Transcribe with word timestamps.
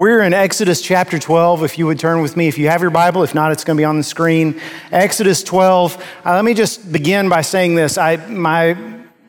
We're 0.00 0.22
in 0.22 0.32
Exodus 0.32 0.80
chapter 0.80 1.18
12. 1.18 1.64
If 1.64 1.76
you 1.76 1.86
would 1.86 1.98
turn 1.98 2.22
with 2.22 2.36
me, 2.36 2.46
if 2.46 2.56
you 2.56 2.68
have 2.68 2.82
your 2.82 2.92
Bible, 2.92 3.24
if 3.24 3.34
not, 3.34 3.50
it's 3.50 3.64
going 3.64 3.76
to 3.76 3.80
be 3.80 3.84
on 3.84 3.96
the 3.96 4.04
screen. 4.04 4.60
Exodus 4.92 5.42
12. 5.42 6.00
Uh, 6.24 6.34
let 6.34 6.44
me 6.44 6.54
just 6.54 6.92
begin 6.92 7.28
by 7.28 7.40
saying 7.40 7.74
this. 7.74 7.98
I, 7.98 8.14
my 8.28 8.76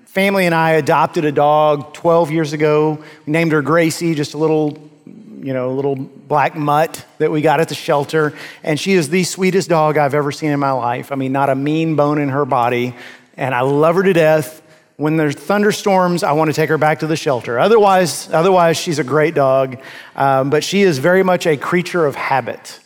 family 0.06 0.46
and 0.46 0.54
I 0.54 0.74
adopted 0.74 1.26
a 1.26 1.32
dog 1.32 1.96
12 1.96 2.30
years 2.30 2.54
ago. 2.54 3.04
We 3.26 3.34
named 3.34 3.52
her 3.52 3.64
Gracie, 3.64 4.14
just 4.14 4.36
a 4.36 4.38
little, 4.38 4.78
you 5.08 5.56
know, 5.56 5.74
little 5.74 5.96
black 5.96 6.56
mutt 6.56 7.04
that 7.18 7.32
we 7.32 7.42
got 7.42 7.60
at 7.60 7.70
the 7.70 7.74
shelter. 7.74 8.38
And 8.62 8.80
she 8.80 8.94
is 8.94 9.10
the 9.10 9.24
sweetest 9.24 9.70
dog 9.70 9.98
I've 9.98 10.14
ever 10.14 10.32
seen 10.32 10.52
in 10.52 10.60
my 10.60 10.74
life. 10.74 11.12
I 11.12 11.16
mean, 11.16 11.32
not 11.32 11.50
a 11.50 11.56
mean 11.56 11.96
bone 11.96 12.20
in 12.20 12.30
her 12.30 12.46
body. 12.46 12.96
And 13.36 13.56
I 13.56 13.62
love 13.62 13.96
her 13.96 14.04
to 14.04 14.14
death. 14.14 14.59
When 15.00 15.16
there's 15.16 15.34
thunderstorms, 15.34 16.24
I 16.24 16.34
want 16.34 16.50
to 16.50 16.54
take 16.54 16.68
her 16.68 16.78
back 16.78 17.00
to 17.00 17.08
the 17.08 17.16
shelter. 17.16 17.58
Otherwise, 17.58 18.30
otherwise 18.34 18.76
she's 18.76 19.00
a 19.00 19.04
great 19.06 19.34
dog, 19.34 19.80
um, 20.18 20.50
but 20.50 20.62
she 20.62 20.82
is 20.82 20.98
very 21.00 21.24
much 21.24 21.48
a 21.48 21.56
creature 21.56 22.06
of 22.06 22.16
habit. 22.16 22.82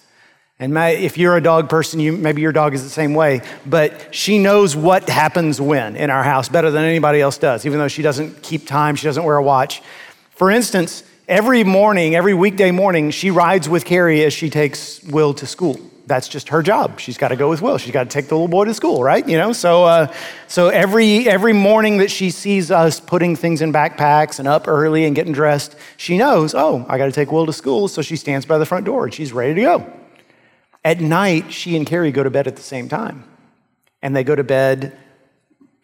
And 0.60 0.76
my, 0.76 0.90
if 0.90 1.18
you're 1.18 1.36
a 1.36 1.42
dog 1.42 1.70
person, 1.70 2.00
you, 2.00 2.12
maybe 2.16 2.40
your 2.44 2.52
dog 2.52 2.76
is 2.76 2.84
the 2.84 2.90
same 2.90 3.16
way, 3.16 3.42
but 3.66 4.14
she 4.14 4.38
knows 4.38 4.76
what 4.76 5.10
happens 5.10 5.60
when 5.60 5.96
in 5.96 6.12
our 6.12 6.22
house 6.22 6.50
better 6.50 6.70
than 6.70 6.84
anybody 6.84 7.20
else 7.20 7.40
does, 7.40 7.66
even 7.66 7.80
though 7.80 7.88
she 7.88 8.04
doesn't 8.04 8.44
keep 8.44 8.68
time, 8.68 8.96
she 8.96 9.08
doesn't 9.08 9.24
wear 9.24 9.38
a 9.38 9.44
watch. 9.44 9.82
For 10.36 10.52
instance, 10.52 11.02
every 11.28 11.64
morning, 11.64 12.14
every 12.14 12.36
weekday 12.36 12.70
morning, 12.70 13.10
she 13.10 13.32
rides 13.32 13.68
with 13.68 13.86
Carrie 13.86 14.24
as 14.24 14.34
she 14.34 14.52
takes 14.52 15.02
Will 15.02 15.34
to 15.34 15.48
school 15.48 15.80
that's 16.06 16.28
just 16.28 16.50
her 16.50 16.62
job. 16.62 17.00
She's 17.00 17.18
got 17.18 17.30
to 17.30 17.36
go 17.36 17.50
with 17.50 17.62
Will. 17.62 17.78
She's 17.78 17.94
got 17.94 18.04
to 18.04 18.10
take 18.10 18.28
the 18.28 18.36
little 18.36 18.48
boy 18.48 18.66
to 18.66 18.74
school, 18.74 19.04
right? 19.04 19.28
You 19.28 19.38
know, 19.38 19.54
so 19.54 19.86
uh, 19.86 20.14
so 20.48 20.68
every 20.70 21.28
every 21.28 21.54
morning 21.54 21.98
that 21.98 22.12
she 22.12 22.30
sees 22.30 22.72
us 22.72 23.00
putting 23.00 23.36
things 23.36 23.62
in 23.62 23.72
backpacks 23.72 24.40
and 24.40 24.48
up 24.48 24.68
early 24.68 25.06
and 25.06 25.16
getting 25.16 25.34
dressed, 25.34 25.76
she 25.98 26.18
knows, 26.18 26.54
oh, 26.54 26.86
I 26.90 26.98
got 26.98 27.06
to 27.06 27.12
take 27.12 27.32
Will 27.32 27.46
to 27.46 27.54
school. 27.54 27.88
So 27.88 28.02
she 28.02 28.16
stands 28.16 28.46
by 28.46 28.58
the 28.58 28.66
front 28.66 28.86
door 28.86 29.06
and 29.06 29.14
she's 29.14 29.32
ready 29.32 29.56
to 29.56 29.62
go. 29.62 29.94
At 30.86 31.00
night, 31.00 31.54
she 31.54 31.78
and 31.78 31.88
Carrie 31.88 32.12
go 32.12 32.24
to 32.24 32.30
bed 32.30 32.48
at 32.48 32.58
the 32.58 32.62
same 32.62 32.90
time, 32.90 33.24
and 34.02 34.14
they 34.16 34.26
go 34.26 34.36
to 34.36 34.44
bed 34.44 34.98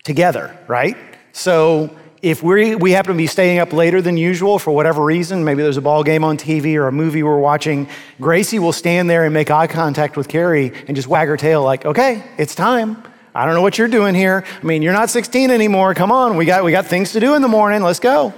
together, 0.04 0.58
right? 0.68 0.98
So 1.32 1.96
if 2.22 2.44
we 2.44 2.76
we 2.76 2.92
happen 2.92 3.14
to 3.14 3.18
be 3.18 3.28
staying 3.28 3.60
up 3.60 3.72
later 3.72 4.02
than 4.02 4.18
usual 4.18 4.60
for 4.60 4.72
whatever 4.72 5.04
reason, 5.04 5.44
maybe 5.44 5.64
there's 5.64 5.78
a 5.78 5.82
ball 5.82 6.04
game 6.04 6.24
on 6.24 6.38
TV 6.38 6.76
or 6.76 6.88
a 6.88 6.92
movie 6.92 7.24
we're 7.24 7.40
watching, 7.40 7.88
Gracie 8.20 8.60
will 8.60 8.74
stand 8.74 9.10
there 9.10 9.24
and 9.24 9.34
make 9.34 9.50
eye 9.52 9.68
contact 9.68 10.18
with 10.18 10.28
Carrie 10.28 10.74
and 10.88 10.96
just 10.96 11.08
wag 11.08 11.28
her 11.28 11.38
tail 11.38 11.64
like, 11.64 11.86
okay, 11.86 12.24
it's 12.38 12.56
time. 12.56 13.02
I 13.34 13.46
don't 13.46 13.54
know 13.54 13.62
what 13.62 13.78
you're 13.78 13.88
doing 13.88 14.16
here. 14.16 14.44
I 14.62 14.66
mean, 14.66 14.82
you're 14.82 14.94
not 14.94 15.10
16 15.10 15.52
anymore. 15.52 15.94
Come 15.94 16.12
on, 16.12 16.36
we 16.36 16.46
got, 16.46 16.64
we 16.64 16.72
got 16.72 16.88
things 16.88 17.14
to 17.14 17.20
do 17.20 17.36
in 17.36 17.42
the 17.42 17.48
morning. 17.48 17.82
Let's 17.82 18.00
go. 18.00 18.34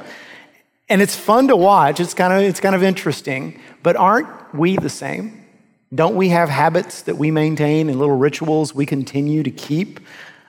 And 0.90 1.02
it's 1.02 1.16
fun 1.16 1.48
to 1.48 1.56
watch. 1.56 2.00
It's 2.00 2.14
kind 2.14 2.34
of, 2.34 2.42
it's 2.42 2.60
kind 2.60 2.76
of 2.76 2.84
interesting. 2.84 3.60
But 3.82 3.95
aren't 3.95 4.54
we 4.54 4.76
the 4.76 4.90
same? 4.90 5.45
Don't 5.94 6.16
we 6.16 6.30
have 6.30 6.50
habits 6.50 7.04
that 7.04 7.18
we 7.18 7.32
maintain 7.32 7.90
and 7.90 7.98
little 7.98 8.18
rituals 8.18 8.76
we 8.76 8.86
continue 8.86 9.44
to 9.44 9.52
keep? 9.52 10.00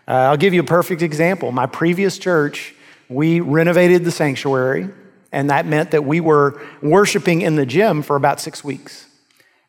Uh, 0.06 0.12
I'll 0.12 0.36
give 0.36 0.52
you 0.52 0.60
a 0.60 0.64
perfect 0.64 1.02
example. 1.02 1.52
My 1.52 1.66
previous 1.66 2.18
church, 2.18 2.74
we 3.12 3.40
renovated 3.40 4.04
the 4.04 4.10
sanctuary, 4.10 4.88
and 5.30 5.50
that 5.50 5.66
meant 5.66 5.92
that 5.92 6.04
we 6.04 6.20
were 6.20 6.60
worshiping 6.82 7.42
in 7.42 7.56
the 7.56 7.66
gym 7.66 8.02
for 8.02 8.16
about 8.16 8.40
six 8.40 8.62
weeks. 8.62 9.06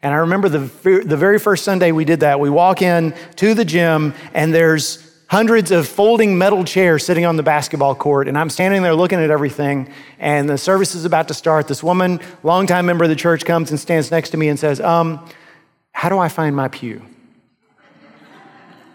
And 0.01 0.13
I 0.13 0.17
remember 0.17 0.49
the, 0.49 1.03
the 1.05 1.15
very 1.15 1.39
first 1.39 1.63
Sunday 1.63 1.91
we 1.93 2.03
did 2.03 2.19
that, 2.19 2.39
we 2.39 2.49
walk 2.49 2.81
in 2.81 3.13
to 3.37 3.53
the 3.53 3.63
gym, 3.63 4.13
and 4.33 4.53
there's 4.53 5.09
hundreds 5.27 5.71
of 5.71 5.87
folding 5.87 6.37
metal 6.37 6.63
chairs 6.63 7.05
sitting 7.05 7.25
on 7.25 7.37
the 7.37 7.43
basketball 7.43 7.95
court. 7.95 8.27
And 8.27 8.37
I'm 8.37 8.49
standing 8.49 8.83
there 8.83 8.93
looking 8.93 9.19
at 9.19 9.31
everything, 9.31 9.91
and 10.19 10.49
the 10.49 10.57
service 10.57 10.93
is 10.93 11.05
about 11.05 11.29
to 11.29 11.33
start. 11.33 11.67
This 11.67 11.81
woman, 11.81 12.19
longtime 12.43 12.85
member 12.85 13.05
of 13.05 13.09
the 13.09 13.15
church, 13.15 13.45
comes 13.45 13.71
and 13.71 13.79
stands 13.79 14.11
next 14.11 14.31
to 14.31 14.37
me 14.37 14.49
and 14.49 14.59
says, 14.59 14.81
um, 14.81 15.25
How 15.91 16.09
do 16.09 16.19
I 16.19 16.27
find 16.27 16.55
my 16.55 16.67
pew? 16.67 17.01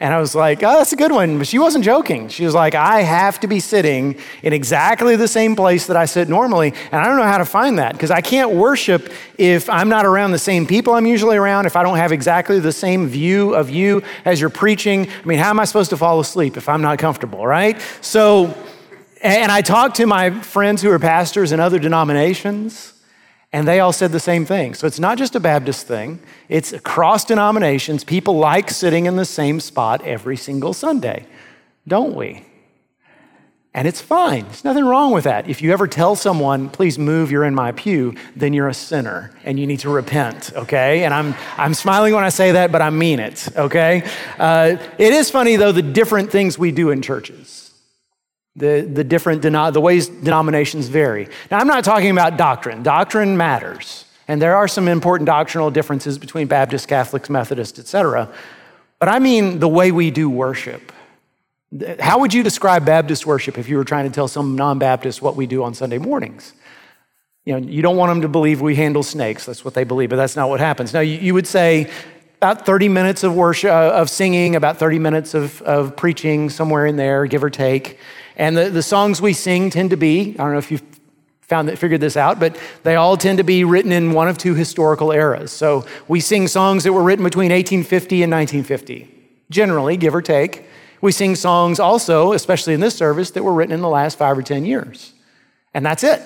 And 0.01 0.15
I 0.15 0.21
was 0.21 0.35
like, 0.35 0.63
oh, 0.63 0.79
that's 0.79 0.93
a 0.93 0.97
good 0.97 1.11
one. 1.11 1.39
But 1.39 1.49
she 1.49 1.59
wasn't 1.59 1.85
joking. 1.85 2.29
She 2.29 2.45
was 2.45 2.55
like, 2.55 2.77
I 2.77 3.03
have 3.03 3.41
to 3.41 3.49
be 3.49 3.59
sitting 3.59 4.17
in 4.43 4.53
exactly 4.53 5.17
the 5.17 5.27
same 5.27 5.57
place 5.57 5.87
that 5.89 5.97
I 5.97 6.05
sit 6.05 6.29
normally. 6.29 6.73
And 6.93 7.03
I 7.03 7.05
don't 7.05 7.17
know 7.17 7.25
how 7.25 7.39
to 7.39 7.45
find 7.45 7.79
that 7.79 7.95
because 7.95 8.13
I 8.13 8.21
can't 8.21 8.53
worship 8.53 9.13
if 9.39 9.69
I'm 9.69 9.89
not 9.89 10.07
around 10.07 10.31
the 10.31 10.39
same 10.39 10.67
people 10.67 10.95
I'm 10.95 11.07
usually 11.07 11.37
around, 11.37 11.67
if 11.67 11.75
I 11.75 11.83
don't 11.83 11.97
have 11.97 12.13
exactly 12.13 12.61
the 12.61 12.73
same 12.73 13.09
view 13.09 13.55
of 13.55 13.71
you 13.71 14.03
as 14.25 14.41
you're 14.41 14.51
preaching. 14.51 15.09
I 15.09 15.27
mean, 15.27 15.41
how 15.41 15.51
am 15.51 15.59
I 15.59 15.65
supposed 15.65 15.91
to 15.91 15.97
fall 15.97 16.21
asleep 16.21 16.57
if 16.57 16.69
I'm 16.69 16.83
not 16.83 16.99
comfortable, 17.01 17.45
right? 17.45 17.81
So, 18.01 18.57
and 19.21 19.51
I 19.51 19.63
talked 19.63 19.97
to 19.97 20.07
my 20.07 20.31
friends 20.31 20.81
who 20.81 20.93
are 20.93 20.99
pastors 21.01 21.51
in 21.51 21.59
other 21.59 21.81
denominations. 21.81 22.93
And 23.53 23.67
they 23.67 23.81
all 23.81 23.93
said 23.93 24.13
the 24.13 24.21
same 24.21 24.45
thing. 24.45 24.75
So 24.75 24.87
it's 24.87 25.01
not 25.01 25.17
just 25.17 25.35
a 25.35 25.41
Baptist 25.41 25.87
thing, 25.87 26.21
it's 26.49 26.73
across 26.73 27.25
denominations. 27.25 28.05
People 28.05 28.37
like 28.37 28.71
sitting 28.71 29.07
in 29.07 29.17
the 29.17 29.25
same 29.25 29.61
spot 29.61 30.05
every 30.05 30.37
single 30.37 30.75
Sunday, 30.75 31.27
don't 31.87 32.15
we? 32.15 32.45
And 33.75 33.87
it's 33.87 34.01
fine. 34.01 34.45
There's 34.45 34.65
nothing 34.65 34.85
wrong 34.85 35.13
with 35.13 35.25
that. 35.25 35.49
If 35.49 35.63
you 35.63 35.73
ever 35.73 35.87
tell 35.87 36.17
someone, 36.17 36.69
please 36.69 36.99
move, 36.99 37.31
you're 37.31 37.45
in 37.45 37.55
my 37.55 37.73
pew, 37.73 38.15
then 38.35 38.53
you're 38.53 38.69
a 38.69 38.75
sinner 38.75 39.31
and 39.45 39.59
you 39.61 39.67
need 39.67 39.81
to 39.81 39.91
repent, 39.91 40.53
okay? 40.55 41.05
And 41.05 41.15
I'm, 41.15 41.35
I'm 41.57 41.75
smiling 41.75 42.13
when 42.15 42.25
I 42.25 42.31
say 42.31 42.53
that, 42.53 42.73
but 42.73 42.83
I 42.83 42.91
mean 42.91 43.21
it, 43.21 43.49
okay? 43.57 44.03
Uh, 44.39 44.77
it 44.99 45.13
is 45.13 45.31
funny, 45.31 45.57
though, 45.57 45.73
the 45.73 45.83
different 45.83 46.33
things 46.33 46.59
we 46.59 46.73
do 46.73 46.91
in 46.91 47.03
churches 47.03 47.68
the, 48.59 48.89
the 48.93 49.05
different 49.05 49.43
the 49.43 49.81
ways 49.81 50.09
denominations 50.09 50.89
vary. 50.89 51.29
Now, 51.51 51.59
I'm 51.59 51.67
not 51.67 51.85
talking 51.85 52.11
about 52.11 52.37
doctrine. 52.37 52.83
Doctrine 52.83 53.37
matters, 53.37 54.05
and 54.27 54.43
there 54.43 54.57
are 54.57 54.69
some 54.69 54.89
important 54.89 55.27
doctrinal 55.27 55.71
differences 55.71 56.19
between 56.19 56.47
Baptists, 56.47 56.87
Catholics, 56.87 57.31
Methodists, 57.31 57.79
etc. 57.79 58.29
But 58.99 59.09
I 59.09 59.19
mean 59.19 59.61
the 59.61 59.69
way 59.69 59.93
we 59.93 60.11
do 60.11 60.29
worship. 60.29 60.93
How 62.01 62.19
would 62.21 62.33
you 62.33 62.43
describe 62.43 62.85
Baptist 62.85 63.27
worship 63.27 63.59
if 63.59 63.69
you 63.69 63.77
were 63.77 63.85
trying 63.85 64.09
to 64.09 64.15
tell 64.15 64.27
some 64.27 64.57
non-Baptist 64.57 65.21
what 65.21 65.37
we 65.37 65.47
do 65.47 65.63
on 65.63 65.75
Sunday 65.75 65.99
mornings? 65.99 66.55
You 67.45 67.59
know, 67.59 67.67
you 67.67 67.83
don't 67.83 67.97
want 67.97 68.11
them 68.11 68.23
to 68.23 68.29
believe 68.29 68.61
we 68.61 68.75
handle 68.75 69.03
snakes. 69.03 69.47
That's 69.47 69.65
what 69.65 69.75
they 69.75 69.85
believe, 69.85 70.11
but 70.11 70.17
that's 70.17 70.37
not 70.37 70.49
what 70.49 70.61
happens. 70.61 70.93
Now, 70.93 71.01
you, 71.01 71.19
you 71.19 71.35
would 71.35 71.47
say 71.47 71.91
about 72.39 72.65
30 72.65 72.89
minutes 72.89 73.25
of 73.25 73.35
worship, 73.35 73.71
uh, 73.71 73.91
of 73.95 74.09
singing, 74.09 74.55
about 74.55 74.77
30 74.77 74.99
minutes 74.99 75.35
of, 75.35 75.61
of 75.63 75.97
preaching, 75.97 76.51
somewhere 76.51 76.87
in 76.87 76.97
there, 76.97 77.27
give 77.27 77.43
or 77.43 77.51
take. 77.51 77.99
And 78.39 78.57
the, 78.57 78.71
the 78.71 78.83
songs 78.83 79.21
we 79.21 79.33
sing 79.33 79.69
tend 79.69 79.91
to 79.91 79.97
be, 79.97 80.31
I 80.39 80.43
don't 80.45 80.53
know 80.53 80.59
if 80.59 80.71
you've 80.71 80.83
found 81.43 81.69
that, 81.69 81.79
figured 81.79 82.01
this 82.01 82.17
out, 82.17 82.39
but 82.39 82.59
they 82.85 82.95
all 82.95 83.17
tend 83.17 83.39
to 83.39 83.45
be 83.45 83.65
written 83.65 83.91
in 83.91 84.13
one 84.13 84.29
of 84.29 84.39
two 84.39 84.55
historical 84.55 85.11
eras. 85.11 85.51
So 85.51 85.85
we 86.07 86.21
sing 86.21 86.47
songs 86.47 86.85
that 86.85 86.93
were 86.93 87.03
written 87.03 87.25
between 87.25 87.51
1850 87.51 88.23
and 88.23 88.33
1950, 88.33 89.11
generally, 89.51 89.97
give 89.97 90.15
or 90.15 90.23
take. 90.23 90.65
We 91.01 91.11
sing 91.11 91.35
songs 91.37 91.81
also, 91.81 92.33
especially 92.33 92.75
in 92.75 92.81
this 92.81 92.95
service, 92.95 93.33
that 93.33 93.43
were 93.43 93.53
written 93.53 93.75
in 93.75 93.81
the 93.81 93.89
last 93.89 94.19
five 94.19 94.37
or 94.37 94.43
10 94.43 94.65
years. 94.65 95.13
And 95.75 95.85
that's 95.85 96.05
it. 96.05 96.23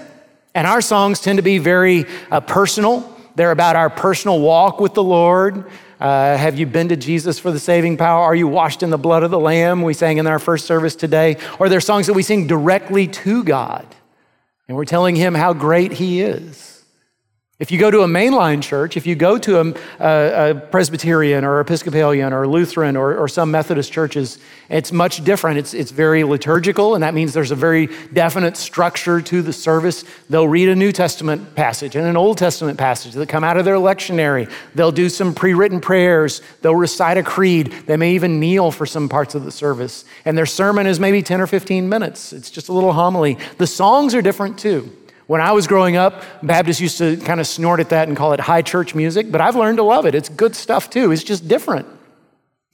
And 0.55 0.67
our 0.67 0.81
songs 0.81 1.21
tend 1.21 1.39
to 1.39 1.43
be 1.43 1.59
very 1.59 2.05
uh, 2.31 2.41
personal. 2.41 3.17
They're 3.37 3.53
about 3.53 3.77
our 3.77 3.89
personal 3.89 4.41
walk 4.41 4.81
with 4.81 4.95
the 4.95 5.03
Lord. 5.03 5.71
Uh, 6.03 6.37
have 6.37 6.59
you 6.59 6.67
been 6.67 6.89
to 6.89 6.97
Jesus 6.97 7.39
for 7.39 7.53
the 7.53 7.61
saving 7.61 7.97
power? 7.97 8.25
Are 8.25 8.35
you 8.35 8.49
washed 8.49 8.83
in 8.83 8.91
the 8.91 8.99
blood 8.99 9.23
of 9.23 9.31
the 9.31 9.39
Lamb? 9.39 9.83
We 9.83 9.95
sang 9.95 10.19
in 10.19 10.27
our 10.27 10.41
first 10.41 10.67
service 10.67 10.97
today. 10.97 11.37
Or 11.61 11.69
there 11.69 11.81
songs 11.81 12.09
that 12.09 12.15
we 12.15 12.25
sing 12.25 12.49
directly 12.49 13.07
to 13.07 13.45
God, 13.45 13.87
and 14.67 14.77
we're 14.77 14.85
telling 14.85 15.15
Him 15.15 15.33
how 15.33 15.53
great 15.53 15.93
He 15.93 16.21
is. 16.21 16.72
If 17.59 17.71
you 17.71 17.79
go 17.79 17.93
to 17.93 18.01
a 18.01 18.09
mainline 18.09 18.61
church, 18.61 18.97
if 18.97 19.07
you 19.07 19.15
go 19.15 19.39
to 19.39 19.61
a, 19.61 19.75
a, 20.01 20.51
a 20.51 20.55
Presbyterian 20.55 21.45
or 21.45 21.61
Episcopalian 21.61 22.33
or 22.33 22.49
Lutheran 22.49 22.97
or, 22.97 23.17
or, 23.17 23.29
some 23.29 23.53
Methodist 23.53 23.93
churches, 23.93 24.39
it's 24.69 24.91
much 24.91 25.23
different. 25.23 25.59
It's, 25.59 25.73
it's 25.73 25.93
very 25.93 26.25
liturgical, 26.25 26.95
and 26.95 27.05
that 27.05 27.15
means 27.15 27.35
there's 27.35 27.53
a 27.53 27.55
very 27.55 27.89
definite 28.13 28.57
structure 28.57 29.21
to 29.21 29.43
the 29.43 29.53
service. 29.53 30.05
They'll 30.29 30.49
read 30.49 30.71
a 30.71 30.75
New 30.75 30.91
Testament 30.91 31.55
passage 31.55 31.95
and 31.95 32.05
an 32.05 32.17
Old 32.17 32.39
Testament 32.39 32.79
passage 32.79 33.13
that 33.13 33.29
come 33.29 33.45
out 33.45 33.57
of 33.57 33.65
their 33.65 33.77
lectionary. 33.77 34.51
They'll 34.75 34.91
do 34.91 35.09
some 35.09 35.33
pre 35.33 35.55
written 35.55 35.81
prayers. 35.81 36.41
They'll 36.63 36.75
recite 36.75 37.17
a 37.19 37.23
creed. 37.23 37.73
They 37.87 37.99
may 37.99 38.15
even 38.15 38.41
kneel 38.41 38.73
for 38.73 38.87
some 38.87 39.09
parts 39.09 39.37
of 39.37 39.45
the 39.45 39.53
service. 39.53 40.05
And 40.25 40.37
their 40.37 40.47
sermon 40.47 40.87
is 40.87 40.99
maybe 40.99 41.23
10 41.23 41.41
or 41.41 41.47
15 41.47 41.89
minutes. 41.89 42.33
It's 42.33 42.51
just 42.51 42.71
a 42.71 42.73
little 42.73 42.95
homily. 42.95 43.37
The 43.59 43.69
songs 43.69 44.17
are 44.17 44.23
different 44.23 44.59
too. 44.59 44.91
When 45.33 45.41
I 45.41 45.53
was 45.53 45.67
growing 45.67 45.97
up, 45.97 46.25
Baptists 46.43 46.79
used 46.79 46.99
to 46.99 47.17
kind 47.17 47.41
of 47.41 47.47
snort 47.47 47.81
at 47.81 47.89
that 47.89 48.07
and 48.07 48.15
call 48.15 48.35
it 48.35 48.41
high 48.41 48.61
church 48.61 48.95
music, 48.95 49.33
but 49.33 49.41
I've 49.41 49.57
learned 49.57 49.79
to 49.79 49.83
love 49.83 50.05
it. 50.05 50.15
It's 50.15 50.29
good 50.29 50.55
stuff 50.55 50.91
too. 50.91 51.11
It's 51.11 51.25
just 51.25 51.49
different. 51.49 51.87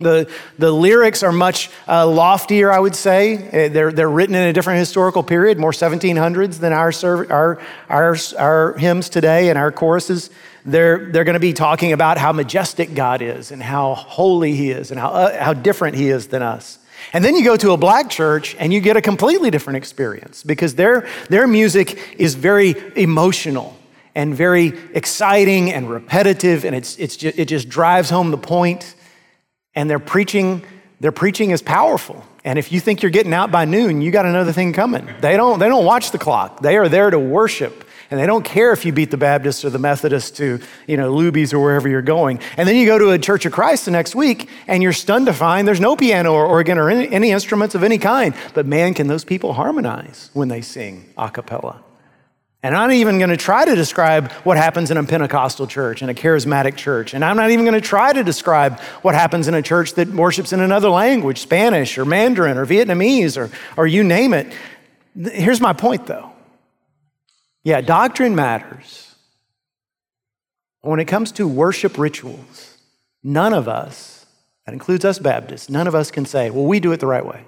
The, 0.01 0.29
the 0.59 0.73
lyrics 0.73 1.23
are 1.23 1.31
much 1.31 1.71
uh, 1.87 2.05
loftier, 2.09 2.73
I 2.73 2.81
would 2.81 2.97
say. 2.97 3.37
Uh, 3.37 3.73
they're, 3.73 3.93
they're 3.93 4.11
written 4.11 4.35
in 4.35 4.43
a 4.43 4.53
different 4.53 4.81
historical 4.81 5.23
period, 5.23 5.57
more 5.57 5.71
1700s 5.71 6.59
than 6.59 6.73
our, 6.73 6.91
our, 7.33 7.63
our, 7.89 8.17
our 8.37 8.77
hymns 8.77 9.09
today 9.09 9.51
and 9.51 9.57
our 9.57 9.71
choruses. 9.71 10.29
They're, 10.67 11.13
they're 11.13 11.23
going 11.23 11.35
to 11.35 11.39
be 11.39 11.53
talking 11.53 11.93
about 11.93 12.19
how 12.19 12.33
majestic 12.33 12.93
God 12.93 13.23
is 13.23 13.53
and 13.53 13.63
how 13.63 13.95
holy 13.95 14.57
He 14.57 14.73
is 14.73 14.91
and 14.91 14.99
how, 14.99 15.11
uh, 15.11 15.45
how 15.45 15.53
different 15.53 15.95
He 15.95 16.09
is 16.09 16.27
than 16.27 16.43
us. 16.43 16.81
And 17.13 17.25
then 17.25 17.35
you 17.35 17.45
go 17.45 17.57
to 17.57 17.73
a 17.73 17.77
black 17.77 18.11
church 18.11 18.57
and 18.59 18.73
you 18.73 18.81
get 18.81 18.97
a 18.97 19.03
completely 19.03 19.51
different 19.51 19.77
experience 19.77 20.43
because 20.43 20.75
their, 20.75 21.09
their 21.29 21.47
music 21.47 22.17
is 22.19 22.35
very 22.35 22.75
emotional 22.97 23.79
and 24.15 24.35
very 24.35 24.73
exciting 24.95 25.73
and 25.73 25.89
repetitive, 25.89 26.65
and 26.65 26.75
it's, 26.75 26.99
it's 26.99 27.23
it 27.23 27.45
just 27.45 27.69
drives 27.69 28.11
home 28.11 28.33
the 28.33 28.39
point. 28.39 28.97
And 29.77 29.89
their 29.89 30.01
preaching, 30.01 30.65
their 30.99 31.13
preaching 31.13 31.51
is 31.51 31.63
powerful. 31.63 32.25
And 32.45 32.59
if 32.59 32.73
you 32.73 32.81
think 32.81 33.03
you're 33.03 33.13
getting 33.13 33.33
out 33.33 33.53
by 33.53 33.65
noon, 33.65 34.01
you 34.01 34.11
got 34.11 34.27
another 34.27 34.53
thing 34.53 34.73
coming. 34.73 35.09
They 35.21 35.37
don't, 35.37 35.61
they 35.61 35.69
don't 35.69 35.85
watch 35.85 36.11
the 36.11 36.19
clock. 36.19 36.63
They 36.63 36.77
are 36.79 36.89
there 36.89 37.11
to 37.11 37.19
worship. 37.19 37.85
And 38.11 38.19
they 38.19 38.27
don't 38.27 38.45
care 38.45 38.73
if 38.73 38.87
you 38.87 38.93
beat 38.93 39.11
the 39.11 39.19
Baptists 39.19 39.65
or 39.65 39.71
the 39.71 39.79
Methodists 39.79 40.31
to, 40.39 40.61
you 40.87 40.97
know, 40.97 41.13
Luby's 41.13 41.53
or 41.53 41.59
wherever 41.59 41.89
you're 41.89 42.01
going. 42.01 42.41
And 42.57 42.67
then 42.67 42.77
you 42.77 42.87
go 42.87 42.99
to 42.99 43.11
a 43.11 43.19
Church 43.19 43.45
of 43.45 43.53
Christ 43.53 43.85
the 43.85 43.91
next 43.91 44.15
week 44.15 44.49
and 44.67 44.83
you're 44.83 44.95
stunned 44.95 45.27
to 45.27 45.35
find 45.35 45.69
there's 45.69 45.81
no 45.81 45.95
piano 45.95 46.33
or 46.33 46.47
organ 46.47 46.79
or 46.79 46.89
any, 46.89 47.09
any 47.13 47.31
instruments 47.33 47.75
of 47.75 47.83
any 47.83 47.99
kind. 47.99 48.35
But 48.55 48.65
man, 48.65 48.95
can 48.95 49.09
those 49.09 49.25
people 49.25 49.53
harmonize 49.53 50.31
when 50.33 50.49
they 50.49 50.63
sing 50.63 51.13
a 51.19 51.31
cappella? 51.31 51.83
And 52.63 52.75
I'm 52.75 52.89
not 52.89 52.95
even 52.95 53.19
going 53.19 53.31
to 53.31 53.37
try 53.37 53.65
to 53.65 53.77
describe 53.77 54.33
what 54.43 54.57
happens 54.57 54.91
in 54.91 54.97
a 54.97 55.05
Pentecostal 55.05 55.69
church, 55.69 56.03
in 56.03 56.09
a 56.09 56.15
charismatic 56.15 56.77
church. 56.77 57.15
And 57.15 57.25
I'm 57.25 57.37
not 57.37 57.51
even 57.51 57.65
going 57.65 57.81
to 57.81 57.81
try 57.81 58.13
to 58.13 58.25
describe 58.25 58.81
what 59.03 59.15
happens 59.15 59.47
in 59.47 59.55
a 59.55 59.63
church 59.63 59.95
that 59.95 60.09
worships 60.09 60.53
in 60.53 60.61
another 60.61 60.91
language, 60.91 61.39
Spanish 61.39 61.97
or 61.99 62.05
Mandarin 62.05 62.57
or 62.57 62.67
Vietnamese 62.67 63.37
or, 63.37 63.51
or 63.77 63.87
you 63.87 64.03
name 64.03 64.35
it. 64.35 64.53
Here's 65.15 65.61
my 65.61 65.73
point 65.73 66.07
though. 66.07 66.28
Yeah, 67.69 67.83
doctrine 67.83 68.35
matters. 68.35 69.15
When 70.81 71.01
it 71.01 71.05
comes 71.05 71.33
to 71.33 71.47
worship 71.47 71.99
rituals, 71.99 72.79
none 73.23 73.53
of 73.53 73.69
us, 73.69 74.25
that 74.65 74.73
includes 74.73 75.05
us 75.05 75.19
Baptists, 75.19 75.69
none 75.69 75.87
of 75.87 75.95
us 75.95 76.11
can 76.11 76.25
say, 76.25 76.49
well, 76.49 76.65
we 76.65 76.81
do 76.81 76.93
it 76.93 77.01
the 77.01 77.07
right 77.07 77.27
way. 77.27 77.45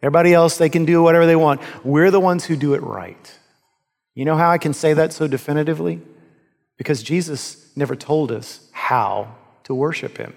Everybody 0.00 0.32
else, 0.32 0.56
they 0.56 0.70
can 0.70 0.86
do 0.86 1.02
whatever 1.02 1.26
they 1.26 1.36
want. 1.36 1.60
We're 1.84 2.10
the 2.10 2.18
ones 2.18 2.46
who 2.46 2.56
do 2.56 2.72
it 2.72 2.82
right. 2.82 3.38
You 4.14 4.24
know 4.24 4.38
how 4.38 4.48
I 4.48 4.56
can 4.56 4.72
say 4.72 4.94
that 4.94 5.12
so 5.12 5.28
definitively? 5.28 6.00
Because 6.78 7.02
Jesus 7.02 7.70
never 7.76 7.94
told 7.94 8.32
us 8.32 8.70
how 8.72 9.36
to 9.64 9.74
worship 9.74 10.16
him. 10.16 10.34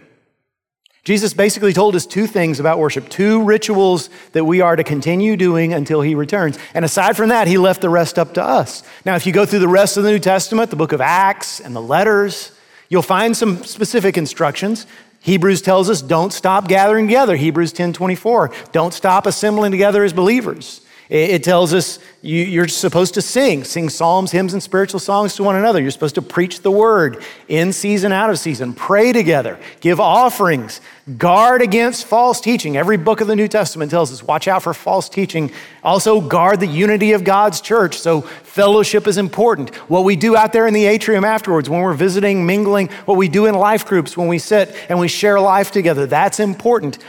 Jesus 1.03 1.33
basically 1.33 1.73
told 1.73 1.95
us 1.95 2.05
two 2.05 2.27
things 2.27 2.59
about 2.59 2.77
worship, 2.77 3.09
two 3.09 3.43
rituals 3.43 4.11
that 4.33 4.45
we 4.45 4.61
are 4.61 4.75
to 4.75 4.83
continue 4.83 5.35
doing 5.35 5.73
until 5.73 6.01
he 6.01 6.13
returns. 6.13 6.59
And 6.75 6.85
aside 6.85 7.17
from 7.17 7.29
that, 7.29 7.47
he 7.47 7.57
left 7.57 7.81
the 7.81 7.89
rest 7.89 8.19
up 8.19 8.35
to 8.35 8.43
us. 8.43 8.83
Now, 9.03 9.15
if 9.15 9.25
you 9.25 9.33
go 9.33 9.43
through 9.43 9.59
the 9.59 9.67
rest 9.67 9.97
of 9.97 10.03
the 10.03 10.11
New 10.11 10.19
Testament, 10.19 10.69
the 10.69 10.75
book 10.75 10.91
of 10.91 11.01
Acts 11.01 11.59
and 11.59 11.75
the 11.75 11.81
letters, 11.81 12.51
you'll 12.87 13.01
find 13.01 13.35
some 13.35 13.63
specific 13.63 14.15
instructions. 14.15 14.85
Hebrews 15.21 15.63
tells 15.63 15.89
us 15.89 16.03
don't 16.03 16.31
stop 16.31 16.67
gathering 16.67 17.07
together. 17.07 17.35
Hebrews 17.35 17.73
10 17.73 17.93
24. 17.93 18.51
Don't 18.71 18.93
stop 18.93 19.25
assembling 19.25 19.71
together 19.71 20.03
as 20.03 20.13
believers. 20.13 20.81
It 21.11 21.43
tells 21.43 21.73
us 21.73 21.99
you, 22.21 22.61
are 22.61 22.69
supposed 22.69 23.15
to 23.15 23.21
sing, 23.21 23.65
sing 23.65 23.89
psalms, 23.89 24.31
hymns, 24.31 24.53
and 24.53 24.63
spiritual 24.63 25.01
songs 25.01 25.35
to 25.35 25.43
one 25.43 25.57
another. 25.57 25.81
You're 25.81 25.91
supposed 25.91 26.15
to 26.15 26.21
preach 26.21 26.61
the 26.61 26.71
word 26.71 27.21
in 27.49 27.73
season, 27.73 28.13
out 28.13 28.29
of 28.29 28.39
season, 28.39 28.73
pray 28.73 29.11
together, 29.11 29.59
give 29.81 29.99
offerings, 29.99 30.79
guard 31.17 31.61
against 31.61 32.05
false 32.05 32.39
teaching. 32.39 32.77
Every 32.77 32.95
book 32.95 33.19
of 33.19 33.27
the 33.27 33.35
New 33.35 33.49
Testament 33.49 33.91
tells 33.91 34.13
us 34.13 34.23
watch 34.23 34.47
out 34.47 34.63
for 34.63 34.73
false 34.73 35.09
teaching. 35.09 35.51
Also, 35.83 36.21
guard 36.21 36.61
the 36.61 36.67
unity 36.67 37.11
of 37.11 37.25
God's 37.25 37.59
church. 37.59 37.97
So, 37.97 38.21
fellowship 38.21 39.05
is 39.05 39.17
important. 39.17 39.75
What 39.89 40.05
we 40.05 40.15
do 40.15 40.37
out 40.37 40.53
there 40.53 40.65
in 40.65 40.73
the 40.73 40.85
atrium 40.85 41.25
afterwards, 41.25 41.69
when 41.69 41.81
we're 41.81 41.93
visiting, 41.93 42.45
mingling, 42.45 42.87
what 43.03 43.17
we 43.17 43.27
do 43.27 43.47
in 43.47 43.55
life 43.55 43.85
groups, 43.85 44.15
when 44.15 44.29
we 44.29 44.39
sit 44.39 44.73
and 44.87 44.97
we 44.97 45.09
share 45.09 45.41
life 45.41 45.71
together, 45.71 46.05
that's 46.05 46.39
important. 46.39 46.99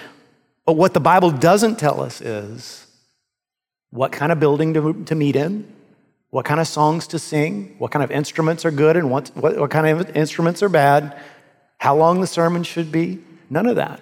But 0.67 0.73
what 0.73 0.93
the 0.93 0.99
Bible 0.99 1.31
doesn't 1.31 1.79
tell 1.79 2.01
us 2.01 2.21
is, 2.21 2.82
what 3.93 4.11
kind 4.11 4.33
of 4.33 4.41
building 4.41 4.75
to, 4.75 5.05
to 5.05 5.15
meet 5.15 5.37
in, 5.37 5.71
what 6.31 6.47
kind 6.47 6.59
of 6.59 6.67
songs 6.67 7.07
to 7.09 7.19
sing, 7.19 7.77
what 7.79 7.91
kind 7.91 8.03
of 8.03 8.11
instruments 8.11 8.65
are 8.65 8.71
good 8.71 8.97
and 8.97 9.11
what, 9.11 9.29
what, 9.35 9.57
what 9.59 9.71
kind 9.71 9.87
of 9.87 10.17
instruments 10.17 10.63
are 10.63 10.71
bad, 10.71 11.15
how 11.77 11.95
long 11.95 12.21
the 12.23 12.27
sermon 12.27 12.63
should 12.63 12.91
be. 12.91 13.23
None 13.51 13.67
of 13.67 13.77
that. 13.77 14.01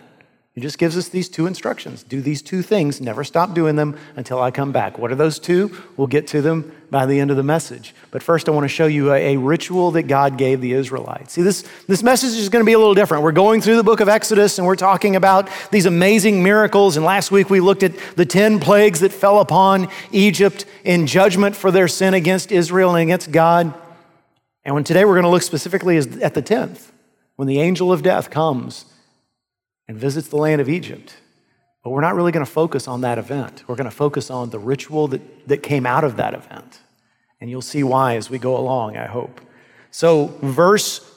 He 0.61 0.63
just 0.63 0.77
gives 0.77 0.99
us 0.99 1.09
these 1.09 1.31
two 1.31 1.47
instructions 1.47 2.03
do 2.03 2.21
these 2.21 2.43
two 2.43 2.61
things, 2.61 3.01
never 3.01 3.25
stop 3.25 3.55
doing 3.55 3.77
them 3.77 3.97
until 4.15 4.43
I 4.43 4.51
come 4.51 4.73
back. 4.73 4.99
What 4.99 5.11
are 5.11 5.15
those 5.15 5.39
two? 5.39 5.75
We'll 5.97 6.07
get 6.07 6.27
to 6.27 6.43
them 6.43 6.71
by 6.91 7.07
the 7.07 7.19
end 7.19 7.31
of 7.31 7.39
the 7.39 7.43
message. 7.43 7.95
But 8.11 8.23
first, 8.23 8.47
I 8.47 8.53
want 8.53 8.65
to 8.65 8.69
show 8.69 8.85
you 8.85 9.11
a, 9.11 9.37
a 9.37 9.39
ritual 9.39 9.93
that 9.93 10.03
God 10.03 10.37
gave 10.37 10.61
the 10.61 10.75
Israelites. 10.75 11.33
See, 11.33 11.41
this, 11.41 11.67
this 11.87 12.03
message 12.03 12.39
is 12.39 12.51
going 12.51 12.63
to 12.63 12.67
be 12.67 12.75
a 12.75 12.79
little 12.79 12.93
different. 12.93 13.23
We're 13.23 13.33
going 13.33 13.63
through 13.63 13.77
the 13.77 13.83
book 13.83 14.01
of 14.01 14.11
Exodus 14.11 14.59
and 14.59 14.67
we're 14.67 14.77
talking 14.77 15.17
about 15.17 15.49
these 15.71 15.87
amazing 15.87 16.43
miracles. 16.43 16.99
And 16.99 17.07
last 17.07 17.31
week 17.31 17.49
we 17.49 17.61
looked 17.61 17.83
at 17.83 17.97
the 18.17 18.27
10 18.27 18.61
plagues 18.61 19.01
that 19.01 19.13
fell 19.13 19.41
upon 19.41 19.89
Egypt 20.13 20.67
in 20.85 21.07
judgment 21.07 21.57
for 21.57 21.71
their 21.71 21.89
sin 21.89 22.13
against 22.13 22.53
Israel 22.53 22.95
and 22.95 23.05
against 23.05 23.33
God. 23.33 23.73
And 24.67 24.75
when 24.75 24.85
today 24.85 25.07
we're 25.07 25.15
going 25.15 25.23
to 25.23 25.31
look 25.31 25.41
specifically 25.41 25.97
at 25.97 26.35
the 26.35 26.43
10th, 26.43 26.91
when 27.37 27.49
the 27.49 27.61
angel 27.61 27.95
of 27.95 28.03
death 28.03 28.29
comes 28.29 28.85
and 29.91 29.99
visits 29.99 30.29
the 30.29 30.37
land 30.37 30.61
of 30.61 30.69
Egypt. 30.69 31.17
But 31.83 31.91
we're 31.91 32.01
not 32.01 32.15
really 32.15 32.31
going 32.31 32.47
to 32.47 32.51
focus 32.51 32.87
on 32.87 33.01
that 33.01 33.19
event. 33.19 33.65
We're 33.67 33.75
going 33.75 33.91
to 33.91 33.97
focus 33.97 34.31
on 34.31 34.51
the 34.51 34.59
ritual 34.61 35.09
that, 35.09 35.49
that 35.49 35.65
came 35.65 35.85
out 35.85 36.05
of 36.05 36.17
that 36.17 36.33
event. 36.33 36.79
And 37.41 37.51
you'll 37.51 37.61
see 37.61 37.83
why 37.83 38.15
as 38.15 38.31
we 38.31 38.39
go 38.39 38.57
along, 38.57 38.97
I 38.97 39.07
hope. 39.07 39.41
So, 39.91 40.27
verse 40.43 41.13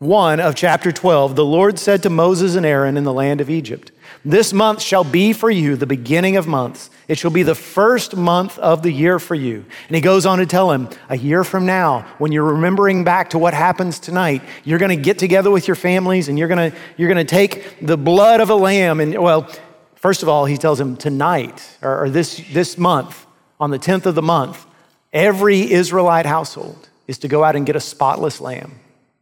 1 0.00 0.40
of 0.40 0.54
chapter 0.54 0.92
12 0.92 1.36
the 1.36 1.44
Lord 1.44 1.78
said 1.78 2.02
to 2.02 2.10
Moses 2.10 2.54
and 2.54 2.66
Aaron 2.66 2.98
in 2.98 3.04
the 3.04 3.14
land 3.14 3.40
of 3.40 3.48
Egypt, 3.48 3.92
This 4.26 4.52
month 4.52 4.82
shall 4.82 5.04
be 5.04 5.32
for 5.32 5.50
you 5.50 5.74
the 5.74 5.86
beginning 5.86 6.36
of 6.36 6.46
months. 6.46 6.90
It 7.08 7.16
shall 7.16 7.30
be 7.30 7.42
the 7.42 7.54
first 7.54 8.14
month 8.14 8.58
of 8.58 8.82
the 8.82 8.92
year 8.92 9.18
for 9.18 9.34
you. 9.34 9.64
And 9.88 9.94
he 9.94 10.02
goes 10.02 10.26
on 10.26 10.38
to 10.38 10.46
tell 10.46 10.70
him, 10.70 10.90
a 11.08 11.16
year 11.16 11.42
from 11.42 11.64
now, 11.64 12.06
when 12.18 12.32
you're 12.32 12.44
remembering 12.44 13.02
back 13.02 13.30
to 13.30 13.38
what 13.38 13.54
happens 13.54 13.98
tonight, 13.98 14.42
you're 14.62 14.78
going 14.78 14.94
to 14.94 15.02
get 15.02 15.18
together 15.18 15.50
with 15.50 15.66
your 15.66 15.74
families 15.74 16.28
and 16.28 16.38
you're 16.38 16.48
going 16.48 16.70
to, 16.70 16.76
you're 16.98 17.08
going 17.08 17.26
to 17.26 17.30
take 17.30 17.78
the 17.80 17.96
blood 17.96 18.40
of 18.40 18.50
a 18.50 18.54
lamb. 18.54 19.00
And, 19.00 19.18
well, 19.18 19.50
first 19.94 20.22
of 20.22 20.28
all, 20.28 20.44
he 20.44 20.58
tells 20.58 20.78
him 20.78 20.98
tonight 20.98 21.78
or, 21.80 22.04
or 22.04 22.10
this, 22.10 22.44
this 22.52 22.76
month, 22.76 23.24
on 23.58 23.70
the 23.70 23.78
10th 23.78 24.06
of 24.06 24.14
the 24.14 24.22
month, 24.22 24.66
every 25.12 25.72
Israelite 25.72 26.26
household 26.26 26.88
is 27.06 27.18
to 27.18 27.28
go 27.28 27.42
out 27.42 27.56
and 27.56 27.66
get 27.66 27.74
a 27.74 27.80
spotless 27.80 28.40
lamb, 28.40 28.78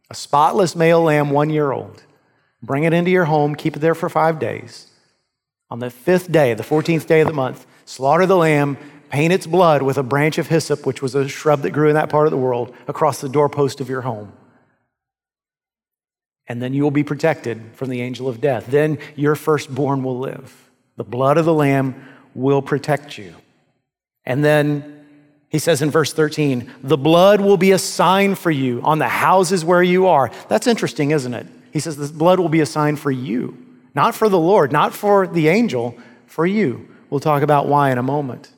a 0.09 0.13
spotless 0.13 0.75
male 0.75 1.01
lamb, 1.01 1.31
one 1.31 1.49
year 1.49 1.71
old. 1.71 2.03
Bring 2.61 2.83
it 2.83 2.93
into 2.93 3.11
your 3.11 3.25
home, 3.25 3.55
keep 3.55 3.77
it 3.77 3.79
there 3.79 3.95
for 3.95 4.09
five 4.09 4.39
days. 4.39 4.91
On 5.69 5.79
the 5.79 5.89
fifth 5.89 6.31
day, 6.31 6.53
the 6.53 6.63
14th 6.63 7.07
day 7.07 7.21
of 7.21 7.27
the 7.27 7.33
month, 7.33 7.65
slaughter 7.87 8.25
the 8.25 8.35
lamb, 8.35 8.77
paint 9.09 9.31
its 9.33 9.47
blood 9.47 9.81
with 9.81 9.97
a 9.97 10.03
branch 10.03 10.37
of 10.37 10.47
hyssop, 10.47 10.85
which 10.85 11.01
was 11.01 11.15
a 11.15 11.27
shrub 11.27 11.61
that 11.61 11.71
grew 11.71 11.87
in 11.87 11.95
that 11.95 12.09
part 12.09 12.27
of 12.27 12.31
the 12.31 12.37
world, 12.37 12.75
across 12.87 13.21
the 13.21 13.29
doorpost 13.29 13.79
of 13.79 13.89
your 13.89 14.01
home. 14.01 14.33
And 16.47 16.61
then 16.61 16.73
you 16.73 16.83
will 16.83 16.91
be 16.91 17.03
protected 17.03 17.61
from 17.73 17.89
the 17.89 18.01
angel 18.01 18.27
of 18.27 18.41
death. 18.41 18.67
Then 18.67 18.99
your 19.15 19.35
firstborn 19.35 20.03
will 20.03 20.19
live. 20.19 20.69
The 20.97 21.03
blood 21.03 21.37
of 21.37 21.45
the 21.45 21.53
lamb 21.53 21.95
will 22.35 22.61
protect 22.61 23.17
you. 23.17 23.33
And 24.25 24.43
then 24.43 25.05
he 25.49 25.59
says 25.59 25.81
in 25.81 25.89
verse 25.89 26.11
13, 26.11 26.69
the 26.83 26.97
blood 26.97 27.39
will 27.39 27.57
be 27.57 27.71
a 27.71 27.77
sign 27.77 28.35
for 28.35 28.51
you 28.51 28.81
on 28.83 28.99
the 28.99 29.07
houses 29.07 29.63
where 29.63 29.83
you 29.83 30.07
are. 30.07 30.29
That's 30.49 30.67
interesting, 30.67 31.11
isn't 31.11 31.33
it? 31.33 31.47
He 31.71 31.79
says 31.79 31.95
the 31.95 32.07
blood 32.07 32.39
will 32.39 32.49
be 32.49 32.59
a 32.59 32.65
sign 32.65 32.97
for 32.97 33.11
you, 33.11 33.57
not 33.95 34.13
for 34.13 34.27
the 34.27 34.39
Lord, 34.39 34.73
not 34.73 34.93
for 34.93 35.25
the 35.25 35.47
angel, 35.47 35.97
for 36.25 36.45
you. 36.45 36.89
We'll 37.09 37.19
talk 37.19 37.41
about 37.41 37.67
why 37.67 37.91
in 37.91 37.97
a 37.97 38.03
moment. 38.03 38.51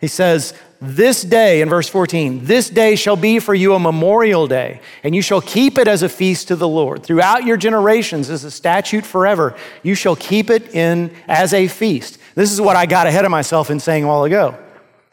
He 0.00 0.06
says, 0.06 0.54
This 0.80 1.22
day, 1.22 1.60
in 1.60 1.68
verse 1.68 1.88
14, 1.88 2.44
this 2.44 2.70
day 2.70 2.94
shall 2.94 3.16
be 3.16 3.38
for 3.40 3.54
you 3.54 3.74
a 3.74 3.80
memorial 3.80 4.46
day, 4.46 4.80
and 5.02 5.14
you 5.14 5.22
shall 5.22 5.40
keep 5.40 5.76
it 5.76 5.88
as 5.88 6.02
a 6.02 6.08
feast 6.08 6.48
to 6.48 6.56
the 6.56 6.68
Lord. 6.68 7.02
Throughout 7.02 7.44
your 7.44 7.56
generations, 7.56 8.30
as 8.30 8.44
a 8.44 8.50
statute 8.50 9.04
forever, 9.04 9.56
you 9.82 9.94
shall 9.94 10.16
keep 10.16 10.50
it 10.50 10.74
in 10.74 11.14
as 11.26 11.52
a 11.52 11.68
feast. 11.68 12.18
This 12.34 12.52
is 12.52 12.60
what 12.60 12.76
I 12.76 12.86
got 12.86 13.06
ahead 13.06 13.24
of 13.24 13.30
myself 13.30 13.70
in 13.70 13.80
saying 13.80 14.04
a 14.04 14.08
while 14.08 14.24
ago. 14.24 14.56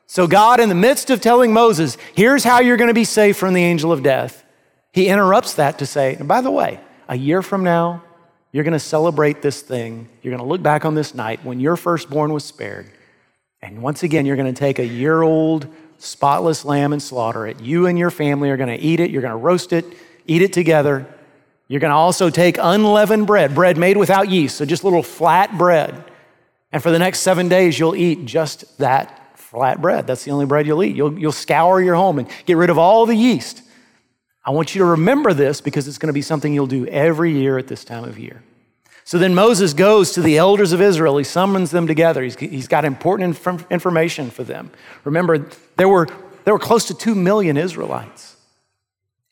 So, 0.08 0.28
God, 0.28 0.60
in 0.60 0.70
the 0.70 0.76
midst 0.76 1.10
of 1.10 1.20
telling 1.20 1.52
Moses, 1.52 1.98
here's 2.14 2.44
how 2.44 2.60
you're 2.60 2.78
going 2.78 2.90
to 2.90 2.94
be 2.94 3.06
safe 3.06 3.38
from 3.38 3.56
the 3.56 3.64
angel 3.64 3.92
of 3.92 4.04
death, 4.04 4.44
he 4.92 5.08
interrupts 5.08 5.56
that 5.56 5.80
to 5.80 5.86
say, 5.86 6.16
by 6.16 6.42
the 6.42 6.52
way, 6.52 6.80
a 7.10 7.18
year 7.18 7.42
from 7.42 7.64
now, 7.64 8.04
you're 8.56 8.64
going 8.64 8.72
to 8.72 8.80
celebrate 8.80 9.42
this 9.42 9.62
thing. 9.62 10.08
You're 10.22 10.32
going 10.32 10.42
to 10.42 10.48
look 10.48 10.64
back 10.64 10.86
on 10.86 10.96
this 10.96 11.14
night 11.14 11.44
when 11.44 11.60
your 11.60 11.76
firstborn 11.76 12.32
was 12.32 12.46
spared. 12.46 12.90
And 13.62 13.82
once 13.82 14.02
again, 14.02 14.26
you're 14.26 14.38
going 14.38 14.54
to 14.54 14.58
take 14.58 14.80
a 14.80 14.86
year 14.86 15.24
old 15.24 15.68
spotless 15.98 16.64
lamb 16.64 16.94
and 16.94 17.04
slaughter 17.04 17.46
it. 17.48 17.60
You 17.60 17.86
and 17.86 18.00
your 18.00 18.10
family 18.10 18.50
are 18.52 18.56
going 18.56 18.70
to 18.70 18.82
eat 18.82 19.02
it. 19.02 19.12
You're 19.12 19.22
going 19.22 19.34
to 19.34 19.38
roast 19.38 19.74
it, 19.74 19.84
eat 20.26 20.42
it 20.42 20.54
together. 20.54 21.06
You're 21.68 21.82
going 21.82 21.92
to 21.92 21.98
also 21.98 22.30
take 22.30 22.58
unleavened 22.58 23.28
bread, 23.28 23.54
bread 23.54 23.76
made 23.78 23.98
without 23.98 24.30
yeast, 24.30 24.56
so 24.56 24.64
just 24.64 24.86
little 24.86 25.04
flat 25.04 25.58
bread. 25.58 26.06
And 26.72 26.82
for 26.82 26.92
the 26.92 27.00
next 27.00 27.20
seven 27.20 27.50
days, 27.50 27.78
you'll 27.78 27.98
eat 27.98 28.24
just 28.24 28.78
that 28.78 29.38
flat 29.38 29.82
bread. 29.82 30.08
That's 30.08 30.24
the 30.24 30.32
only 30.32 30.46
bread 30.46 30.66
you'll 30.66 30.82
eat. 30.82 30.96
You'll, 30.96 31.20
you'll 31.20 31.34
scour 31.34 31.82
your 31.82 31.96
home 31.96 32.20
and 32.20 32.30
get 32.46 32.56
rid 32.56 32.70
of 32.70 32.78
all 32.78 33.06
the 33.06 33.18
yeast. 33.18 33.64
I 34.46 34.52
want 34.52 34.76
you 34.76 34.80
to 34.80 34.86
remember 34.86 35.34
this 35.34 35.60
because 35.60 35.88
it's 35.88 35.98
going 35.98 36.08
to 36.08 36.14
be 36.14 36.22
something 36.22 36.54
you'll 36.54 36.68
do 36.68 36.86
every 36.88 37.32
year 37.32 37.58
at 37.58 37.68
this 37.68 37.84
time 37.84 38.04
of 38.04 38.20
year. 38.20 38.44
So 39.04 39.18
then 39.18 39.34
Moses 39.36 39.74
goes 39.74 40.12
to 40.14 40.22
the 40.22 40.38
elders 40.38 40.72
of 40.72 40.82
Israel. 40.82 41.18
He 41.18 41.24
summons 41.24 41.72
them 41.72 41.88
together. 41.88 42.24
He's, 42.24 42.36
he's 42.36 42.68
got 42.68 42.86
important 42.86 43.38
inf- 43.38 43.72
information 43.72 44.30
for 44.30 44.44
them. 44.44 44.72
Remember, 45.04 45.48
there 45.78 45.88
were, 45.88 46.08
there 46.44 46.54
were 46.54 46.60
close 46.60 46.86
to 46.86 46.94
2 46.94 47.16
million 47.16 47.58
Israelites. 47.58 48.36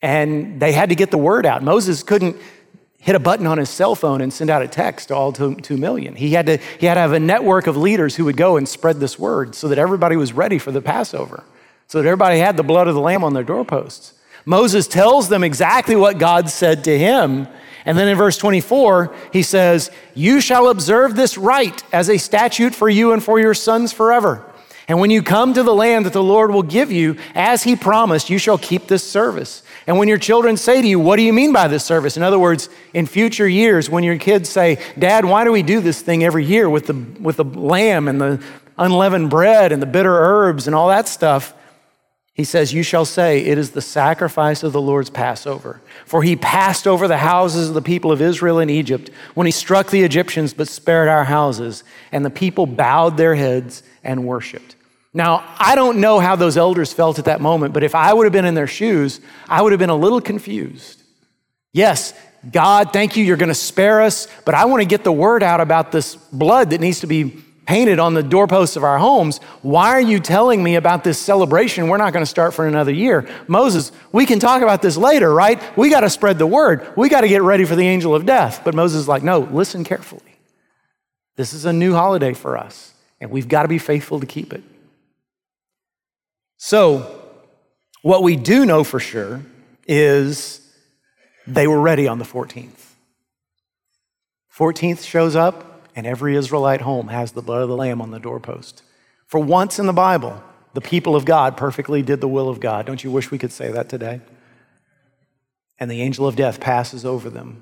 And 0.02 0.60
they 0.60 0.74
had 0.74 0.90
to 0.90 0.96
get 0.96 1.12
the 1.12 1.18
word 1.18 1.46
out. 1.46 1.64
Moses 1.64 2.04
couldn't 2.04 2.36
hit 3.00 3.16
a 3.16 3.20
button 3.20 3.48
on 3.48 3.58
his 3.58 3.70
cell 3.70 3.96
phone 3.96 4.22
and 4.22 4.32
send 4.32 4.50
out 4.50 4.62
a 4.62 4.68
text 4.68 5.10
to 5.10 5.16
all 5.16 5.32
two, 5.32 5.56
two 5.56 5.78
million. 5.78 6.16
He 6.16 6.32
had, 6.32 6.46
to, 6.46 6.58
he 6.80 6.86
had 6.86 6.96
to 6.96 7.02
have 7.02 7.14
a 7.14 7.20
network 7.20 7.68
of 7.68 7.78
leaders 7.78 8.16
who 8.16 8.26
would 8.26 8.38
go 8.38 8.58
and 8.58 8.68
spread 8.68 9.00
this 9.00 9.20
word 9.20 9.56
so 9.56 9.68
that 9.70 9.78
everybody 9.78 10.16
was 10.16 10.34
ready 10.34 10.58
for 10.58 10.72
the 10.72 10.82
Passover, 10.82 11.44
so 11.88 12.02
that 12.02 12.08
everybody 12.08 12.40
had 12.40 12.58
the 12.58 12.64
blood 12.64 12.88
of 12.88 12.96
the 12.96 13.02
lamb 13.02 13.24
on 13.24 13.34
their 13.34 13.44
doorposts. 13.44 14.14
Moses 14.46 14.88
tells 14.88 15.30
them 15.30 15.44
exactly 15.44 15.96
what 15.96 16.18
God 16.18 16.50
said 16.50 16.84
to 16.86 16.98
him. 16.98 17.48
And 17.86 17.98
then 17.98 18.08
in 18.08 18.18
verse 18.18 18.38
24, 18.38 19.14
he 19.32 19.44
says, 19.44 19.92
You 20.14 20.42
shall 20.42 20.70
observe 20.70 21.16
this 21.16 21.38
rite 21.38 21.84
as 21.94 22.10
a 22.10 22.18
statute 22.18 22.74
for 22.74 22.90
you 22.90 23.12
and 23.12 23.24
for 23.24 23.40
your 23.40 23.54
sons 23.54 23.92
forever. 23.92 24.46
And 24.88 25.00
when 25.00 25.12
you 25.12 25.24
come 25.24 25.54
to 25.54 25.64
the 25.64 25.74
land 25.74 26.06
that 26.06 26.14
the 26.14 26.24
Lord 26.24 26.52
will 26.52 26.64
give 26.64 26.92
you, 26.92 27.18
as 27.36 27.64
he 27.64 27.76
promised, 27.76 28.30
you 28.30 28.38
shall 28.38 28.58
keep 28.58 28.88
this 28.88 29.10
service. 29.10 29.64
And 29.88 29.98
when 29.98 30.08
your 30.08 30.18
children 30.18 30.58
say 30.58 30.82
to 30.82 30.88
you, 30.88 31.00
What 31.00 31.18
do 31.18 31.24
you 31.24 31.34
mean 31.34 31.54
by 31.54 31.68
this 31.68 31.86
service? 31.86 32.18
In 32.18 32.24
other 32.24 32.40
words, 32.40 32.70
in 32.94 33.06
future 33.06 33.48
years, 33.48 33.90
when 33.90 34.04
your 34.04 34.18
kids 34.18 34.50
say, 34.50 34.80
Dad, 34.98 35.26
why 35.26 35.44
do 35.44 35.52
we 35.52 35.64
do 35.64 35.80
this 35.80 36.02
thing 36.02 36.24
every 36.24 36.46
year 36.46 36.70
with 36.70 36.88
the, 36.88 36.94
with 37.22 37.38
the 37.38 37.46
lamb 37.46 38.08
and 38.08 38.20
the 38.20 38.44
unleavened 38.78 39.30
bread 39.30 39.72
and 39.72 39.82
the 39.82 39.88
bitter 39.88 40.14
herbs 40.14 40.68
and 40.68 40.76
all 40.76 40.90
that 40.90 41.08
stuff? 41.08 41.54
He 42.34 42.44
says, 42.44 42.74
You 42.74 42.82
shall 42.82 43.06
say, 43.06 43.46
It 43.46 43.58
is 43.58 43.72
the 43.72 43.82
sacrifice 43.82 44.64
of 44.64 44.74
the 44.74 44.82
Lord's 44.82 45.10
Passover. 45.10 45.82
For 46.06 46.24
he 46.24 46.36
passed 46.36 46.88
over 46.88 47.08
the 47.08 47.18
houses 47.18 47.70
of 47.70 47.76
the 47.76 47.82
people 47.82 48.12
of 48.12 48.22
Israel 48.22 48.60
in 48.60 48.70
Egypt 48.70 49.12
when 49.36 49.46
he 49.46 49.52
struck 49.52 49.92
the 49.92 50.04
Egyptians 50.04 50.54
but 50.54 50.68
spared 50.68 51.08
our 51.08 51.26
houses. 51.26 51.84
And 52.12 52.26
the 52.26 52.32
people 52.32 52.66
bowed 52.66 53.18
their 53.18 53.36
heads 53.36 53.84
and 54.04 54.26
worshiped. 54.26 54.76
Now, 55.14 55.48
I 55.60 55.76
don't 55.76 56.02
know 56.02 56.20
how 56.20 56.36
those 56.36 56.58
elders 56.58 56.92
felt 56.92 57.20
at 57.20 57.26
that 57.26 57.40
moment, 57.40 57.74
but 57.74 57.84
if 57.84 57.94
I 57.94 58.12
would 58.12 58.26
have 58.26 58.34
been 58.34 58.46
in 58.46 58.56
their 58.56 58.66
shoes, 58.66 59.22
I 59.48 59.62
would 59.62 59.72
have 59.72 59.80
been 59.80 59.92
a 59.92 59.96
little 59.96 60.22
confused. 60.22 61.04
Yes, 61.72 62.16
God, 62.52 62.92
thank 62.92 63.16
you, 63.16 63.24
you're 63.24 63.38
going 63.38 63.50
to 63.50 63.56
spare 63.56 64.02
us, 64.02 64.28
but 64.44 64.56
I 64.56 64.66
want 64.66 64.82
to 64.82 64.88
get 64.88 65.04
the 65.04 65.12
word 65.12 65.44
out 65.44 65.62
about 65.62 65.92
this 65.92 66.16
blood 66.16 66.72
that 66.72 66.82
needs 66.82 67.02
to 67.02 67.08
be 67.08 67.44
painted 67.66 68.00
on 68.00 68.14
the 68.14 68.24
doorposts 68.24 68.76
of 68.76 68.84
our 68.84 68.98
homes. 68.98 69.38
Why 69.62 69.90
are 69.90 70.02
you 70.02 70.20
telling 70.20 70.64
me 70.64 70.76
about 70.76 71.04
this 71.04 71.18
celebration? 71.18 71.88
We're 71.88 71.98
not 71.98 72.14
going 72.14 72.24
to 72.24 72.30
start 72.30 72.54
for 72.54 72.68
another 72.68 72.92
year. 72.92 73.28
Moses, 73.48 73.92
we 74.12 74.26
can 74.26 74.40
talk 74.40 74.62
about 74.62 74.82
this 74.82 74.98
later, 74.98 75.34
right? 75.34 75.62
We 75.78 75.90
got 75.90 76.02
to 76.02 76.10
spread 76.10 76.38
the 76.38 76.48
word. 76.48 76.92
We 76.98 77.10
got 77.10 77.22
to 77.22 77.28
get 77.28 77.42
ready 77.42 77.66
for 77.66 77.76
the 77.76 77.88
angel 77.88 78.14
of 78.14 78.26
death. 78.26 78.62
But 78.64 78.76
Moses 78.76 79.02
is 79.02 79.08
like, 79.08 79.24
no, 79.24 79.40
listen 79.40 79.84
carefully. 79.84 80.22
This 81.36 81.54
is 81.54 81.66
a 81.66 81.74
new 81.74 81.94
holiday 81.94 82.34
for 82.34 82.58
us, 82.58 82.94
and 83.20 83.32
we've 83.32 83.48
got 83.48 83.64
to 83.64 83.68
be 83.68 83.80
faithful 83.80 84.20
to 84.20 84.26
keep 84.26 84.54
it. 84.54 84.64
So, 86.58 87.22
what 88.04 88.22
we 88.22 88.36
do 88.36 88.66
know 88.66 88.84
for 88.84 89.00
sure 89.00 89.42
is 89.88 90.62
they 91.48 91.68
were 91.68 91.82
ready 91.82 92.08
on 92.08 92.20
the 92.20 92.26
14th. 92.26 92.92
14th 94.56 95.04
shows 95.04 95.36
up, 95.36 95.73
and 95.96 96.08
every 96.08 96.36
Israelite 96.36 96.82
home 96.82 97.08
has 97.10 97.32
the 97.32 97.42
blood 97.42 97.62
of 97.62 97.70
the 97.70 97.76
Lamb 97.76 98.02
on 98.02 98.12
the 98.12 98.20
doorpost. 98.20 98.84
For 99.28 99.40
once 99.40 99.80
in 99.80 99.86
the 99.86 99.94
Bible, 99.94 100.44
the 100.74 100.82
people 100.82 101.16
of 101.16 101.26
God 101.26 101.56
perfectly 101.56 102.02
did 102.02 102.22
the 102.22 102.28
will 102.28 102.50
of 102.50 102.60
God. 102.60 102.86
Don't 102.86 103.04
you 103.04 103.12
wish 103.12 103.32
we 103.32 103.38
could 103.38 103.52
say 103.52 103.72
that 103.72 103.90
today? 103.90 104.22
And 105.80 105.90
the 105.90 106.02
angel 106.02 106.28
of 106.28 106.36
death 106.36 106.60
passes 106.60 107.06
over 107.06 107.30
them. 107.30 107.62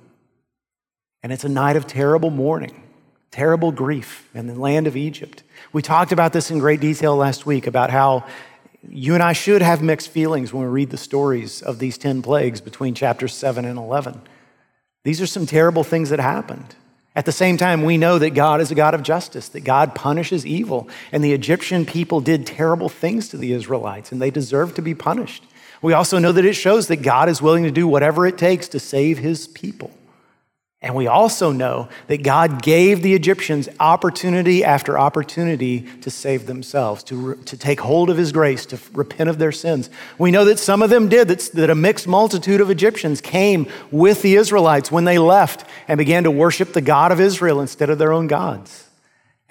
And 1.24 1.32
it's 1.32 1.44
a 1.44 1.50
night 1.50 1.76
of 1.76 1.88
terrible 1.88 2.30
mourning, 2.30 2.84
terrible 3.30 3.72
grief 3.72 4.30
in 4.34 4.48
the 4.48 4.56
land 4.56 4.88
of 4.88 4.96
Egypt. 4.96 5.44
We 5.72 5.82
talked 5.82 6.12
about 6.12 6.34
this 6.34 6.52
in 6.52 6.60
great 6.60 6.80
detail 6.80 7.16
last 7.16 7.46
week 7.46 7.68
about 7.68 7.90
how 7.90 8.26
you 8.90 9.14
and 9.14 9.22
I 9.22 9.34
should 9.34 9.62
have 9.62 9.82
mixed 9.82 10.10
feelings 10.10 10.52
when 10.52 10.64
we 10.64 10.70
read 10.70 10.90
the 10.90 10.98
stories 10.98 11.62
of 11.62 11.80
these 11.80 11.98
10 11.98 12.22
plagues 12.22 12.62
between 12.62 12.96
chapters 12.96 13.34
7 13.34 13.66
and 13.66 13.78
11. 13.78 14.22
These 15.04 15.22
are 15.22 15.28
some 15.28 15.46
terrible 15.46 15.84
things 15.84 16.10
that 16.10 16.20
happened. 16.20 16.76
At 17.14 17.26
the 17.26 17.32
same 17.34 17.58
time, 17.58 17.84
we 17.84 17.98
know 17.98 18.20
that 18.20 18.30
God 18.30 18.62
is 18.62 18.72
a 18.72 18.76
God 18.76 18.94
of 18.94 19.04
justice, 19.04 19.50
that 19.50 19.66
God 19.66 19.96
punishes 19.96 20.46
evil. 20.46 20.88
And 21.12 21.24
the 21.24 21.34
Egyptian 21.34 21.86
people 21.86 22.22
did 22.22 22.48
terrible 22.48 22.88
things 22.88 23.28
to 23.30 23.38
the 23.38 23.52
Israelites, 23.52 24.12
and 24.12 24.22
they 24.22 24.32
deserve 24.32 24.76
to 24.76 24.82
be 24.82 24.96
punished. 24.96 25.44
We 25.82 25.94
also 25.94 26.20
know 26.20 26.32
that 26.32 26.46
it 26.46 26.54
shows 26.54 26.88
that 26.88 26.98
God 26.98 27.28
is 27.28 27.42
willing 27.42 27.64
to 27.64 27.72
do 27.72 27.88
whatever 27.88 28.26
it 28.26 28.38
takes 28.38 28.70
to 28.70 28.80
save 28.80 29.18
his 29.18 29.48
people. 29.48 29.92
And 30.84 30.96
we 30.96 31.06
also 31.06 31.52
know 31.52 31.90
that 32.08 32.24
God 32.24 32.64
gave 32.64 33.04
the 33.04 33.14
Egyptians 33.14 33.70
opportunity 33.80 34.64
after 34.64 34.98
opportunity 34.98 35.82
to 36.02 36.10
save 36.10 36.48
themselves, 36.48 37.04
to, 37.04 37.36
to 37.36 37.56
take 37.56 37.80
hold 37.82 38.10
of 38.10 38.18
His 38.18 38.32
grace, 38.32 38.66
to 38.68 38.80
repent 38.92 39.30
of 39.30 39.38
their 39.38 39.52
sins. 39.52 39.92
We 40.18 40.32
know 40.32 40.44
that 40.46 40.58
some 40.58 40.82
of 40.82 40.90
them 40.90 41.08
did, 41.08 41.28
that, 41.28 41.52
that 41.54 41.70
a 41.70 41.76
mixed 41.76 42.08
multitude 42.08 42.62
of 42.62 42.72
Egyptians 42.72 43.22
came 43.22 43.68
with 43.92 44.24
the 44.24 44.36
Israelites 44.36 44.92
when 44.92 45.06
they 45.06 45.20
left 45.20 45.66
and 45.88 46.00
began 46.00 46.24
to 46.24 46.32
worship 46.32 46.74
the 46.74 46.82
God 46.82 47.12
of 47.12 47.20
Israel 47.20 47.62
instead 47.62 47.92
of 47.92 48.00
their 48.00 48.12
own 48.12 48.26
gods. 48.26 48.91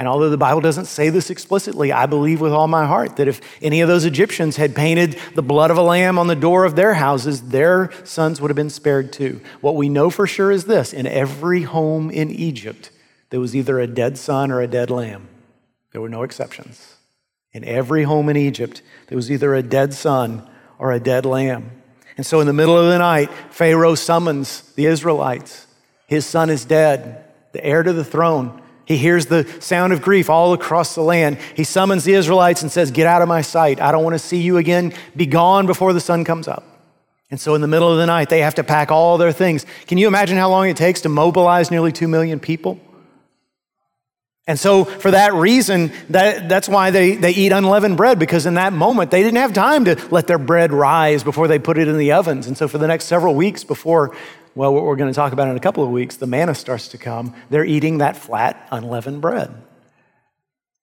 And 0.00 0.09
although 0.09 0.30
the 0.30 0.38
Bible 0.38 0.62
doesn't 0.62 0.87
say 0.87 1.11
this 1.11 1.28
explicitly, 1.28 1.92
I 1.92 2.07
believe 2.07 2.40
with 2.40 2.54
all 2.54 2.69
my 2.69 2.87
heart 2.87 3.16
that 3.16 3.28
if 3.28 3.42
any 3.61 3.83
of 3.83 3.88
those 3.88 4.07
Egyptians 4.07 4.57
had 4.57 4.75
painted 4.75 5.19
the 5.35 5.42
blood 5.42 5.71
of 5.71 5.76
a 5.76 5.83
lamb 5.83 6.19
on 6.19 6.26
the 6.26 6.35
door 6.35 6.64
of 6.64 6.75
their 6.75 6.95
houses, 6.95 7.50
their 7.50 7.90
sons 8.02 8.40
would 8.40 8.50
have 8.50 8.57
been 8.57 8.71
spared 8.71 9.12
too. 9.12 9.42
What 9.61 9.76
we 9.76 9.90
know 9.90 10.09
for 10.09 10.26
sure 10.26 10.50
is 10.50 10.64
this 10.64 10.95
in 10.95 11.07
every 11.07 11.64
home 11.64 12.11
in 12.11 12.30
Egypt, 12.30 12.90
there 13.28 13.40
was 13.40 13.54
either 13.54 13.78
a 13.78 13.87
dead 13.87 14.16
son 14.16 14.50
or 14.50 14.62
a 14.62 14.66
dead 14.66 14.88
lamb. 14.88 15.28
There 15.92 16.00
were 16.00 16.09
no 16.09 16.23
exceptions. 16.23 16.97
In 17.52 17.62
every 17.62 18.04
home 18.04 18.30
in 18.30 18.38
Egypt, 18.38 18.80
there 19.09 19.16
was 19.16 19.30
either 19.30 19.54
a 19.54 19.62
dead 19.62 19.92
son 19.92 20.49
or 20.78 20.92
a 20.92 20.99
dead 20.99 21.26
lamb. 21.26 21.83
And 22.16 22.25
so 22.25 22.40
in 22.40 22.47
the 22.47 22.54
middle 22.54 22.78
of 22.78 22.90
the 22.90 22.97
night, 22.97 23.30
Pharaoh 23.50 23.97
summons 23.97 24.62
the 24.76 24.87
Israelites. 24.87 25.66
His 26.07 26.25
son 26.25 26.49
is 26.49 26.64
dead, 26.64 27.23
the 27.52 27.62
heir 27.62 27.83
to 27.83 27.92
the 27.92 28.02
throne. 28.02 28.62
He 28.91 28.97
hears 28.97 29.27
the 29.27 29.49
sound 29.61 29.93
of 29.93 30.03
grief 30.03 30.29
all 30.29 30.53
across 30.53 30.97
the 30.97 31.01
land. 31.01 31.39
He 31.55 31.63
summons 31.63 32.03
the 32.03 32.15
Israelites 32.15 32.63
and 32.63 32.73
says, 32.73 32.91
Get 32.91 33.07
out 33.07 33.23
of 33.23 33.29
my 33.29 33.41
sight. 33.41 33.81
I 33.81 33.93
don't 33.93 34.03
want 34.03 34.15
to 34.15 34.19
see 34.19 34.41
you 34.41 34.57
again. 34.57 34.93
Be 35.15 35.27
gone 35.27 35.67
before 35.67 35.93
the 35.93 36.01
sun 36.01 36.25
comes 36.25 36.49
up. 36.49 36.65
And 37.31 37.41
so, 37.41 37.55
in 37.55 37.61
the 37.61 37.69
middle 37.69 37.89
of 37.89 37.99
the 37.99 38.07
night, 38.07 38.31
they 38.31 38.41
have 38.41 38.57
to 38.57 38.65
pack 38.65 38.91
all 38.91 39.17
their 39.17 39.31
things. 39.31 39.65
Can 39.87 39.97
you 39.97 40.09
imagine 40.09 40.37
how 40.37 40.51
long 40.51 40.69
it 40.69 40.77
takes 40.77 41.03
to 41.03 41.09
mobilize 41.09 41.71
nearly 41.71 41.93
2 41.93 42.09
million 42.09 42.41
people? 42.41 42.81
And 44.49 44.59
so, 44.59 44.85
for 44.85 45.13
that 45.13 45.35
reason, 45.35 45.93
that, 46.09 46.49
that's 46.49 46.69
why 46.69 46.91
they, 46.91 47.15
they 47.15 47.31
eat 47.31 47.53
unleavened 47.53 47.97
bread, 47.97 48.19
because 48.19 48.45
in 48.45 48.55
that 48.55 48.73
moment, 48.73 49.13
they 49.13 49.23
didn't 49.23 49.39
have 49.39 49.53
time 49.53 49.85
to 49.85 50.05
let 50.11 50.27
their 50.27 50.37
bread 50.37 50.73
rise 50.73 51.23
before 51.23 51.47
they 51.47 51.61
put 51.61 51.79
it 51.79 51.87
in 51.87 51.97
the 51.97 52.11
ovens. 52.11 52.49
And 52.49 52.59
so, 52.59 52.67
for 52.67 52.79
the 52.79 52.89
next 52.89 53.05
several 53.05 53.37
weeks 53.37 53.63
before 53.63 54.17
well, 54.61 54.75
what 54.75 54.85
we're 54.85 54.97
going 54.97 55.11
to 55.11 55.17
talk 55.17 55.33
about 55.33 55.49
in 55.49 55.57
a 55.57 55.61
couple 55.61 55.83
of 55.83 55.88
weeks, 55.88 56.17
the 56.17 56.26
manna 56.26 56.55
starts 56.55 56.88
to 56.88 56.99
come. 56.99 57.35
They're 57.49 57.64
eating 57.64 57.97
that 57.99 58.14
flat, 58.14 58.69
unleavened 58.71 59.23
bread. 59.23 59.50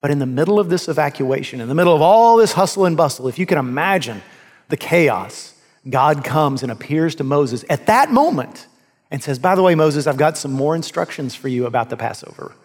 But 0.01 0.09
in 0.09 0.17
the 0.17 0.25
middle 0.25 0.59
of 0.59 0.69
this 0.69 0.87
evacuation, 0.87 1.61
in 1.61 1.67
the 1.67 1.75
middle 1.75 1.93
of 1.93 2.01
all 2.01 2.37
this 2.37 2.53
hustle 2.53 2.85
and 2.85 2.97
bustle, 2.97 3.27
if 3.27 3.37
you 3.37 3.45
can 3.45 3.59
imagine 3.59 4.23
the 4.69 4.77
chaos, 4.77 5.53
God 5.87 6.23
comes 6.23 6.63
and 6.63 6.71
appears 6.71 7.13
to 7.17 7.23
Moses 7.23 7.63
at 7.69 7.85
that 7.85 8.11
moment 8.11 8.65
and 9.11 9.21
says, 9.21 9.37
By 9.37 9.53
the 9.53 9.61
way, 9.61 9.75
Moses, 9.75 10.07
I've 10.07 10.17
got 10.17 10.39
some 10.39 10.53
more 10.53 10.75
instructions 10.75 11.35
for 11.35 11.47
you 11.47 11.67
about 11.67 11.91
the 11.91 11.97
Passover. 11.97 12.55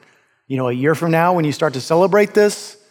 You 0.47 0.57
know, 0.57 0.71
a 0.71 0.73
year 0.73 0.95
from 0.95 1.11
now, 1.11 1.35
when 1.35 1.45
you 1.45 1.52
start 1.52 1.75
to 1.75 1.81
celebrate 1.83 2.33
this, 2.33 2.82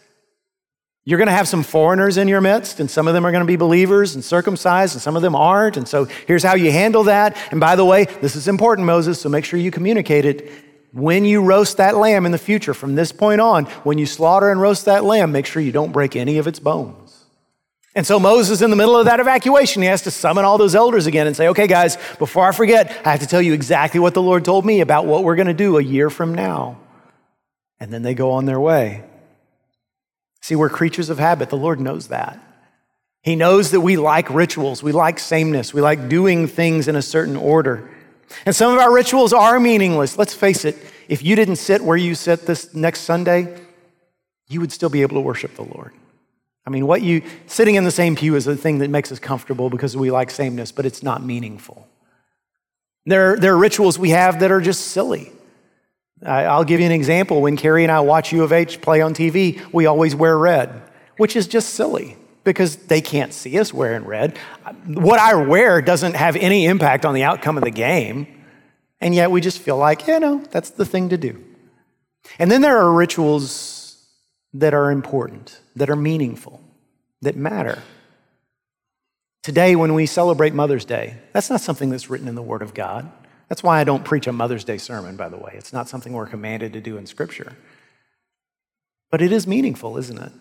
you're 1.04 1.18
going 1.18 1.28
to 1.28 1.34
have 1.34 1.48
some 1.48 1.64
foreigners 1.64 2.16
in 2.16 2.28
your 2.28 2.40
midst, 2.40 2.78
and 2.78 2.88
some 2.88 3.08
of 3.08 3.14
them 3.14 3.26
are 3.26 3.32
going 3.32 3.42
to 3.42 3.46
be 3.46 3.56
believers 3.56 4.14
and 4.14 4.24
circumcised, 4.24 4.94
and 4.94 5.02
some 5.02 5.16
of 5.16 5.22
them 5.22 5.34
aren't. 5.34 5.76
And 5.76 5.88
so 5.88 6.04
here's 6.04 6.44
how 6.44 6.54
you 6.54 6.70
handle 6.70 7.04
that. 7.04 7.36
And 7.50 7.58
by 7.58 7.74
the 7.74 7.84
way, 7.84 8.04
this 8.04 8.36
is 8.36 8.46
important, 8.46 8.86
Moses, 8.86 9.20
so 9.20 9.28
make 9.28 9.44
sure 9.44 9.58
you 9.58 9.72
communicate 9.72 10.24
it. 10.24 10.50
When 10.92 11.24
you 11.24 11.42
roast 11.42 11.78
that 11.78 11.96
lamb 11.96 12.26
in 12.26 12.32
the 12.32 12.38
future, 12.38 12.74
from 12.74 12.94
this 12.94 13.10
point 13.10 13.40
on, 13.40 13.64
when 13.82 13.98
you 13.98 14.06
slaughter 14.06 14.50
and 14.50 14.60
roast 14.60 14.84
that 14.84 15.02
lamb, 15.02 15.32
make 15.32 15.46
sure 15.46 15.60
you 15.60 15.72
don't 15.72 15.90
break 15.90 16.14
any 16.14 16.38
of 16.38 16.46
its 16.46 16.60
bones. 16.60 17.24
And 17.94 18.06
so 18.06 18.20
Moses, 18.20 18.62
in 18.62 18.70
the 18.70 18.76
middle 18.76 18.96
of 18.96 19.06
that 19.06 19.18
evacuation, 19.18 19.82
he 19.82 19.88
has 19.88 20.02
to 20.02 20.10
summon 20.10 20.44
all 20.44 20.56
those 20.56 20.74
elders 20.74 21.06
again 21.06 21.26
and 21.26 21.36
say, 21.36 21.48
okay, 21.48 21.66
guys, 21.66 21.96
before 22.18 22.46
I 22.46 22.52
forget, 22.52 22.96
I 23.04 23.10
have 23.10 23.20
to 23.20 23.26
tell 23.26 23.42
you 23.42 23.54
exactly 23.54 24.00
what 24.00 24.14
the 24.14 24.22
Lord 24.22 24.44
told 24.44 24.64
me 24.64 24.80
about 24.80 25.06
what 25.06 25.24
we're 25.24 25.36
going 25.36 25.48
to 25.48 25.54
do 25.54 25.78
a 25.78 25.82
year 25.82 26.10
from 26.10 26.34
now. 26.34 26.78
And 27.80 27.92
then 27.92 28.02
they 28.02 28.14
go 28.14 28.32
on 28.32 28.44
their 28.44 28.60
way. 28.60 29.04
See, 30.42 30.56
we're 30.56 30.68
creatures 30.68 31.08
of 31.08 31.18
habit. 31.18 31.48
The 31.50 31.56
Lord 31.56 31.80
knows 31.80 32.08
that. 32.08 32.38
He 33.22 33.36
knows 33.36 33.70
that 33.70 33.80
we 33.80 33.96
like 33.96 34.28
rituals, 34.30 34.82
we 34.82 34.90
like 34.90 35.20
sameness, 35.20 35.72
we 35.72 35.80
like 35.80 36.08
doing 36.08 36.48
things 36.48 36.88
in 36.88 36.96
a 36.96 37.02
certain 37.02 37.36
order. 37.36 37.88
And 38.44 38.54
some 38.54 38.72
of 38.72 38.80
our 38.80 38.92
rituals 38.92 39.32
are 39.32 39.60
meaningless. 39.60 40.18
Let's 40.18 40.34
face 40.34 40.64
it, 40.64 40.76
if 41.08 41.22
you 41.22 41.36
didn't 41.36 41.56
sit 41.56 41.82
where 41.82 41.96
you 41.96 42.16
sit 42.16 42.46
this 42.46 42.74
next 42.74 43.02
Sunday, 43.02 43.60
you 44.48 44.60
would 44.60 44.72
still 44.72 44.88
be 44.88 45.02
able 45.02 45.14
to 45.16 45.20
worship 45.20 45.54
the 45.54 45.62
Lord. 45.62 45.92
I 46.66 46.70
mean, 46.70 46.86
what 46.86 47.02
you 47.02 47.22
sitting 47.46 47.76
in 47.76 47.84
the 47.84 47.90
same 47.90 48.16
pew 48.16 48.34
is 48.34 48.44
the 48.44 48.56
thing 48.56 48.78
that 48.78 48.90
makes 48.90 49.12
us 49.12 49.20
comfortable 49.20 49.70
because 49.70 49.96
we 49.96 50.10
like 50.10 50.30
sameness, 50.30 50.72
but 50.72 50.84
it's 50.84 51.02
not 51.02 51.22
meaningful. 51.22 51.86
There, 53.06 53.36
there 53.36 53.52
are 53.52 53.58
rituals 53.58 53.98
we 53.98 54.10
have 54.10 54.40
that 54.40 54.50
are 54.50 54.60
just 54.60 54.88
silly. 54.88 55.32
I'll 56.24 56.64
give 56.64 56.80
you 56.80 56.86
an 56.86 56.92
example. 56.92 57.42
When 57.42 57.56
Carrie 57.56 57.82
and 57.82 57.92
I 57.92 58.00
watch 58.00 58.32
U 58.32 58.42
of 58.42 58.52
H 58.52 58.80
play 58.80 59.00
on 59.00 59.14
TV, 59.14 59.60
we 59.72 59.86
always 59.86 60.14
wear 60.14 60.38
red, 60.38 60.82
which 61.16 61.36
is 61.36 61.46
just 61.46 61.70
silly. 61.70 62.16
because 62.44 62.76
they 62.76 63.00
can't 63.00 63.32
see 63.32 63.58
us 63.58 63.72
wearing 63.72 64.04
red. 64.04 64.36
What 64.86 65.20
I 65.20 65.34
wear 65.34 65.80
doesn't 65.80 66.14
have 66.14 66.36
any 66.36 66.66
impact 66.66 67.04
on 67.04 67.14
the 67.14 67.22
outcome 67.22 67.56
of 67.56 67.64
the 67.64 67.70
game. 67.70 68.26
And 69.00 69.14
yet 69.14 69.30
we 69.30 69.40
just 69.40 69.58
feel 69.58 69.76
like, 69.76 70.06
you 70.06 70.20
know, 70.20 70.44
that's 70.50 70.70
the 70.70 70.84
thing 70.84 71.08
to 71.10 71.16
do. 71.16 71.42
And 72.38 72.50
then 72.50 72.62
there 72.62 72.78
are 72.78 72.92
rituals 72.92 74.06
that 74.54 74.74
are 74.74 74.90
important, 74.90 75.60
that 75.76 75.90
are 75.90 75.96
meaningful, 75.96 76.60
that 77.20 77.36
matter. 77.36 77.82
Today, 79.42 79.74
when 79.74 79.94
we 79.94 80.06
celebrate 80.06 80.54
Mother's 80.54 80.84
Day, 80.84 81.16
that's 81.32 81.50
not 81.50 81.60
something 81.60 81.90
that's 81.90 82.08
written 82.08 82.28
in 82.28 82.36
the 82.36 82.42
Word 82.42 82.62
of 82.62 82.74
God. 82.74 83.10
That's 83.52 83.62
why 83.62 83.78
I 83.78 83.84
don't 83.84 84.02
preach 84.02 84.26
a 84.26 84.32
Mother's 84.32 84.64
Day 84.64 84.78
sermon, 84.78 85.14
by 85.14 85.28
the 85.28 85.36
way. 85.36 85.52
It's 85.58 85.74
not 85.74 85.86
something 85.86 86.14
we're 86.14 86.26
commanded 86.26 86.72
to 86.72 86.80
do 86.80 86.96
in 86.96 87.04
Scripture. 87.04 87.54
But 89.10 89.20
it 89.20 89.30
is 89.30 89.46
meaningful, 89.46 89.98
isn't 89.98 90.18
it? 90.18 90.32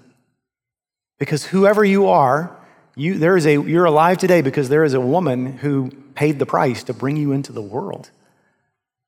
Because 1.20 1.48
whoever 1.48 1.84
you 1.84 2.08
are, 2.08 2.58
you, 2.96 3.18
there 3.18 3.36
is 3.36 3.46
a, 3.46 3.62
you're 3.62 3.84
alive 3.84 4.18
today 4.18 4.42
because 4.42 4.70
there 4.70 4.86
is 4.86 4.94
a 4.94 5.02
woman 5.02 5.58
who 5.58 5.92
paid 6.16 6.40
the 6.40 6.46
price 6.46 6.84
to 6.84 6.94
bring 6.94 7.18
you 7.18 7.34
into 7.34 7.52
the 7.52 7.62
world. 7.62 8.12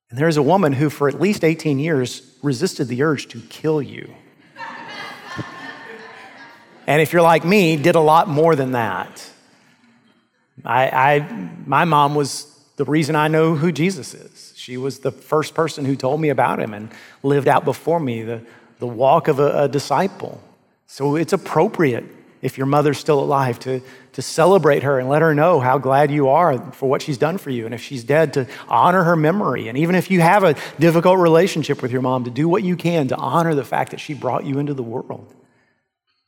And 0.09 0.19
there 0.19 0.27
is 0.27 0.35
a 0.35 0.43
woman 0.43 0.73
who, 0.73 0.89
for 0.89 1.07
at 1.07 1.21
least 1.21 1.45
18 1.45 1.79
years, 1.79 2.29
resisted 2.43 2.89
the 2.89 3.03
urge 3.03 3.29
to 3.29 3.39
kill 3.39 3.81
you. 3.81 4.13
and 6.87 7.01
if 7.01 7.13
you're 7.13 7.21
like 7.21 7.45
me, 7.45 7.77
did 7.77 7.95
a 7.95 8.01
lot 8.01 8.27
more 8.27 8.53
than 8.57 8.73
that. 8.73 9.25
I, 10.65 10.89
I, 10.89 11.19
my 11.65 11.85
mom 11.85 12.15
was 12.15 12.52
the 12.75 12.85
reason 12.85 13.15
I 13.15 13.27
know 13.27 13.55
who 13.55 13.71
Jesus 13.71 14.13
is. 14.13 14.53
She 14.55 14.77
was 14.77 14.99
the 14.99 15.11
first 15.11 15.53
person 15.53 15.85
who 15.85 15.95
told 15.95 16.19
me 16.19 16.29
about 16.29 16.59
him 16.59 16.73
and 16.73 16.89
lived 17.21 17.47
out 17.47 17.65
before 17.65 17.99
me 17.99 18.23
the, 18.23 18.41
the 18.79 18.87
walk 18.87 19.27
of 19.27 19.39
a, 19.39 19.63
a 19.63 19.67
disciple. 19.67 20.41
So 20.87 21.15
it's 21.15 21.33
appropriate 21.33 22.05
if 22.41 22.57
your 22.57 22.67
mother's 22.67 22.97
still 22.97 23.19
alive 23.19 23.57
to, 23.59 23.81
to 24.13 24.21
celebrate 24.21 24.83
her 24.83 24.99
and 24.99 25.07
let 25.07 25.21
her 25.21 25.33
know 25.33 25.59
how 25.59 25.77
glad 25.77 26.11
you 26.11 26.27
are 26.29 26.59
for 26.73 26.89
what 26.89 27.01
she's 27.01 27.17
done 27.17 27.37
for 27.37 27.49
you. 27.49 27.65
And 27.65 27.73
if 27.73 27.81
she's 27.81 28.03
dead, 28.03 28.33
to 28.33 28.47
honor 28.67 29.03
her 29.03 29.15
memory. 29.15 29.69
And 29.69 29.77
even 29.77 29.95
if 29.95 30.11
you 30.11 30.19
have 30.21 30.43
a 30.43 30.55
difficult 30.77 31.19
relationship 31.19 31.81
with 31.81 31.91
your 31.91 32.01
mom, 32.01 32.25
to 32.25 32.29
do 32.29 32.49
what 32.49 32.63
you 32.63 32.75
can 32.75 33.07
to 33.07 33.15
honor 33.15 33.55
the 33.55 33.63
fact 33.63 33.91
that 33.91 33.99
she 33.99 34.13
brought 34.13 34.45
you 34.45 34.59
into 34.59 34.73
the 34.73 34.83
world. 34.83 35.33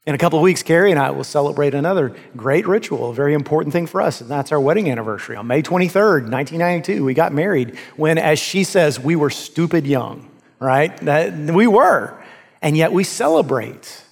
In 0.06 0.14
a 0.14 0.20
couple 0.20 0.38
of 0.38 0.44
weeks, 0.44 0.62
Carrie 0.62 0.92
and 0.92 1.00
I 1.00 1.10
will 1.10 1.24
celebrate 1.24 1.74
another 1.74 2.16
great 2.38 2.68
ritual, 2.68 3.10
a 3.10 3.14
very 3.14 3.34
important 3.34 3.74
thing 3.74 3.88
for 3.88 4.04
us, 4.04 4.22
and 4.22 4.30
that's 4.30 4.52
our 4.52 4.60
wedding 4.60 4.88
anniversary. 4.88 5.36
On 5.36 5.48
May 5.48 5.64
23rd, 5.64 6.30
1992, 6.30 7.04
we 7.04 7.16
got 7.16 7.34
married 7.34 7.76
when, 7.96 8.20
as 8.20 8.38
she 8.38 8.64
says, 8.64 9.00
we 9.00 9.16
were 9.16 9.32
stupid 9.32 9.88
young, 9.88 10.30
right? 10.60 10.96
That, 10.98 11.34
we 11.34 11.66
were. 11.66 12.22
And 12.62 12.78
yet 12.78 12.94
we 12.94 13.04
celebrate 13.04 14.04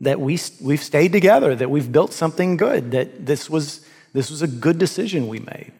that 0.00 0.20
we, 0.20 0.38
we've 0.60 0.82
stayed 0.82 1.12
together, 1.12 1.54
that 1.54 1.70
we've 1.70 1.90
built 1.90 2.12
something 2.12 2.58
good, 2.58 2.90
that 2.90 3.24
this 3.24 3.48
was, 3.48 3.86
this 4.12 4.30
was 4.30 4.42
a 4.42 4.46
good 4.46 4.78
decision 4.78 5.28
we 5.28 5.38
made. 5.38 5.72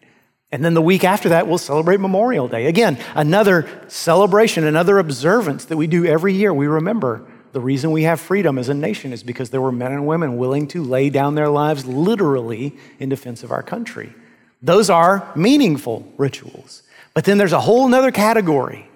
And 0.51 0.65
then 0.65 0.73
the 0.73 0.81
week 0.81 1.03
after 1.03 1.29
that, 1.29 1.47
we'll 1.47 1.59
celebrate 1.59 1.99
Memorial 1.99 2.47
Day. 2.47 2.65
Again, 2.65 2.97
another 3.13 3.69
celebration, 3.89 4.63
another 4.63 4.97
observance 4.97 5.65
that 5.65 5.77
we 5.77 5.85
do 5.85 6.03
every 6.03 6.33
year. 6.33 6.51
We 6.51 6.65
remember 6.65 7.27
the 7.55 7.61
reason 7.61 7.91
we 7.91 8.03
have 8.03 8.19
freedom 8.19 8.57
as 8.57 8.67
a 8.67 8.73
nation 8.73 9.13
is 9.13 9.23
because 9.23 9.49
there 9.49 9.61
were 9.61 9.71
men 9.71 9.93
and 9.93 10.05
women 10.05 10.35
willing 10.35 10.67
to 10.67 10.83
lay 10.83 11.09
down 11.09 11.35
their 11.35 11.47
lives 11.47 11.85
literally 11.85 12.75
in 12.99 13.07
defense 13.07 13.43
of 13.43 13.51
our 13.53 13.63
country. 13.63 14.13
Those 14.61 14.89
are 14.89 15.31
meaningful 15.37 16.11
rituals. 16.17 16.83
But 17.13 17.23
then 17.23 17.37
there's 17.37 17.53
a 17.53 17.61
whole 17.61 17.95
other 17.95 18.11
category. 18.11 18.89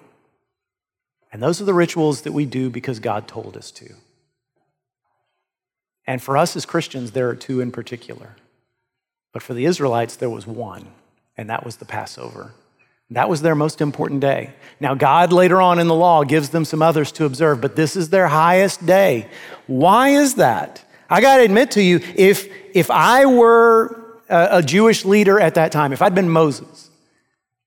And 1.32 1.42
those 1.42 1.62
are 1.62 1.64
the 1.64 1.72
rituals 1.72 2.20
that 2.20 2.32
we 2.32 2.44
do 2.44 2.68
because 2.68 3.00
God 3.00 3.26
told 3.26 3.56
us 3.56 3.70
to. 3.70 3.94
And 6.06 6.20
for 6.20 6.36
us 6.36 6.54
as 6.54 6.66
Christians, 6.66 7.12
there 7.12 7.30
are 7.30 7.34
two 7.34 7.62
in 7.62 7.72
particular. 7.72 8.36
But 9.32 9.42
for 9.42 9.54
the 9.54 9.64
Israelites, 9.64 10.16
there 10.16 10.28
was 10.28 10.46
one, 10.46 10.88
and 11.34 11.48
that 11.48 11.64
was 11.64 11.76
the 11.76 11.86
Passover. 11.86 12.52
That 13.10 13.28
was 13.28 13.42
their 13.42 13.54
most 13.54 13.80
important 13.80 14.20
day. 14.20 14.52
Now, 14.78 14.94
God 14.94 15.32
later 15.32 15.60
on 15.60 15.78
in 15.78 15.88
the 15.88 15.94
law 15.94 16.22
gives 16.22 16.50
them 16.50 16.64
some 16.64 16.80
others 16.80 17.10
to 17.12 17.24
observe, 17.24 17.60
but 17.60 17.76
this 17.76 17.96
is 17.96 18.10
their 18.10 18.28
highest 18.28 18.86
day. 18.86 19.28
Why 19.66 20.10
is 20.10 20.36
that? 20.36 20.84
I 21.08 21.20
got 21.20 21.38
to 21.38 21.42
admit 21.42 21.72
to 21.72 21.82
you, 21.82 22.00
if, 22.14 22.48
if 22.72 22.90
I 22.90 23.26
were 23.26 24.20
a, 24.28 24.58
a 24.58 24.62
Jewish 24.62 25.04
leader 25.04 25.40
at 25.40 25.56
that 25.56 25.72
time, 25.72 25.92
if 25.92 26.00
I'd 26.00 26.14
been 26.14 26.30
Moses, 26.30 26.88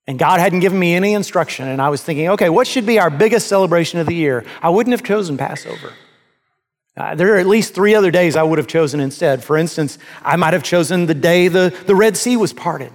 and 0.08 0.18
God 0.18 0.40
hadn't 0.40 0.62
given 0.62 0.80
me 0.80 0.94
any 0.94 1.14
instruction, 1.14 1.68
and 1.68 1.82
I 1.82 1.90
was 1.90 2.02
thinking, 2.02 2.30
okay, 2.30 2.50
what 2.50 2.66
should 2.66 2.86
be 2.86 3.00
our 3.00 3.10
biggest 3.10 3.48
celebration 3.48 4.00
of 4.00 4.08
the 4.08 4.16
year? 4.16 4.46
I 4.62 4.70
wouldn't 4.70 4.92
have 4.92 5.04
chosen 5.04 5.38
Passover. 5.38 5.94
Uh, 6.96 7.16
there 7.16 7.34
are 7.36 7.38
at 7.38 7.48
least 7.48 7.74
three 7.74 7.96
other 7.96 8.12
days 8.12 8.36
I 8.36 8.44
would 8.44 8.60
have 8.60 8.68
chosen 8.68 9.00
instead. 9.00 9.44
For 9.44 9.58
instance, 9.58 9.98
I 10.22 10.36
might 10.36 10.54
have 10.54 10.64
chosen 10.64 11.06
the 11.06 11.14
day 11.14 11.48
the, 11.48 11.76
the 11.86 11.96
Red 11.96 12.16
Sea 12.16 12.38
was 12.38 12.54
parted. 12.54 12.94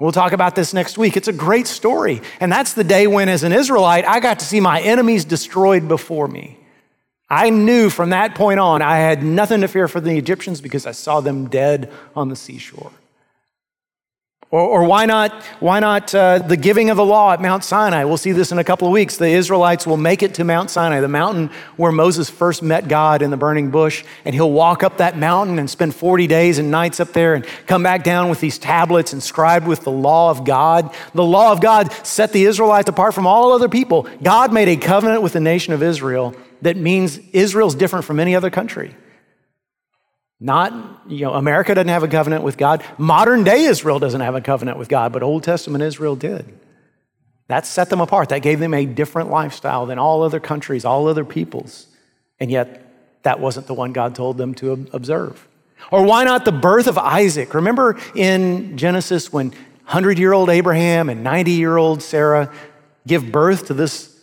We'll 0.00 0.12
talk 0.12 0.32
about 0.32 0.56
this 0.56 0.74
next 0.74 0.98
week. 0.98 1.16
It's 1.16 1.28
a 1.28 1.32
great 1.32 1.66
story. 1.66 2.20
And 2.40 2.50
that's 2.50 2.74
the 2.74 2.84
day 2.84 3.06
when, 3.06 3.28
as 3.28 3.44
an 3.44 3.52
Israelite, 3.52 4.04
I 4.04 4.18
got 4.20 4.40
to 4.40 4.44
see 4.44 4.60
my 4.60 4.80
enemies 4.80 5.24
destroyed 5.24 5.86
before 5.86 6.26
me. 6.26 6.58
I 7.30 7.50
knew 7.50 7.90
from 7.90 8.10
that 8.10 8.34
point 8.34 8.60
on 8.60 8.82
I 8.82 8.98
had 8.98 9.22
nothing 9.22 9.60
to 9.62 9.68
fear 9.68 9.88
for 9.88 10.00
the 10.00 10.16
Egyptians 10.16 10.60
because 10.60 10.86
I 10.86 10.92
saw 10.92 11.20
them 11.20 11.48
dead 11.48 11.92
on 12.14 12.28
the 12.28 12.36
seashore. 12.36 12.92
Or, 14.50 14.60
or 14.60 14.84
why 14.84 15.06
not, 15.06 15.32
why 15.58 15.80
not 15.80 16.14
uh, 16.14 16.38
the 16.38 16.56
giving 16.56 16.90
of 16.90 16.96
the 16.96 17.04
law 17.04 17.32
at 17.32 17.42
Mount 17.42 17.64
Sinai? 17.64 18.04
We'll 18.04 18.16
see 18.16 18.32
this 18.32 18.52
in 18.52 18.58
a 18.58 18.64
couple 18.64 18.86
of 18.86 18.92
weeks. 18.92 19.16
The 19.16 19.28
Israelites 19.28 19.86
will 19.86 19.96
make 19.96 20.22
it 20.22 20.34
to 20.34 20.44
Mount 20.44 20.70
Sinai, 20.70 21.00
the 21.00 21.08
mountain 21.08 21.50
where 21.76 21.90
Moses 21.90 22.30
first 22.30 22.62
met 22.62 22.86
God 22.86 23.22
in 23.22 23.30
the 23.30 23.36
burning 23.36 23.70
bush. 23.70 24.04
And 24.24 24.34
he'll 24.34 24.52
walk 24.52 24.82
up 24.82 24.98
that 24.98 25.18
mountain 25.18 25.58
and 25.58 25.68
spend 25.68 25.94
40 25.94 26.26
days 26.26 26.58
and 26.58 26.70
nights 26.70 27.00
up 27.00 27.12
there 27.12 27.34
and 27.34 27.44
come 27.66 27.82
back 27.82 28.04
down 28.04 28.28
with 28.30 28.40
these 28.40 28.58
tablets 28.58 29.12
inscribed 29.12 29.66
with 29.66 29.80
the 29.80 29.90
law 29.90 30.30
of 30.30 30.44
God. 30.44 30.94
The 31.14 31.24
law 31.24 31.50
of 31.50 31.60
God 31.60 31.92
set 32.06 32.32
the 32.32 32.44
Israelites 32.44 32.88
apart 32.88 33.14
from 33.14 33.26
all 33.26 33.52
other 33.52 33.68
people. 33.68 34.06
God 34.22 34.52
made 34.52 34.68
a 34.68 34.76
covenant 34.76 35.22
with 35.22 35.32
the 35.32 35.40
nation 35.40 35.72
of 35.72 35.82
Israel 35.82 36.34
that 36.62 36.76
means 36.76 37.18
Israel's 37.32 37.74
different 37.74 38.04
from 38.04 38.20
any 38.20 38.34
other 38.34 38.50
country. 38.50 38.94
Not, 40.44 41.00
you 41.08 41.24
know, 41.24 41.32
America 41.32 41.74
doesn't 41.74 41.88
have 41.88 42.02
a 42.02 42.08
covenant 42.08 42.44
with 42.44 42.58
God. 42.58 42.84
Modern 42.98 43.44
day 43.44 43.64
Israel 43.64 43.98
doesn't 43.98 44.20
have 44.20 44.34
a 44.34 44.42
covenant 44.42 44.76
with 44.76 44.90
God, 44.90 45.10
but 45.10 45.22
Old 45.22 45.42
Testament 45.42 45.82
Israel 45.82 46.16
did. 46.16 46.44
That 47.46 47.64
set 47.64 47.88
them 47.88 48.02
apart. 48.02 48.28
That 48.28 48.40
gave 48.40 48.60
them 48.60 48.74
a 48.74 48.84
different 48.84 49.30
lifestyle 49.30 49.86
than 49.86 49.98
all 49.98 50.22
other 50.22 50.40
countries, 50.40 50.84
all 50.84 51.08
other 51.08 51.24
peoples. 51.24 51.86
And 52.38 52.50
yet, 52.50 52.82
that 53.22 53.40
wasn't 53.40 53.68
the 53.68 53.72
one 53.72 53.94
God 53.94 54.14
told 54.14 54.36
them 54.36 54.52
to 54.56 54.86
observe. 54.92 55.48
Or 55.90 56.04
why 56.04 56.24
not 56.24 56.44
the 56.44 56.52
birth 56.52 56.88
of 56.88 56.98
Isaac? 56.98 57.54
Remember 57.54 57.98
in 58.14 58.76
Genesis 58.76 59.32
when 59.32 59.48
100 59.48 60.18
year 60.18 60.34
old 60.34 60.50
Abraham 60.50 61.08
and 61.08 61.24
90 61.24 61.52
year 61.52 61.78
old 61.78 62.02
Sarah 62.02 62.52
give 63.06 63.32
birth 63.32 63.68
to 63.68 63.74
this 63.74 64.14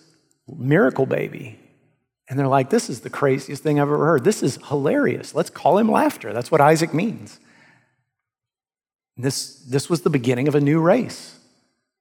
miracle 0.48 1.08
baby? 1.08 1.58
And 2.32 2.40
they're 2.40 2.48
like, 2.48 2.70
this 2.70 2.90
is 2.90 3.02
the 3.02 3.10
craziest 3.10 3.62
thing 3.62 3.78
I've 3.78 3.90
ever 3.90 4.06
heard. 4.06 4.24
This 4.24 4.42
is 4.42 4.58
hilarious. 4.70 5.36
Let's 5.36 5.50
call 5.50 5.78
him 5.78 5.92
laughter. 5.92 6.32
That's 6.32 6.50
what 6.50 6.62
Isaac 6.62 6.94
means. 6.94 7.38
This, 9.18 9.56
this 9.66 9.90
was 9.90 10.04
the 10.04 10.10
beginning 10.10 10.48
of 10.48 10.56
a 10.56 10.62
new 10.62 10.80
race. 10.80 11.38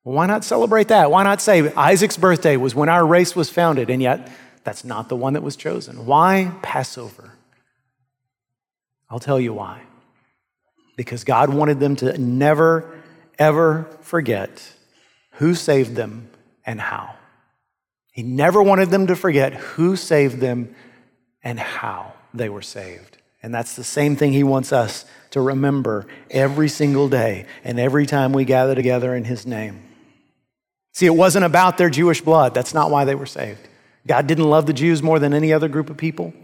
Well, 0.04 0.14
why 0.14 0.26
not 0.26 0.44
celebrate 0.44 0.86
that? 0.86 1.10
Why 1.10 1.24
not 1.24 1.42
say 1.42 1.74
Isaac's 1.74 2.16
birthday 2.16 2.56
was 2.56 2.76
when 2.76 2.88
our 2.88 3.04
race 3.04 3.34
was 3.34 3.50
founded, 3.50 3.90
and 3.90 4.00
yet 4.00 4.30
that's 4.62 4.84
not 4.84 5.08
the 5.08 5.16
one 5.16 5.32
that 5.32 5.42
was 5.42 5.56
chosen? 5.56 6.06
Why 6.06 6.52
Passover? 6.62 7.32
I'll 9.10 9.18
tell 9.18 9.40
you 9.40 9.52
why. 9.52 9.82
Because 10.96 11.24
God 11.24 11.52
wanted 11.52 11.80
them 11.80 11.96
to 11.96 12.16
never, 12.18 12.88
ever 13.36 13.88
forget 14.02 14.62
who 15.32 15.56
saved 15.56 15.96
them 15.96 16.30
and 16.64 16.80
how. 16.80 17.16
He 18.10 18.22
never 18.22 18.62
wanted 18.62 18.90
them 18.90 19.06
to 19.06 19.16
forget 19.16 19.54
who 19.54 19.96
saved 19.96 20.40
them 20.40 20.74
and 21.42 21.58
how 21.58 22.14
they 22.34 22.48
were 22.48 22.62
saved. 22.62 23.18
And 23.42 23.54
that's 23.54 23.76
the 23.76 23.84
same 23.84 24.16
thing 24.16 24.32
he 24.32 24.44
wants 24.44 24.72
us 24.72 25.04
to 25.30 25.40
remember 25.40 26.06
every 26.30 26.68
single 26.68 27.08
day 27.08 27.46
and 27.64 27.80
every 27.80 28.04
time 28.04 28.32
we 28.32 28.44
gather 28.44 28.74
together 28.74 29.14
in 29.14 29.24
his 29.24 29.46
name. 29.46 29.82
See, 30.92 31.06
it 31.06 31.14
wasn't 31.14 31.44
about 31.44 31.78
their 31.78 31.88
Jewish 31.88 32.20
blood. 32.20 32.52
That's 32.52 32.74
not 32.74 32.90
why 32.90 33.04
they 33.04 33.14
were 33.14 33.26
saved. 33.26 33.66
God 34.06 34.26
didn't 34.26 34.50
love 34.50 34.66
the 34.66 34.72
Jews 34.72 35.02
more 35.02 35.18
than 35.18 35.32
any 35.32 35.52
other 35.52 35.68
group 35.68 35.88
of 35.88 35.96
people. 35.96 36.34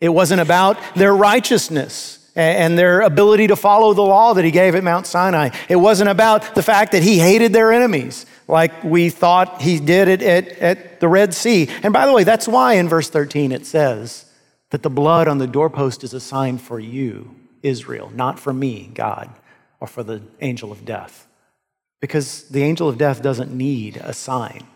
It 0.00 0.08
wasn't 0.08 0.40
about 0.40 0.78
their 0.94 1.14
righteousness 1.14 2.18
and 2.34 2.76
their 2.76 3.02
ability 3.02 3.48
to 3.48 3.56
follow 3.56 3.92
the 3.94 4.02
law 4.02 4.34
that 4.34 4.44
he 4.44 4.50
gave 4.50 4.74
at 4.74 4.82
Mount 4.82 5.06
Sinai. 5.06 5.50
It 5.68 5.76
wasn't 5.76 6.10
about 6.10 6.54
the 6.54 6.62
fact 6.62 6.92
that 6.92 7.02
he 7.02 7.18
hated 7.18 7.52
their 7.52 7.72
enemies 7.72 8.26
like 8.48 8.84
we 8.84 9.08
thought 9.10 9.62
he 9.62 9.78
did 9.78 10.08
at, 10.08 10.22
at, 10.22 10.48
at 10.58 11.00
the 11.00 11.08
Red 11.08 11.34
Sea. 11.34 11.68
And 11.82 11.92
by 11.92 12.06
the 12.06 12.12
way, 12.12 12.24
that's 12.24 12.48
why 12.48 12.74
in 12.74 12.88
verse 12.88 13.08
13 13.08 13.52
it 13.52 13.66
says 13.66 14.26
that 14.70 14.82
the 14.82 14.90
blood 14.90 15.28
on 15.28 15.38
the 15.38 15.46
doorpost 15.46 16.04
is 16.04 16.14
a 16.14 16.20
sign 16.20 16.58
for 16.58 16.80
you, 16.80 17.34
Israel, 17.62 18.10
not 18.14 18.38
for 18.38 18.52
me, 18.52 18.90
God, 18.94 19.30
or 19.80 19.86
for 19.86 20.02
the 20.02 20.22
angel 20.40 20.72
of 20.72 20.84
death. 20.84 21.26
Because 22.00 22.48
the 22.48 22.62
angel 22.62 22.88
of 22.88 22.98
death 22.98 23.22
doesn't 23.22 23.52
need 23.52 23.96
a 23.98 24.12
sign. 24.12 24.66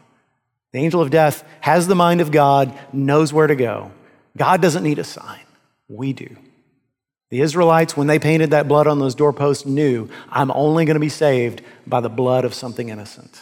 The 0.73 0.79
angel 0.79 1.01
of 1.01 1.11
death 1.11 1.43
has 1.61 1.87
the 1.87 1.95
mind 1.95 2.21
of 2.21 2.31
God, 2.31 2.79
knows 2.93 3.33
where 3.33 3.47
to 3.47 3.57
go. 3.57 3.91
God 4.37 4.61
doesn't 4.61 4.83
need 4.83 4.99
a 4.99 5.05
sign. 5.05 5.41
We 5.89 6.13
do. 6.13 6.37
The 7.31 7.41
Israelites, 7.41 7.97
when 7.97 8.07
they 8.07 8.19
painted 8.19 8.51
that 8.51 8.69
blood 8.69 8.87
on 8.87 8.99
those 8.99 9.15
doorposts, 9.15 9.67
knew 9.67 10.09
I'm 10.31 10.51
only 10.53 10.85
going 10.85 10.95
to 10.95 11.01
be 11.01 11.09
saved 11.09 11.63
by 11.87 12.01
the 12.01 12.09
blood 12.09 12.45
of 12.45 12.55
something 12.55 12.89
innocent. 12.89 13.41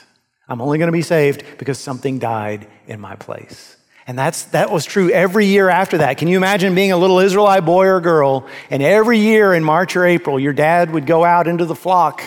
I'm 0.49 0.61
only 0.61 0.79
going 0.79 0.89
to 0.89 0.93
be 0.93 1.03
saved 1.03 1.45
because 1.59 1.79
something 1.79 2.19
died 2.19 2.67
in 2.87 3.01
my 3.01 3.17
place. 3.17 3.77
And 4.07 4.19
that's, 4.19 4.45
that 4.47 4.71
was 4.71 4.85
true 4.85 5.11
every 5.11 5.47
year 5.47 5.71
after 5.71 5.99
that. 5.99 6.19
Can 6.19 6.29
you 6.29 6.37
imagine 6.37 6.75
being 6.75 6.93
a 6.93 6.97
little 6.97 7.21
Israelite 7.21 7.65
boy 7.65 7.87
or 7.87 8.01
girl, 8.01 8.47
and 8.71 8.83
every 8.83 9.19
year 9.19 9.55
in 9.55 9.65
March 9.65 9.97
or 9.97 10.05
April, 10.05 10.39
your 10.39 10.53
dad 10.53 10.91
would 10.91 11.07
go 11.07 11.25
out 11.25 11.47
into 11.47 11.65
the 11.65 11.75
flock, 11.75 12.23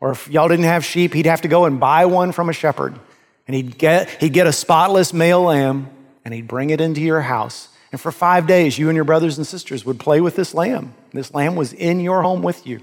or 0.00 0.10
if 0.10 0.28
y'all 0.28 0.48
didn't 0.48 0.66
have 0.66 0.84
sheep, 0.84 1.14
he'd 1.14 1.26
have 1.26 1.40
to 1.42 1.48
go 1.48 1.64
and 1.64 1.80
buy 1.80 2.04
one 2.04 2.32
from 2.32 2.50
a 2.50 2.52
shepherd. 2.52 2.98
And 3.46 3.56
he'd 3.56 3.78
get, 3.78 4.10
he'd 4.20 4.34
get 4.34 4.46
a 4.46 4.52
spotless 4.52 5.14
male 5.14 5.42
lamb, 5.42 5.88
and 6.26 6.34
he'd 6.34 6.46
bring 6.46 6.68
it 6.68 6.80
into 6.80 7.00
your 7.00 7.22
house. 7.22 7.68
And 7.90 7.98
for 7.98 8.12
five 8.12 8.46
days, 8.46 8.78
you 8.78 8.90
and 8.90 8.96
your 8.96 9.06
brothers 9.06 9.38
and 9.38 9.46
sisters 9.46 9.86
would 9.86 9.98
play 9.98 10.20
with 10.20 10.36
this 10.36 10.52
lamb. 10.52 10.94
This 11.12 11.32
lamb 11.32 11.56
was 11.56 11.72
in 11.72 12.00
your 12.00 12.20
home 12.20 12.42
with 12.42 12.66
you. 12.66 12.80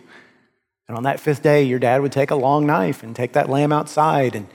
And 0.87 0.95
on 0.95 1.03
that 1.03 1.19
fifth 1.19 1.41
day, 1.41 1.63
your 1.63 1.79
dad 1.79 2.01
would 2.01 2.11
take 2.11 2.31
a 2.31 2.35
long 2.35 2.65
knife 2.65 3.01
and 3.01 3.15
take 3.15 3.33
that 3.33 3.49
lamb 3.49 3.71
outside, 3.71 4.35
and 4.35 4.47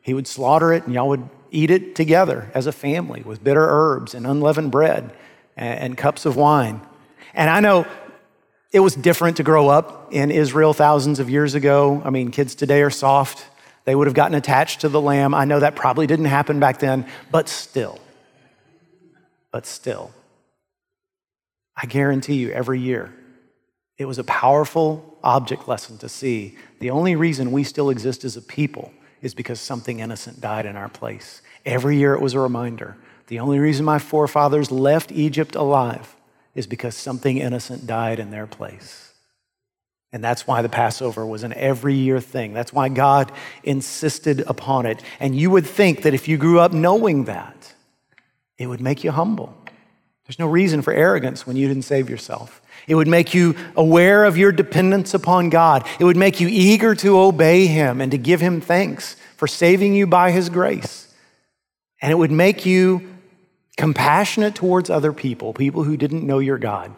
he 0.00 0.14
would 0.14 0.26
slaughter 0.26 0.72
it, 0.72 0.84
and 0.84 0.94
y'all 0.94 1.08
would 1.08 1.28
eat 1.50 1.70
it 1.70 1.94
together 1.94 2.50
as 2.54 2.66
a 2.66 2.72
family 2.72 3.22
with 3.22 3.42
bitter 3.42 3.64
herbs 3.64 4.14
and 4.14 4.26
unleavened 4.26 4.70
bread 4.70 5.12
and, 5.56 5.80
and 5.80 5.96
cups 5.96 6.26
of 6.26 6.36
wine. 6.36 6.80
And 7.32 7.48
I 7.48 7.60
know 7.60 7.86
it 8.72 8.80
was 8.80 8.94
different 8.94 9.38
to 9.38 9.42
grow 9.42 9.68
up 9.68 10.08
in 10.12 10.30
Israel 10.30 10.74
thousands 10.74 11.20
of 11.20 11.30
years 11.30 11.54
ago. 11.54 12.02
I 12.04 12.10
mean, 12.10 12.30
kids 12.30 12.54
today 12.54 12.82
are 12.82 12.90
soft. 12.90 13.46
They 13.84 13.94
would 13.94 14.06
have 14.06 14.14
gotten 14.14 14.34
attached 14.36 14.82
to 14.82 14.88
the 14.88 15.00
lamb. 15.00 15.32
I 15.34 15.46
know 15.46 15.60
that 15.60 15.74
probably 15.74 16.06
didn't 16.06 16.26
happen 16.26 16.60
back 16.60 16.78
then, 16.78 17.06
but 17.30 17.48
still, 17.48 17.98
but 19.50 19.64
still, 19.64 20.10
I 21.74 21.86
guarantee 21.86 22.34
you 22.34 22.50
every 22.50 22.80
year, 22.80 23.14
it 23.96 24.04
was 24.04 24.18
a 24.18 24.24
powerful 24.24 25.07
object 25.22 25.68
lesson 25.68 25.98
to 25.98 26.08
see 26.08 26.56
the 26.80 26.90
only 26.90 27.16
reason 27.16 27.52
we 27.52 27.64
still 27.64 27.90
exist 27.90 28.24
as 28.24 28.36
a 28.36 28.42
people 28.42 28.92
is 29.20 29.34
because 29.34 29.60
something 29.60 30.00
innocent 30.00 30.40
died 30.40 30.66
in 30.66 30.76
our 30.76 30.88
place. 30.88 31.42
Every 31.66 31.96
year 31.96 32.14
it 32.14 32.20
was 32.20 32.34
a 32.34 32.40
reminder. 32.40 32.96
The 33.26 33.40
only 33.40 33.58
reason 33.58 33.84
my 33.84 33.98
forefathers 33.98 34.70
left 34.70 35.12
Egypt 35.12 35.54
alive 35.54 36.16
is 36.54 36.66
because 36.66 36.94
something 36.94 37.36
innocent 37.36 37.86
died 37.86 38.18
in 38.18 38.30
their 38.30 38.46
place. 38.46 39.12
And 40.12 40.24
that's 40.24 40.46
why 40.46 40.62
the 40.62 40.70
Passover 40.70 41.26
was 41.26 41.42
an 41.42 41.52
every 41.52 41.94
year 41.94 42.20
thing. 42.20 42.54
That's 42.54 42.72
why 42.72 42.88
God 42.88 43.30
insisted 43.62 44.40
upon 44.46 44.86
it. 44.86 45.02
And 45.20 45.36
you 45.36 45.50
would 45.50 45.66
think 45.66 46.02
that 46.02 46.14
if 46.14 46.28
you 46.28 46.38
grew 46.38 46.60
up 46.60 46.72
knowing 46.72 47.24
that, 47.24 47.74
it 48.56 48.66
would 48.66 48.80
make 48.80 49.04
you 49.04 49.10
humble. 49.10 49.54
There's 50.26 50.38
no 50.38 50.48
reason 50.48 50.82
for 50.82 50.92
arrogance 50.92 51.46
when 51.46 51.56
you 51.56 51.68
didn't 51.68 51.84
save 51.84 52.08
yourself. 52.08 52.62
It 52.86 52.94
would 52.94 53.08
make 53.08 53.34
you 53.34 53.56
aware 53.76 54.24
of 54.24 54.38
your 54.38 54.52
dependence 54.52 55.14
upon 55.14 55.50
God. 55.50 55.86
It 55.98 56.04
would 56.04 56.16
make 56.16 56.40
you 56.40 56.48
eager 56.48 56.94
to 56.96 57.18
obey 57.18 57.66
Him 57.66 58.00
and 58.00 58.10
to 58.12 58.18
give 58.18 58.40
Him 58.40 58.60
thanks 58.60 59.16
for 59.36 59.46
saving 59.46 59.94
you 59.94 60.06
by 60.06 60.30
His 60.30 60.48
grace. 60.48 61.12
And 62.00 62.12
it 62.12 62.16
would 62.16 62.30
make 62.30 62.64
you 62.64 63.16
compassionate 63.76 64.54
towards 64.54 64.90
other 64.90 65.12
people, 65.12 65.52
people 65.54 65.84
who 65.84 65.96
didn't 65.96 66.26
know 66.26 66.38
your 66.38 66.58
God, 66.58 66.94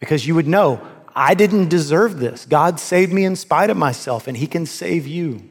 because 0.00 0.26
you 0.26 0.34
would 0.34 0.46
know, 0.46 0.80
I 1.14 1.34
didn't 1.34 1.68
deserve 1.68 2.18
this. 2.18 2.44
God 2.44 2.78
saved 2.78 3.12
me 3.12 3.24
in 3.24 3.36
spite 3.36 3.70
of 3.70 3.76
myself, 3.76 4.26
and 4.28 4.36
He 4.36 4.46
can 4.46 4.66
save 4.66 5.06
you. 5.06 5.42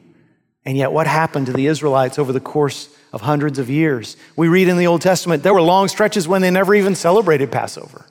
And 0.64 0.78
yet, 0.78 0.92
what 0.92 1.08
happened 1.08 1.48
to 1.48 1.54
the 1.54 1.68
Israelites 1.68 2.18
over 2.18 2.32
the 2.32 2.40
course 2.40 2.90
of 3.12 3.22
hundreds 3.22 3.60
of 3.60 3.70
years? 3.70 4.18
We 4.36 4.48
read 4.48 4.68
in 4.68 4.78
the 4.78 4.88
Old 4.88 5.02
Testament 5.02 5.44
there 5.44 5.54
were 5.54 5.62
long 5.62 5.88
stretches 5.88 6.28
when 6.28 6.42
they 6.42 6.52
never 6.52 6.74
even 6.74 6.96
celebrated 6.96 7.52
Passover. 7.52 8.06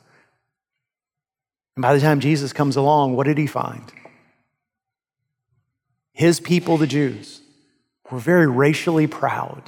And 1.77 1.83
by 1.83 1.95
the 1.95 2.01
time 2.01 2.21
Jesus 2.21 2.53
comes 2.53 2.77
along, 2.77 3.17
what 3.17 3.27
did 3.27 3.39
he 3.39 3.47
find? 3.47 3.93
His 6.13 6.39
people, 6.39 6.77
the 6.77 6.87
Jews, 6.87 7.41
were 8.11 8.19
very 8.19 8.47
racially 8.47 9.07
proud, 9.07 9.63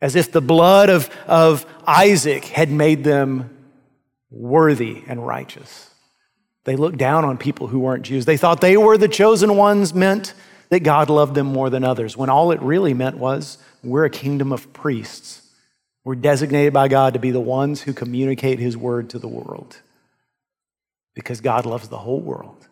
as 0.00 0.14
if 0.14 0.30
the 0.30 0.40
blood 0.40 0.88
of, 0.88 1.10
of 1.26 1.66
Isaac 1.86 2.44
had 2.44 2.70
made 2.70 3.02
them 3.02 3.50
worthy 4.30 5.02
and 5.08 5.26
righteous. 5.26 5.90
They 6.64 6.76
looked 6.76 6.98
down 6.98 7.24
on 7.24 7.38
people 7.38 7.66
who 7.66 7.80
weren't 7.80 8.04
Jews. 8.04 8.24
They 8.24 8.36
thought 8.36 8.60
they 8.60 8.76
were 8.76 8.96
the 8.96 9.08
chosen 9.08 9.56
ones, 9.56 9.92
meant 9.92 10.34
that 10.68 10.80
God 10.80 11.10
loved 11.10 11.34
them 11.34 11.48
more 11.48 11.70
than 11.70 11.82
others, 11.82 12.16
when 12.16 12.30
all 12.30 12.52
it 12.52 12.62
really 12.62 12.94
meant 12.94 13.18
was 13.18 13.58
we're 13.82 14.04
a 14.04 14.10
kingdom 14.10 14.52
of 14.52 14.72
priests. 14.72 15.42
We're 16.04 16.14
designated 16.14 16.72
by 16.72 16.86
God 16.86 17.14
to 17.14 17.18
be 17.18 17.32
the 17.32 17.40
ones 17.40 17.82
who 17.82 17.92
communicate 17.92 18.60
his 18.60 18.76
word 18.76 19.10
to 19.10 19.18
the 19.18 19.28
world 19.28 19.76
because 21.14 21.40
God 21.40 21.66
loves 21.66 21.88
the 21.88 21.98
whole 21.98 22.20
world. 22.20 22.68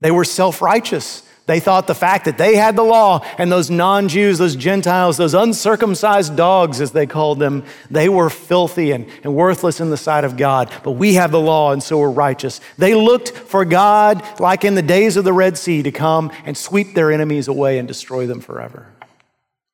They 0.00 0.10
were 0.10 0.24
self 0.24 0.60
righteous. 0.60 1.22
They 1.46 1.60
thought 1.60 1.86
the 1.86 1.94
fact 1.94 2.24
that 2.24 2.38
they 2.38 2.56
had 2.56 2.74
the 2.74 2.82
law 2.82 3.24
and 3.38 3.50
those 3.50 3.70
non 3.70 4.08
Jews, 4.08 4.38
those 4.38 4.56
Gentiles, 4.56 5.16
those 5.16 5.32
uncircumcised 5.32 6.36
dogs, 6.36 6.80
as 6.80 6.90
they 6.90 7.06
called 7.06 7.38
them, 7.38 7.64
they 7.88 8.08
were 8.08 8.28
filthy 8.28 8.90
and, 8.90 9.06
and 9.22 9.34
worthless 9.34 9.80
in 9.80 9.90
the 9.90 9.96
sight 9.96 10.24
of 10.24 10.36
God. 10.36 10.72
But 10.82 10.92
we 10.92 11.14
have 11.14 11.30
the 11.30 11.40
law 11.40 11.72
and 11.72 11.80
so 11.80 11.98
we're 11.98 12.10
righteous. 12.10 12.60
They 12.78 12.94
looked 12.94 13.30
for 13.30 13.64
God, 13.64 14.24
like 14.40 14.64
in 14.64 14.74
the 14.74 14.82
days 14.82 15.16
of 15.16 15.24
the 15.24 15.32
Red 15.32 15.56
Sea, 15.56 15.84
to 15.84 15.92
come 15.92 16.32
and 16.44 16.56
sweep 16.56 16.94
their 16.94 17.12
enemies 17.12 17.46
away 17.46 17.78
and 17.78 17.86
destroy 17.86 18.26
them 18.26 18.40
forever. 18.40 18.92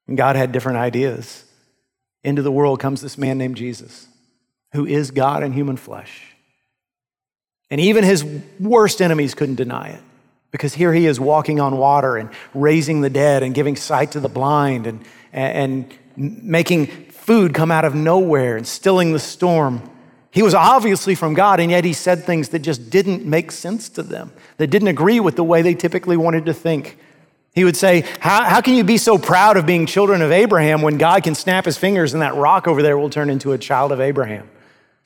And 0.06 0.16
God 0.18 0.36
had 0.36 0.52
different 0.52 0.78
ideas. 0.78 1.44
Into 2.22 2.42
the 2.42 2.52
world 2.52 2.80
comes 2.80 3.00
this 3.00 3.18
man 3.18 3.38
named 3.38 3.56
Jesus, 3.56 4.06
who 4.72 4.86
is 4.86 5.10
God 5.10 5.42
in 5.42 5.52
human 5.52 5.76
flesh. 5.76 6.31
And 7.72 7.80
even 7.80 8.04
his 8.04 8.22
worst 8.60 9.00
enemies 9.00 9.34
couldn't 9.34 9.54
deny 9.54 9.88
it. 9.88 10.00
Because 10.50 10.74
here 10.74 10.92
he 10.92 11.06
is 11.06 11.18
walking 11.18 11.58
on 11.58 11.78
water 11.78 12.18
and 12.18 12.28
raising 12.52 13.00
the 13.00 13.08
dead 13.08 13.42
and 13.42 13.54
giving 13.54 13.76
sight 13.76 14.12
to 14.12 14.20
the 14.20 14.28
blind 14.28 14.86
and, 14.86 15.02
and 15.32 15.90
making 16.14 16.88
food 16.88 17.54
come 17.54 17.70
out 17.70 17.86
of 17.86 17.94
nowhere 17.94 18.58
and 18.58 18.66
stilling 18.68 19.14
the 19.14 19.18
storm. 19.18 19.80
He 20.30 20.42
was 20.42 20.52
obviously 20.52 21.14
from 21.14 21.32
God, 21.32 21.60
and 21.60 21.70
yet 21.70 21.82
he 21.86 21.94
said 21.94 22.24
things 22.24 22.50
that 22.50 22.58
just 22.58 22.90
didn't 22.90 23.24
make 23.24 23.50
sense 23.50 23.88
to 23.88 24.02
them, 24.02 24.34
that 24.58 24.66
didn't 24.66 24.88
agree 24.88 25.18
with 25.18 25.36
the 25.36 25.44
way 25.44 25.62
they 25.62 25.72
typically 25.74 26.18
wanted 26.18 26.44
to 26.44 26.52
think. 26.52 26.98
He 27.54 27.64
would 27.64 27.76
say, 27.76 28.04
how, 28.20 28.44
how 28.44 28.60
can 28.60 28.74
you 28.74 28.84
be 28.84 28.98
so 28.98 29.16
proud 29.16 29.56
of 29.56 29.64
being 29.64 29.86
children 29.86 30.20
of 30.20 30.30
Abraham 30.30 30.82
when 30.82 30.98
God 30.98 31.22
can 31.22 31.34
snap 31.34 31.64
his 31.64 31.78
fingers 31.78 32.12
and 32.12 32.20
that 32.20 32.34
rock 32.34 32.68
over 32.68 32.82
there 32.82 32.98
will 32.98 33.08
turn 33.08 33.30
into 33.30 33.52
a 33.52 33.58
child 33.58 33.92
of 33.92 34.00
Abraham? 34.02 34.50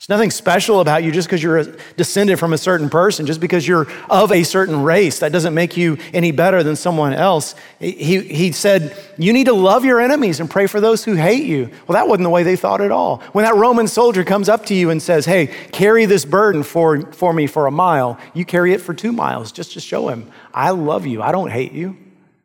There's 0.07 0.19
nothing 0.19 0.31
special 0.31 0.79
about 0.79 1.03
you 1.03 1.11
just 1.11 1.27
because 1.27 1.43
you're 1.43 1.65
descended 1.97 2.39
from 2.39 2.53
a 2.53 2.59
certain 2.59 2.89
person, 2.89 3.27
just 3.27 3.41
because 3.41 3.67
you're 3.67 3.89
of 4.09 4.31
a 4.31 4.45
certain 4.45 4.85
race. 4.85 5.19
That 5.19 5.33
doesn't 5.33 5.53
make 5.53 5.77
you 5.77 5.99
any 6.15 6.31
better 6.31 6.63
than 6.63 6.77
someone 6.77 7.13
else. 7.13 7.57
He, 7.81 8.21
he 8.21 8.53
said, 8.53 8.97
You 9.19 9.33
need 9.33 9.47
to 9.47 9.53
love 9.53 9.85
your 9.85 10.01
enemies 10.01 10.39
and 10.39 10.49
pray 10.49 10.69
for 10.69 10.81
those 10.81 11.03
who 11.03 11.15
hate 11.15 11.45
you. 11.45 11.71
Well, 11.89 11.95
that 11.95 12.07
wasn't 12.07 12.23
the 12.23 12.31
way 12.31 12.45
they 12.45 12.55
thought 12.55 12.81
at 12.81 12.93
all. 12.93 13.19
When 13.33 13.45
that 13.45 13.57
Roman 13.57 13.89
soldier 13.89 14.23
comes 14.23 14.49
up 14.49 14.67
to 14.67 14.77
you 14.77 14.91
and 14.91 15.03
says, 15.03 15.27
Hey, 15.27 15.49
carry 15.73 16.05
this 16.07 16.25
burden 16.25 16.63
for, 16.63 17.11
for 17.11 17.33
me 17.33 17.49
for 17.49 17.67
a 17.67 17.73
mile, 17.73 18.17
you 18.33 18.45
carry 18.45 18.73
it 18.75 18.81
for 18.81 18.95
two 18.95 19.11
miles 19.11 19.51
just 19.51 19.73
to 19.73 19.81
show 19.81 20.07
him, 20.07 20.31
I 20.55 20.71
love 20.71 21.05
you. 21.07 21.21
I 21.21 21.33
don't 21.33 21.51
hate 21.51 21.73
you. 21.73 21.97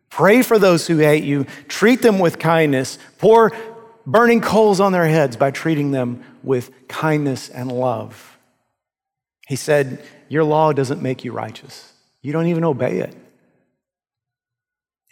Pray 0.09 0.41
for 0.41 0.59
those 0.59 0.87
who 0.87 0.97
hate 0.97 1.23
you. 1.23 1.45
Treat 1.69 2.01
them 2.01 2.19
with 2.19 2.37
kindness. 2.37 2.97
Pour 3.19 3.53
burning 4.05 4.41
coals 4.41 4.79
on 4.79 4.91
their 4.91 5.07
heads 5.07 5.37
by 5.37 5.51
treating 5.51 5.91
them 5.91 6.23
with 6.43 6.71
kindness 6.87 7.49
and 7.49 7.71
love. 7.71 8.37
He 9.47 9.55
said, 9.55 10.03
Your 10.29 10.43
law 10.43 10.73
doesn't 10.73 11.01
make 11.01 11.23
you 11.23 11.31
righteous, 11.31 11.93
you 12.21 12.31
don't 12.31 12.47
even 12.47 12.63
obey 12.63 12.99
it. 12.99 13.15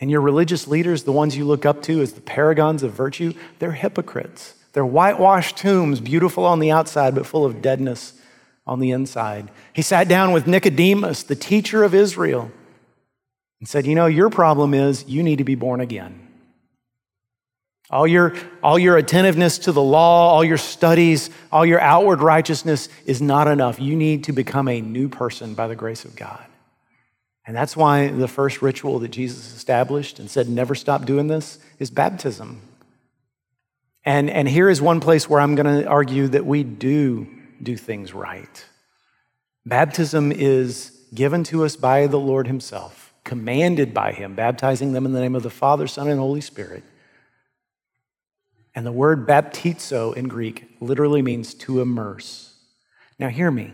And 0.02 0.10
your 0.10 0.22
religious 0.22 0.66
leaders, 0.68 1.04
the 1.04 1.12
ones 1.12 1.36
you 1.36 1.44
look 1.44 1.66
up 1.66 1.82
to 1.84 2.02
as 2.02 2.14
the 2.14 2.22
paragons 2.22 2.84
of 2.84 2.94
virtue, 2.94 3.34
they're 3.60 3.74
hypocrites. 3.74 4.56
They're 4.72 4.86
whitewashed 4.86 5.58
tombs, 5.58 6.00
beautiful 6.00 6.46
on 6.46 6.60
the 6.60 6.72
outside, 6.72 7.16
but 7.16 7.26
full 7.26 7.44
of 7.44 7.62
deadness 7.62 8.14
on 8.66 8.80
the 8.80 8.92
inside. 8.92 9.52
He 9.74 9.82
sat 9.82 10.08
down 10.08 10.32
with 10.32 10.48
Nicodemus, 10.48 11.24
the 11.24 11.36
teacher 11.36 11.84
of 11.84 11.94
Israel, 11.94 12.52
and 13.60 13.68
said, 13.68 13.86
You 13.86 13.96
know, 13.96 14.06
your 14.06 14.30
problem 14.30 14.74
is 14.74 15.06
you 15.06 15.22
need 15.22 15.40
to 15.40 15.44
be 15.44 15.56
born 15.56 15.82
again. 15.82 16.29
All 17.92 18.08
your, 18.08 18.36
all 18.62 18.78
your 18.78 18.98
attentiveness 18.98 19.58
to 19.60 19.72
the 19.72 19.82
law, 19.82 20.30
all 20.30 20.44
your 20.44 20.58
studies, 20.58 21.32
all 21.52 21.66
your 21.66 21.80
outward 21.80 22.22
righteousness 22.22 22.88
is 23.06 23.22
not 23.22 23.48
enough. 23.48 23.80
You 23.80 23.96
need 23.96 24.26
to 24.26 24.32
become 24.32 24.68
a 24.68 24.80
new 24.80 25.10
person 25.10 25.56
by 25.56 25.68
the 25.68 25.76
grace 25.76 26.06
of 26.06 26.16
God. 26.16 26.46
And 27.48 27.56
that's 27.56 27.76
why 27.76 28.10
the 28.10 28.28
first 28.28 28.62
ritual 28.62 29.00
that 29.00 29.08
Jesus 29.08 29.56
established 29.56 30.20
and 30.20 30.30
said, 30.30 30.48
never 30.48 30.76
stop 30.76 31.06
doing 31.06 31.26
this, 31.26 31.58
is 31.80 31.90
baptism. 31.90 32.62
And, 34.06 34.30
and 34.30 34.48
here 34.48 34.70
is 34.70 34.82
one 34.82 35.00
place 35.00 35.28
where 35.28 35.42
I'm 35.42 35.56
going 35.56 35.82
to 35.82 35.88
argue 35.88 36.28
that 36.28 36.46
we 36.46 36.64
do 36.64 37.28
do 37.62 37.76
things 37.76 38.14
right. 38.14 38.66
Baptism 39.66 40.32
is 40.32 40.96
given 41.14 41.44
to 41.46 41.66
us 41.66 41.76
by 41.76 42.06
the 42.06 42.20
Lord 42.20 42.46
Himself, 42.46 43.14
commanded 43.24 43.96
by 43.96 44.12
Him, 44.12 44.36
baptizing 44.36 44.94
them 44.94 45.08
in 45.08 45.14
the 45.14 45.20
name 45.20 45.36
of 45.36 45.44
the 45.44 45.50
Father, 45.50 45.88
Son, 45.88 46.08
and 46.08 46.20
Holy 46.20 46.42
Spirit. 46.42 46.84
And 48.80 48.86
the 48.86 48.94
word 48.94 49.28
baptizo 49.28 50.16
in 50.16 50.30
Greek 50.30 50.70
literally 50.80 51.22
means 51.22 51.54
to 51.56 51.82
immerse. 51.82 52.54
Now, 53.20 53.28
hear 53.28 53.52
me. 53.52 53.74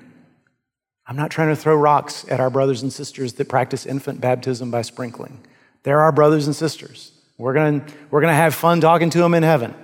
I'm 1.06 1.16
not 1.16 1.30
trying 1.30 1.50
to 1.50 1.56
throw 1.56 1.76
rocks 1.76 2.26
at 2.28 2.40
our 2.40 2.50
brothers 2.50 2.82
and 2.82 2.92
sisters 2.92 3.34
that 3.34 3.48
practice 3.48 3.86
infant 3.86 4.20
baptism 4.20 4.72
by 4.72 4.82
sprinkling. 4.82 5.46
They're 5.84 6.00
our 6.00 6.12
brothers 6.12 6.48
and 6.48 6.56
sisters. 6.56 7.12
We're 7.38 7.54
going 7.54 7.86
we're 8.10 8.22
going 8.22 8.32
to 8.32 8.36
have 8.36 8.56
fun 8.56 8.82
talking 8.82 9.12
to 9.12 9.20
them 9.20 9.36
in 9.36 9.44
heaven. 9.44 9.76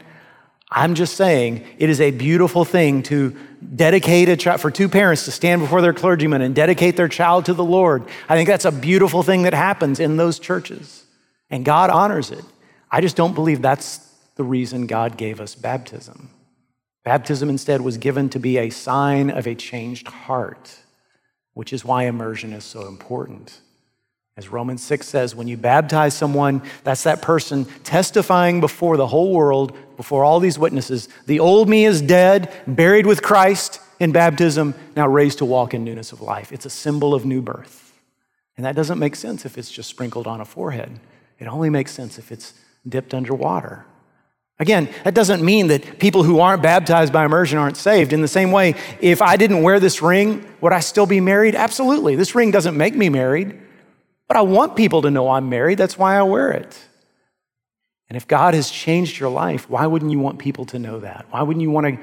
I'm 0.71 0.95
just 0.95 1.15
saying 1.15 1.67
it 1.77 1.91
is 1.91 2.01
a 2.01 2.09
beautiful 2.09 2.65
thing 2.65 3.03
to 3.03 3.37
dedicate 3.75 4.27
a 4.27 4.35
child, 4.35 4.59
for 4.59 4.71
two 4.71 4.89
parents 4.89 5.25
to 5.25 5.31
stand 5.31 5.61
before 5.61 5.83
their 5.83 5.93
clergyman 5.93 6.41
and 6.41 6.55
dedicate 6.55 6.97
their 6.97 7.07
child 7.07 7.45
to 7.45 7.53
the 7.53 7.63
Lord. 7.63 8.07
I 8.27 8.35
think 8.35 8.49
that's 8.49 8.65
a 8.65 8.71
beautiful 8.71 9.21
thing 9.21 9.43
that 9.43 9.53
happens 9.53 9.99
in 9.99 10.17
those 10.17 10.39
churches, 10.39 11.05
and 11.51 11.63
God 11.63 11.91
honors 11.91 12.31
it. 12.31 12.43
I 12.89 13.01
just 13.01 13.15
don't 13.15 13.35
believe 13.35 13.61
that's 13.61 14.10
the 14.35 14.43
reason 14.43 14.87
God 14.87 15.17
gave 15.17 15.39
us 15.41 15.55
baptism. 15.55 16.29
Baptism 17.03 17.49
instead 17.49 17.81
was 17.81 17.97
given 17.97 18.29
to 18.29 18.39
be 18.39 18.57
a 18.57 18.69
sign 18.69 19.29
of 19.29 19.47
a 19.47 19.55
changed 19.55 20.07
heart, 20.07 20.77
which 21.53 21.73
is 21.73 21.83
why 21.83 22.03
immersion 22.03 22.53
is 22.53 22.63
so 22.63 22.87
important. 22.87 23.59
As 24.37 24.49
Romans 24.49 24.81
6 24.83 25.07
says, 25.07 25.35
when 25.35 25.47
you 25.47 25.57
baptize 25.57 26.15
someone, 26.15 26.61
that's 26.83 27.03
that 27.03 27.21
person 27.21 27.65
testifying 27.83 28.61
before 28.61 28.97
the 28.97 29.07
whole 29.07 29.33
world, 29.33 29.75
before 29.97 30.23
all 30.23 30.39
these 30.39 30.57
witnesses. 30.57 31.09
The 31.25 31.39
old 31.39 31.67
me 31.67 31.85
is 31.85 32.01
dead, 32.01 32.53
buried 32.65 33.05
with 33.05 33.21
Christ 33.21 33.81
in 33.99 34.11
baptism, 34.11 34.73
now 34.95 35.07
raised 35.07 35.39
to 35.39 35.45
walk 35.45 35.73
in 35.73 35.83
newness 35.83 36.11
of 36.11 36.21
life. 36.21 36.51
It's 36.51 36.65
a 36.65 36.69
symbol 36.69 37.13
of 37.13 37.25
new 37.25 37.41
birth. 37.41 38.01
And 38.57 38.65
that 38.65 38.75
doesn't 38.75 38.99
make 38.99 39.15
sense 39.15 39.45
if 39.45 39.57
it's 39.57 39.71
just 39.71 39.89
sprinkled 39.89 40.27
on 40.27 40.39
a 40.39 40.45
forehead. 40.45 40.99
It 41.39 41.47
only 41.47 41.69
makes 41.69 41.91
sense 41.91 42.17
if 42.17 42.31
it's 42.31 42.53
dipped 42.87 43.13
under 43.13 43.33
water. 43.33 43.85
Again, 44.61 44.89
that 45.05 45.15
doesn't 45.15 45.43
mean 45.43 45.67
that 45.67 45.97
people 45.97 46.21
who 46.21 46.39
aren't 46.39 46.61
baptized 46.61 47.11
by 47.11 47.25
immersion 47.25 47.57
aren't 47.57 47.77
saved. 47.77 48.13
In 48.13 48.21
the 48.21 48.27
same 48.27 48.51
way, 48.51 48.75
if 49.01 49.19
I 49.19 49.35
didn't 49.35 49.63
wear 49.63 49.79
this 49.79 50.03
ring, 50.03 50.47
would 50.61 50.71
I 50.71 50.81
still 50.81 51.07
be 51.07 51.19
married? 51.19 51.55
Absolutely. 51.55 52.15
This 52.15 52.35
ring 52.35 52.51
doesn't 52.51 52.77
make 52.77 52.95
me 52.95 53.09
married. 53.09 53.59
But 54.27 54.37
I 54.37 54.41
want 54.41 54.75
people 54.75 55.01
to 55.01 55.09
know 55.09 55.31
I'm 55.31 55.49
married. 55.49 55.79
That's 55.79 55.97
why 55.97 56.15
I 56.15 56.21
wear 56.21 56.51
it. 56.51 56.77
And 58.07 58.15
if 58.15 58.27
God 58.27 58.53
has 58.53 58.69
changed 58.69 59.19
your 59.19 59.31
life, 59.31 59.67
why 59.67 59.87
wouldn't 59.87 60.11
you 60.11 60.19
want 60.19 60.37
people 60.37 60.65
to 60.67 60.77
know 60.77 60.99
that? 60.99 61.25
Why 61.31 61.41
wouldn't 61.41 61.63
you 61.63 61.71
want 61.71 61.87
to, 61.87 61.99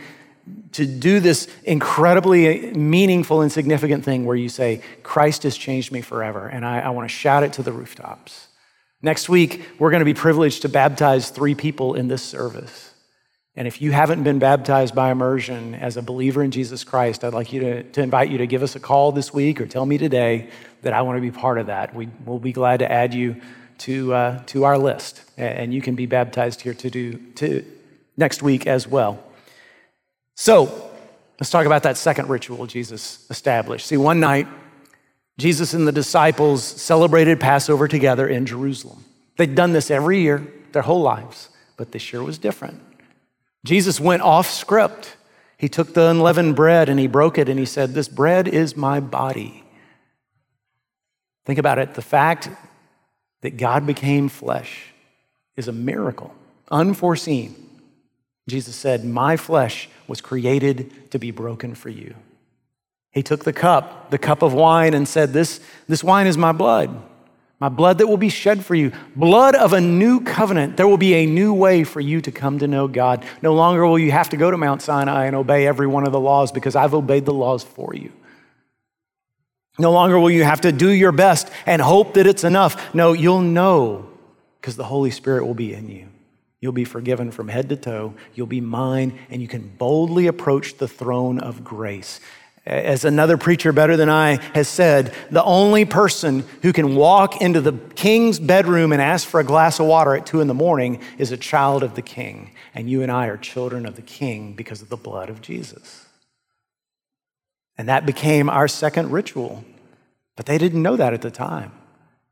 to 0.72 0.84
do 0.84 1.20
this 1.20 1.46
incredibly 1.62 2.72
meaningful 2.72 3.40
and 3.40 3.52
significant 3.52 4.04
thing 4.04 4.24
where 4.26 4.34
you 4.34 4.48
say, 4.48 4.82
Christ 5.04 5.44
has 5.44 5.56
changed 5.56 5.92
me 5.92 6.00
forever? 6.00 6.48
And 6.48 6.66
I, 6.66 6.80
I 6.80 6.88
want 6.88 7.08
to 7.08 7.14
shout 7.14 7.44
it 7.44 7.52
to 7.52 7.62
the 7.62 7.70
rooftops. 7.70 8.47
Next 9.00 9.28
week, 9.28 9.64
we're 9.78 9.90
going 9.90 10.00
to 10.00 10.04
be 10.04 10.14
privileged 10.14 10.62
to 10.62 10.68
baptize 10.68 11.30
three 11.30 11.54
people 11.54 11.94
in 11.94 12.08
this 12.08 12.22
service. 12.22 12.92
And 13.54 13.66
if 13.66 13.80
you 13.80 13.92
haven't 13.92 14.22
been 14.22 14.38
baptized 14.38 14.94
by 14.94 15.10
immersion 15.10 15.74
as 15.74 15.96
a 15.96 16.02
believer 16.02 16.42
in 16.42 16.50
Jesus 16.50 16.84
Christ, 16.84 17.24
I'd 17.24 17.34
like 17.34 17.52
you 17.52 17.60
to, 17.60 17.82
to 17.82 18.02
invite 18.02 18.30
you 18.30 18.38
to 18.38 18.46
give 18.46 18.62
us 18.62 18.76
a 18.76 18.80
call 18.80 19.12
this 19.12 19.32
week 19.32 19.60
or 19.60 19.66
tell 19.66 19.86
me 19.86 19.98
today 19.98 20.48
that 20.82 20.92
I 20.92 21.02
want 21.02 21.16
to 21.16 21.20
be 21.20 21.30
part 21.30 21.58
of 21.58 21.66
that. 21.66 21.94
We, 21.94 22.08
will 22.24 22.38
be 22.38 22.52
glad 22.52 22.80
to 22.80 22.90
add 22.90 23.14
you 23.14 23.40
to, 23.78 24.14
uh, 24.14 24.42
to 24.46 24.64
our 24.64 24.78
list. 24.78 25.22
And 25.36 25.72
you 25.72 25.80
can 25.80 25.94
be 25.94 26.06
baptized 26.06 26.60
here 26.60 26.74
to 26.74 26.90
do 26.90 27.14
to 27.36 27.64
next 28.16 28.42
week 28.42 28.66
as 28.66 28.86
well. 28.86 29.22
So 30.34 30.90
let's 31.40 31.50
talk 31.50 31.66
about 31.66 31.84
that 31.84 31.96
second 31.96 32.28
ritual 32.28 32.66
Jesus 32.66 33.26
established. 33.30 33.86
See, 33.86 33.96
one 33.96 34.20
night, 34.20 34.46
Jesus 35.38 35.72
and 35.72 35.86
the 35.86 35.92
disciples 35.92 36.64
celebrated 36.64 37.38
Passover 37.38 37.86
together 37.86 38.26
in 38.26 38.44
Jerusalem. 38.44 39.04
They'd 39.36 39.54
done 39.54 39.72
this 39.72 39.90
every 39.90 40.20
year, 40.20 40.46
their 40.72 40.82
whole 40.82 41.00
lives, 41.00 41.48
but 41.76 41.92
this 41.92 42.12
year 42.12 42.22
was 42.22 42.38
different. 42.38 42.82
Jesus 43.64 44.00
went 44.00 44.22
off 44.22 44.50
script. 44.50 45.16
He 45.56 45.68
took 45.68 45.94
the 45.94 46.08
unleavened 46.08 46.56
bread 46.56 46.88
and 46.88 46.98
he 46.98 47.06
broke 47.06 47.38
it 47.38 47.48
and 47.48 47.58
he 47.58 47.66
said, 47.66 47.94
This 47.94 48.08
bread 48.08 48.48
is 48.48 48.76
my 48.76 48.98
body. 48.98 49.64
Think 51.46 51.58
about 51.58 51.78
it. 51.78 51.94
The 51.94 52.02
fact 52.02 52.50
that 53.42 53.56
God 53.56 53.86
became 53.86 54.28
flesh 54.28 54.92
is 55.56 55.68
a 55.68 55.72
miracle, 55.72 56.34
unforeseen. 56.70 57.54
Jesus 58.48 58.74
said, 58.74 59.04
My 59.04 59.36
flesh 59.36 59.88
was 60.08 60.20
created 60.20 61.10
to 61.12 61.18
be 61.18 61.30
broken 61.30 61.74
for 61.74 61.90
you. 61.90 62.14
He 63.18 63.22
took 63.24 63.42
the 63.42 63.52
cup, 63.52 64.12
the 64.12 64.16
cup 64.16 64.42
of 64.42 64.54
wine, 64.54 64.94
and 64.94 65.08
said, 65.08 65.32
This, 65.32 65.58
this 65.88 66.04
wine 66.04 66.28
is 66.28 66.38
my 66.38 66.52
blood 66.52 67.02
my 67.60 67.68
blood 67.68 67.98
that 67.98 68.06
will 68.06 68.16
be 68.16 68.28
shed 68.28 68.64
for 68.64 68.76
you, 68.76 68.92
blood 69.16 69.56
of 69.56 69.72
a 69.72 69.80
new 69.80 70.20
covenant. 70.20 70.76
There 70.76 70.86
will 70.86 70.96
be 70.96 71.14
a 71.14 71.26
new 71.26 71.52
way 71.52 71.82
for 71.82 72.00
you 72.00 72.20
to 72.20 72.30
come 72.30 72.60
to 72.60 72.68
know 72.68 72.86
God. 72.86 73.24
No 73.42 73.52
longer 73.52 73.84
will 73.84 73.98
you 73.98 74.12
have 74.12 74.28
to 74.28 74.36
go 74.36 74.48
to 74.48 74.56
Mount 74.56 74.80
Sinai 74.80 75.26
and 75.26 75.34
obey 75.34 75.66
every 75.66 75.88
one 75.88 76.06
of 76.06 76.12
the 76.12 76.20
laws 76.20 76.52
because 76.52 76.76
I've 76.76 76.94
obeyed 76.94 77.24
the 77.24 77.34
laws 77.34 77.64
for 77.64 77.96
you. 77.96 78.12
No 79.76 79.90
longer 79.90 80.20
will 80.20 80.30
you 80.30 80.44
have 80.44 80.60
to 80.60 80.70
do 80.70 80.88
your 80.88 81.10
best 81.10 81.50
and 81.66 81.82
hope 81.82 82.14
that 82.14 82.28
it's 82.28 82.44
enough. 82.44 82.94
No, 82.94 83.12
you'll 83.12 83.40
know 83.40 84.08
because 84.60 84.76
the 84.76 84.84
Holy 84.84 85.10
Spirit 85.10 85.44
will 85.44 85.54
be 85.54 85.74
in 85.74 85.88
you. 85.88 86.06
You'll 86.60 86.70
be 86.70 86.84
forgiven 86.84 87.32
from 87.32 87.48
head 87.48 87.68
to 87.70 87.76
toe. 87.76 88.14
You'll 88.34 88.46
be 88.46 88.60
mine, 88.60 89.18
and 89.30 89.42
you 89.42 89.48
can 89.48 89.66
boldly 89.78 90.28
approach 90.28 90.76
the 90.76 90.88
throne 90.88 91.40
of 91.40 91.64
grace. 91.64 92.20
As 92.68 93.06
another 93.06 93.38
preacher 93.38 93.72
better 93.72 93.96
than 93.96 94.10
I 94.10 94.42
has 94.52 94.68
said, 94.68 95.14
the 95.30 95.42
only 95.42 95.86
person 95.86 96.44
who 96.60 96.74
can 96.74 96.96
walk 96.96 97.40
into 97.40 97.62
the 97.62 97.72
king's 97.72 98.38
bedroom 98.38 98.92
and 98.92 99.00
ask 99.00 99.26
for 99.26 99.40
a 99.40 99.44
glass 99.44 99.80
of 99.80 99.86
water 99.86 100.14
at 100.14 100.26
two 100.26 100.42
in 100.42 100.48
the 100.48 100.54
morning 100.54 101.00
is 101.16 101.32
a 101.32 101.38
child 101.38 101.82
of 101.82 101.94
the 101.94 102.02
king. 102.02 102.50
And 102.74 102.90
you 102.90 103.00
and 103.00 103.10
I 103.10 103.28
are 103.28 103.38
children 103.38 103.86
of 103.86 103.96
the 103.96 104.02
king 104.02 104.52
because 104.52 104.82
of 104.82 104.90
the 104.90 104.98
blood 104.98 105.30
of 105.30 105.40
Jesus. 105.40 106.04
And 107.78 107.88
that 107.88 108.04
became 108.04 108.50
our 108.50 108.68
second 108.68 109.12
ritual. 109.12 109.64
But 110.36 110.44
they 110.44 110.58
didn't 110.58 110.82
know 110.82 110.96
that 110.96 111.14
at 111.14 111.22
the 111.22 111.30
time. 111.30 111.72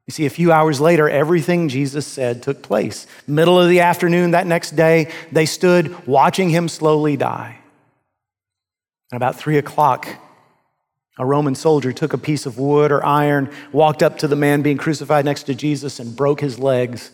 You 0.06 0.12
see, 0.12 0.26
a 0.26 0.30
few 0.30 0.52
hours 0.52 0.82
later, 0.82 1.08
everything 1.08 1.70
Jesus 1.70 2.06
said 2.06 2.42
took 2.42 2.62
place. 2.62 3.06
Middle 3.26 3.58
of 3.58 3.70
the 3.70 3.80
afternoon 3.80 4.32
that 4.32 4.46
next 4.46 4.76
day, 4.76 5.10
they 5.32 5.46
stood 5.46 6.06
watching 6.06 6.50
him 6.50 6.68
slowly 6.68 7.16
die. 7.16 7.56
And 9.10 9.16
about 9.16 9.36
three 9.36 9.56
o'clock, 9.56 10.06
a 11.18 11.24
Roman 11.24 11.54
soldier 11.54 11.92
took 11.92 12.12
a 12.12 12.18
piece 12.18 12.44
of 12.46 12.58
wood 12.58 12.92
or 12.92 13.04
iron, 13.04 13.50
walked 13.72 14.02
up 14.02 14.18
to 14.18 14.28
the 14.28 14.36
man 14.36 14.62
being 14.62 14.76
crucified 14.76 15.24
next 15.24 15.44
to 15.44 15.54
Jesus, 15.54 15.98
and 15.98 16.14
broke 16.14 16.40
his 16.40 16.58
legs 16.58 17.10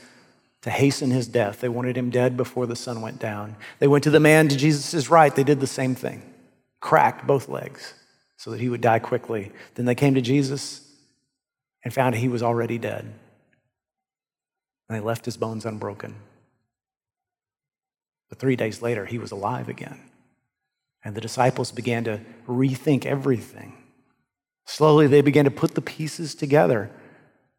to 0.62 0.70
hasten 0.70 1.10
his 1.10 1.28
death. 1.28 1.60
They 1.60 1.68
wanted 1.68 1.96
him 1.96 2.10
dead 2.10 2.36
before 2.36 2.66
the 2.66 2.76
sun 2.76 3.00
went 3.00 3.18
down. 3.18 3.56
They 3.78 3.88
went 3.88 4.04
to 4.04 4.10
the 4.10 4.20
man 4.20 4.48
to 4.48 4.56
Jesus' 4.56 5.08
right. 5.08 5.34
They 5.34 5.44
did 5.44 5.60
the 5.60 5.66
same 5.66 5.94
thing, 5.94 6.22
cracked 6.80 7.26
both 7.26 7.48
legs 7.48 7.94
so 8.36 8.50
that 8.50 8.60
he 8.60 8.68
would 8.68 8.80
die 8.80 8.98
quickly. 8.98 9.52
Then 9.74 9.86
they 9.86 9.94
came 9.94 10.14
to 10.14 10.20
Jesus 10.20 10.88
and 11.84 11.94
found 11.94 12.14
he 12.14 12.28
was 12.28 12.42
already 12.42 12.78
dead. 12.78 13.04
And 14.88 14.98
they 14.98 15.00
left 15.00 15.24
his 15.24 15.36
bones 15.36 15.64
unbroken. 15.64 16.16
But 18.28 18.38
three 18.38 18.56
days 18.56 18.82
later, 18.82 19.06
he 19.06 19.18
was 19.18 19.30
alive 19.30 19.68
again. 19.68 20.00
And 21.04 21.14
the 21.14 21.20
disciples 21.20 21.70
began 21.70 22.04
to 22.04 22.20
rethink 22.48 23.04
everything. 23.06 23.74
Slowly, 24.64 25.06
they 25.06 25.22
began 25.22 25.44
to 25.44 25.50
put 25.50 25.74
the 25.74 25.82
pieces 25.82 26.34
together 26.34 26.90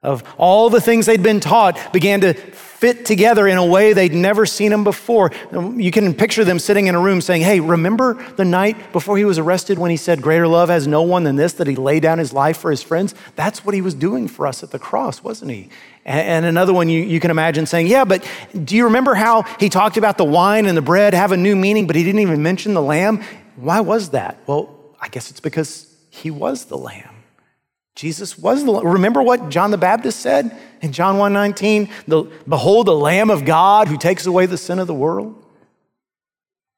of 0.04 0.22
all 0.38 0.70
the 0.70 0.82
things 0.82 1.06
they'd 1.06 1.24
been 1.24 1.40
taught 1.40 1.94
began 1.94 2.20
to 2.22 2.34
fit 2.34 3.06
together 3.06 3.48
in 3.48 3.58
a 3.58 3.66
way 3.66 3.94
they'd 3.94 4.14
never 4.14 4.46
seen 4.46 4.70
them 4.70 4.84
before. 4.84 5.32
You 5.54 5.92
can 5.92 6.14
picture 6.14 6.44
them 6.44 6.60
sitting 6.60 6.88
in 6.88 6.96
a 6.96 7.00
room 7.00 7.22
saying, 7.22 7.42
Hey, 7.42 7.62
remember 7.62 8.22
the 8.36 8.44
night 8.44 8.92
before 8.92 9.18
he 9.18 9.24
was 9.24 9.40
arrested 9.40 9.80
when 9.80 9.92
he 9.92 9.96
said, 9.96 10.22
Greater 10.22 10.46
love 10.46 10.68
has 10.68 10.86
no 10.88 11.04
one 11.04 11.24
than 11.24 11.38
this, 11.38 11.54
that 11.54 11.68
he 11.68 11.78
laid 11.78 12.04
down 12.04 12.18
his 12.20 12.34
life 12.34 12.58
for 12.58 12.70
his 12.70 12.84
friends? 12.84 13.16
That's 13.38 13.64
what 13.64 13.74
he 13.74 13.82
was 13.82 13.94
doing 13.94 14.28
for 14.28 14.46
us 14.46 14.62
at 14.62 14.72
the 14.72 14.80
cross, 14.80 15.24
wasn't 15.24 15.52
he? 15.52 15.70
And 16.04 16.46
another 16.46 16.74
one 16.74 16.90
you, 16.90 17.02
you 17.02 17.22
can 17.22 17.32
imagine 17.32 17.66
saying, 17.66 17.88
Yeah, 17.88 18.04
but 18.04 18.30
do 18.66 18.76
you 18.76 18.84
remember 18.84 19.16
how 19.16 19.44
he 19.58 19.70
talked 19.70 19.96
about 19.96 20.18
the 20.18 20.26
wine 20.26 20.66
and 20.66 20.76
the 20.76 20.82
bread 20.82 21.14
have 21.14 21.32
a 21.32 21.38
new 21.38 21.56
meaning, 21.56 21.88
but 21.88 21.96
he 21.96 22.04
didn't 22.04 22.20
even 22.20 22.44
mention 22.44 22.74
the 22.74 22.82
lamb? 22.82 23.24
Why 23.56 23.80
was 23.80 24.10
that? 24.10 24.40
Well, 24.48 24.78
I 25.00 25.08
guess 25.08 25.32
it's 25.32 25.40
because 25.40 25.93
he 26.14 26.30
was 26.30 26.66
the 26.66 26.78
lamb. 26.78 27.10
Jesus 27.96 28.38
was 28.38 28.64
the 28.64 28.72
Lamb. 28.72 28.88
remember 28.88 29.22
what 29.24 29.50
John 29.50 29.72
the 29.72 29.78
Baptist 29.80 30.20
said 30.20 30.56
in 30.82 30.92
John 30.92 31.18
1:19, 31.18 31.90
the 32.08 32.24
behold 32.48 32.86
the 32.86 32.96
lamb 32.96 33.32
of 33.32 33.46
God 33.46 33.88
who 33.88 33.98
takes 33.98 34.28
away 34.28 34.46
the 34.46 34.58
sin 34.58 34.78
of 34.78 34.86
the 34.86 34.94
world. 34.94 35.43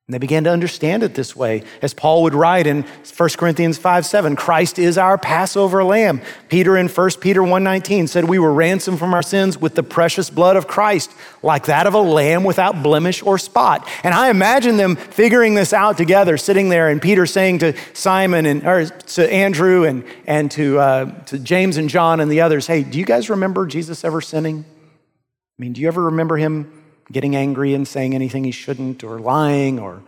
And 0.08 0.14
they 0.14 0.20
began 0.20 0.44
to 0.44 0.52
understand 0.52 1.02
it 1.02 1.16
this 1.16 1.36
way, 1.36 1.64
as 1.82 1.96
Paul 1.96 2.22
would 2.22 2.36
write 2.36 2.68
in 2.68 2.84
1 2.84 3.30
Corinthians 3.38 3.80
5 3.80 4.06
7, 4.06 4.36
Christ 4.36 4.78
is 4.78 5.00
our 5.00 5.18
Passover 5.18 5.84
lamb. 5.84 6.22
Peter 6.48 6.78
in 6.78 6.88
1 6.90 7.10
Peter 7.22 7.42
1.19 7.42 8.08
said, 8.08 8.26
We 8.26 8.38
were 8.38 8.54
ransomed 8.54 9.00
from 9.00 9.16
our 9.16 9.24
sins 9.24 9.58
with 9.58 9.74
the 9.74 9.82
precious 9.82 10.30
blood 10.30 10.58
of 10.58 10.68
Christ, 10.68 11.12
like 11.42 11.66
that 11.66 11.88
of 11.88 11.96
a 11.96 12.00
lamb 12.00 12.44
without 12.44 12.84
blemish 12.84 13.24
or 13.24 13.40
spot. 13.40 13.90
And 14.04 14.14
I 14.14 14.30
imagine 14.30 14.78
them 14.78 14.96
figuring 14.96 15.56
this 15.56 15.74
out 15.74 15.98
together, 15.98 16.38
sitting 16.38 16.70
there, 16.70 16.88
and 16.90 17.02
Peter 17.02 17.26
saying 17.26 17.60
to 17.60 17.74
Simon 17.94 18.46
and 18.46 18.64
or 18.64 18.86
to 18.86 19.34
Andrew 19.34 19.86
and, 19.86 20.04
and 20.28 20.52
to, 20.52 20.78
uh, 20.78 21.06
to 21.24 21.40
James 21.40 21.78
and 21.78 21.90
John 21.90 22.20
and 22.20 22.30
the 22.30 22.42
others, 22.42 22.68
Hey, 22.68 22.84
do 22.84 23.00
you 23.00 23.06
guys 23.06 23.28
remember 23.28 23.66
Jesus 23.66 24.04
ever 24.04 24.22
sinning? 24.22 24.66
I 24.68 25.58
mean, 25.58 25.74
do 25.74 25.82
you 25.82 25.88
ever 25.88 26.04
remember 26.04 26.38
him 26.38 26.85
getting 27.12 27.36
angry 27.36 27.74
and 27.74 27.88
saying 27.88 28.16
anything 28.16 28.44
he 28.44 28.52
shouldn't 28.52 29.04
or 29.04 29.20
lying 29.20 29.80
or, 29.80 30.02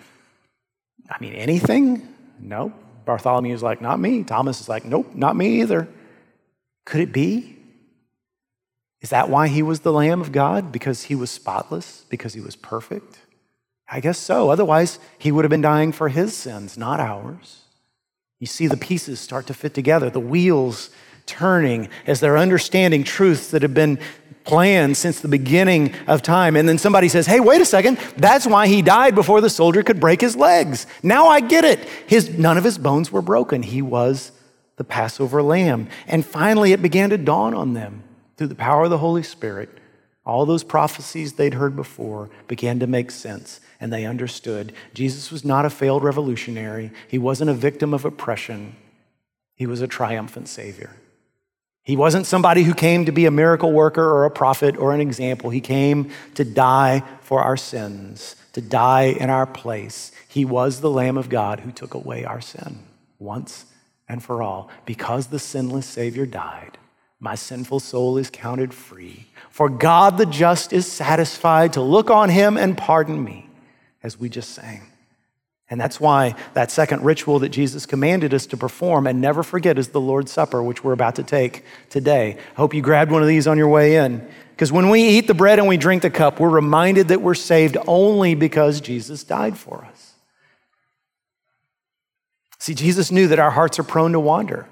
I 1.10 1.18
mean, 1.20 1.34
anything? 1.34 2.08
No. 2.40 2.74
Bartholomew 3.06 3.54
is 3.54 3.64
like, 3.64 3.82
Not 3.82 4.00
me. 4.00 4.24
Thomas 4.24 4.60
is 4.62 4.70
like, 4.70 4.86
Nope, 4.86 5.16
not 5.16 5.36
me 5.36 5.62
either. 5.62 5.88
Could 6.86 7.02
it 7.02 7.12
be? 7.12 7.58
Is 9.02 9.10
that 9.12 9.30
why 9.30 9.48
he 9.48 9.62
was 9.62 9.82
the 9.82 9.94
Lamb 9.94 10.22
of 10.22 10.32
God? 10.32 10.72
Because 10.72 11.04
he 11.04 11.16
was 11.16 11.30
spotless? 11.30 12.06
Because 12.10 12.34
he 12.34 12.42
was 12.42 12.56
perfect? 12.56 13.20
I 13.90 14.00
guess 14.00 14.18
so. 14.18 14.50
Otherwise, 14.50 15.00
he 15.18 15.32
would 15.32 15.46
have 15.46 15.50
been 15.50 15.62
dying 15.62 15.92
for 15.92 16.10
his 16.10 16.36
sins, 16.36 16.78
not 16.78 17.00
ours. 17.00 17.62
You 18.40 18.48
see 18.48 18.68
the 18.68 18.78
pieces 18.78 19.20
start 19.20 19.48
to 19.48 19.54
fit 19.54 19.74
together, 19.74 20.10
the 20.10 20.20
wheels 20.20 20.90
turning 21.26 21.90
as 22.06 22.20
they're 22.20 22.38
understanding 22.38 23.04
truths 23.04 23.52
that 23.52 23.62
have 23.62 23.74
been 23.74 24.00
planned 24.48 24.96
since 24.96 25.20
the 25.20 25.28
beginning 25.28 25.94
of 26.08 26.22
time. 26.22 26.56
And 26.56 26.68
then 26.68 26.78
somebody 26.78 27.10
says, 27.10 27.28
Hey, 27.28 27.40
wait 27.40 27.62
a 27.62 27.66
second, 27.66 28.00
that's 28.16 28.48
why 28.48 28.68
he 28.68 28.82
died 28.82 29.14
before 29.14 29.42
the 29.42 29.50
soldier 29.50 29.84
could 29.84 30.00
break 30.00 30.22
his 30.22 30.36
legs. 30.36 30.88
Now 31.04 31.28
I 31.28 31.42
get 31.42 31.66
it. 31.66 31.80
His, 32.08 32.38
none 32.38 32.58
of 32.58 32.64
his 32.64 32.78
bones 32.78 33.12
were 33.12 33.22
broken. 33.22 33.62
He 33.62 33.82
was 33.82 34.32
the 34.78 34.84
Passover 34.84 35.44
lamb. 35.44 35.90
And 36.08 36.26
finally, 36.26 36.72
it 36.72 36.82
began 36.82 37.10
to 37.10 37.18
dawn 37.18 37.54
on 37.54 37.74
them 37.74 38.04
through 38.38 38.48
the 38.48 38.56
power 38.56 38.86
of 38.86 38.90
the 38.90 39.00
Holy 39.00 39.24
Spirit. 39.24 39.70
All 40.26 40.46
those 40.46 40.64
prophecies 40.64 41.34
they'd 41.34 41.54
heard 41.54 41.76
before 41.76 42.30
began 42.48 42.80
to 42.80 42.88
make 42.88 43.12
sense 43.12 43.60
and 43.80 43.94
they 43.94 44.06
understood 44.06 44.74
Jesus 44.94 45.32
was 45.32 45.46
not 45.46 45.66
a 45.66 45.70
failed 45.70 46.04
revolutionary. 46.04 46.92
He 47.08 47.18
wasn't 47.18 47.50
a 47.50 47.54
victim 47.54 47.94
of 47.94 48.06
oppression. 48.06 48.76
He 49.56 49.66
was 49.66 49.82
a 49.82 49.88
triumphant 49.88 50.48
Savior. 50.48 50.96
He 51.88 51.96
wasn't 51.96 52.26
somebody 52.26 52.64
who 52.64 52.74
came 52.74 53.06
to 53.06 53.14
be 53.14 53.28
a 53.28 53.32
miracle 53.32 53.72
worker 53.72 54.04
or 54.04 54.26
a 54.26 54.30
prophet 54.30 54.76
or 54.76 54.94
an 54.94 55.00
example. 55.00 55.52
He 55.52 55.62
came 55.62 56.12
to 56.36 56.44
die 56.44 57.02
for 57.22 57.42
our 57.42 57.56
sins, 57.56 58.36
to 58.52 58.60
die 58.60 59.04
in 59.04 59.30
our 59.30 59.46
place. 59.46 60.12
He 60.28 60.44
was 60.44 60.82
the 60.82 60.90
Lamb 60.90 61.18
of 61.18 61.30
God 61.30 61.62
who 61.62 61.72
took 61.72 61.94
away 61.94 62.26
our 62.26 62.42
sin 62.42 62.80
once 63.20 63.68
and 64.10 64.22
for 64.22 64.44
all. 64.44 64.70
Because 64.86 65.28
the 65.28 65.40
sinless 65.40 65.86
Savior 65.86 66.26
died, 66.26 66.78
my 67.22 67.36
sinful 67.36 67.80
soul 67.80 68.18
is 68.18 68.30
counted 68.30 68.74
free. 68.74 69.28
For 69.50 69.70
God 69.70 70.18
the 70.18 70.26
just 70.26 70.74
is 70.74 70.92
satisfied 70.92 71.72
to 71.72 71.82
look 71.82 72.10
on 72.10 72.28
him 72.28 72.58
and 72.58 72.78
pardon 72.78 73.24
me 73.24 73.50
as 74.04 74.20
we 74.20 74.28
just 74.28 74.50
sang. 74.50 74.82
And 75.70 75.82
that's 75.82 76.00
why 76.00 76.36
that 76.54 76.72
second 76.72 77.04
ritual 77.04 77.40
that 77.40 77.50
Jesus 77.50 77.86
commanded 77.86 78.34
us 78.34 78.46
to 78.48 78.58
perform 78.58 79.06
and 79.06 79.20
never 79.20 79.44
forget 79.44 79.78
is 79.78 79.90
the 79.90 80.00
Lord's 80.00 80.32
Supper, 80.32 80.64
which 80.64 80.84
we're 80.84 80.94
about 80.94 81.16
to 81.16 81.24
take 81.24 81.66
today. 81.90 82.38
I 82.38 82.56
hope 82.56 82.74
you 82.74 82.82
grabbed 82.82 83.12
one 83.12 83.22
of 83.22 83.28
these 83.28 83.48
on 83.48 83.58
your 83.58 83.68
way 83.68 83.98
in. 83.98 84.26
Because 84.52 84.72
when 84.72 84.90
we 84.90 85.04
eat 85.04 85.28
the 85.28 85.34
bread 85.34 85.60
and 85.60 85.68
we 85.68 85.78
drink 85.78 86.02
the 86.02 86.10
cup, 86.10 86.40
we're 86.40 86.50
reminded 86.50 87.10
that 87.10 87.22
we're 87.22 87.36
saved 87.36 87.78
only 87.86 88.34
because 88.34 88.82
Jesus 88.82 89.24
died 89.24 89.58
for 89.58 89.86
us. 89.86 90.14
See, 92.60 92.74
Jesus 92.74 93.12
knew 93.12 93.28
that 93.28 93.40
our 93.40 93.52
hearts 93.52 93.78
are 93.78 93.84
prone 93.84 94.14
to 94.14 94.20
wander. 94.20 94.68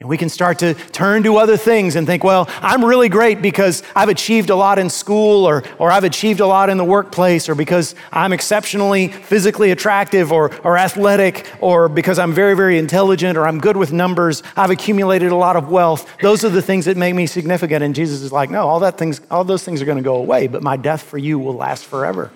And 0.00 0.08
we 0.08 0.16
can 0.16 0.28
start 0.28 0.60
to 0.60 0.74
turn 0.74 1.24
to 1.24 1.38
other 1.38 1.56
things 1.56 1.96
and 1.96 2.06
think, 2.06 2.22
well, 2.22 2.48
I'm 2.62 2.84
really 2.84 3.08
great 3.08 3.42
because 3.42 3.82
I've 3.96 4.08
achieved 4.08 4.48
a 4.48 4.54
lot 4.54 4.78
in 4.78 4.90
school 4.90 5.44
or, 5.44 5.64
or 5.80 5.90
I've 5.90 6.04
achieved 6.04 6.38
a 6.38 6.46
lot 6.46 6.70
in 6.70 6.76
the 6.76 6.84
workplace 6.84 7.48
or 7.48 7.56
because 7.56 7.96
I'm 8.12 8.32
exceptionally 8.32 9.08
physically 9.08 9.72
attractive 9.72 10.30
or, 10.30 10.54
or 10.62 10.78
athletic 10.78 11.50
or 11.60 11.88
because 11.88 12.20
I'm 12.20 12.32
very, 12.32 12.54
very 12.54 12.78
intelligent 12.78 13.36
or 13.36 13.44
I'm 13.44 13.58
good 13.58 13.76
with 13.76 13.92
numbers. 13.92 14.44
I've 14.56 14.70
accumulated 14.70 15.32
a 15.32 15.36
lot 15.36 15.56
of 15.56 15.68
wealth. 15.68 16.08
Those 16.22 16.44
are 16.44 16.50
the 16.50 16.62
things 16.62 16.84
that 16.84 16.96
make 16.96 17.16
me 17.16 17.26
significant. 17.26 17.82
And 17.82 17.92
Jesus 17.92 18.22
is 18.22 18.30
like, 18.30 18.50
no, 18.50 18.68
all, 18.68 18.78
that 18.78 18.98
things, 18.98 19.20
all 19.32 19.42
those 19.42 19.64
things 19.64 19.82
are 19.82 19.84
going 19.84 19.98
to 19.98 20.04
go 20.04 20.14
away, 20.14 20.46
but 20.46 20.62
my 20.62 20.76
death 20.76 21.02
for 21.02 21.18
you 21.18 21.40
will 21.40 21.54
last 21.54 21.84
forever. 21.84 22.30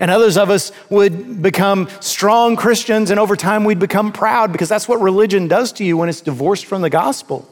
And 0.00 0.10
others 0.10 0.38
of 0.38 0.48
us 0.48 0.72
would 0.88 1.42
become 1.42 1.88
strong 2.00 2.56
Christians, 2.56 3.10
and 3.10 3.20
over 3.20 3.36
time 3.36 3.64
we'd 3.64 3.78
become 3.78 4.12
proud 4.12 4.50
because 4.50 4.68
that's 4.68 4.88
what 4.88 5.00
religion 5.00 5.46
does 5.46 5.72
to 5.72 5.84
you 5.84 5.98
when 5.98 6.08
it's 6.08 6.22
divorced 6.22 6.64
from 6.64 6.80
the 6.80 6.90
gospel. 6.90 7.46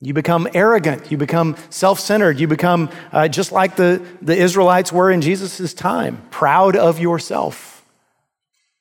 You 0.00 0.14
become 0.14 0.48
arrogant, 0.54 1.12
you 1.12 1.18
become 1.18 1.56
self 1.70 2.00
centered, 2.00 2.40
you 2.40 2.48
become 2.48 2.90
uh, 3.12 3.28
just 3.28 3.52
like 3.52 3.76
the, 3.76 4.04
the 4.20 4.34
Israelites 4.34 4.90
were 4.90 5.10
in 5.10 5.20
Jesus' 5.20 5.74
time, 5.74 6.20
proud 6.30 6.76
of 6.76 6.98
yourself. 6.98 7.84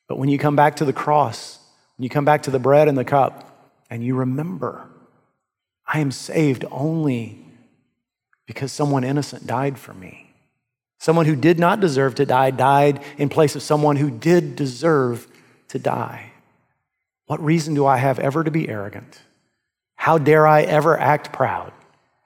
But 0.08 0.18
when 0.18 0.30
you 0.30 0.40
come 0.40 0.56
back 0.56 0.78
to 0.78 0.86
the 0.86 0.94
cross, 0.94 1.60
when 1.98 2.06
you 2.06 2.10
come 2.10 2.26
back 2.26 2.44
to 2.44 2.52
the 2.52 2.60
bread 2.60 2.88
and 2.88 2.98
the 2.98 3.06
cup, 3.06 3.48
and 3.90 4.04
you 4.04 4.16
remember, 4.16 4.88
I 5.86 6.00
am 6.00 6.12
saved 6.12 6.64
only 6.72 7.46
because 8.48 8.72
someone 8.72 9.04
innocent 9.04 9.46
died 9.46 9.78
for 9.78 9.94
me. 9.94 10.31
Someone 11.02 11.26
who 11.26 11.36
did 11.36 11.58
not 11.58 11.80
deserve 11.80 12.14
to 12.14 12.28
die 12.28 12.52
died 12.52 13.02
in 13.18 13.28
place 13.28 13.56
of 13.56 13.64
someone 13.64 13.96
who 13.96 14.12
did 14.12 14.56
deserve 14.56 15.28
to 15.70 15.80
die. 15.80 16.32
What 17.26 17.44
reason 17.44 17.74
do 17.74 17.88
I 17.88 17.98
have 17.98 18.20
ever 18.20 18.44
to 18.44 18.52
be 18.52 18.70
arrogant? 18.70 19.20
How 19.96 20.20
dare 20.20 20.46
I 20.46 20.62
ever 20.62 20.96
act 21.00 21.34
proud? 21.34 21.74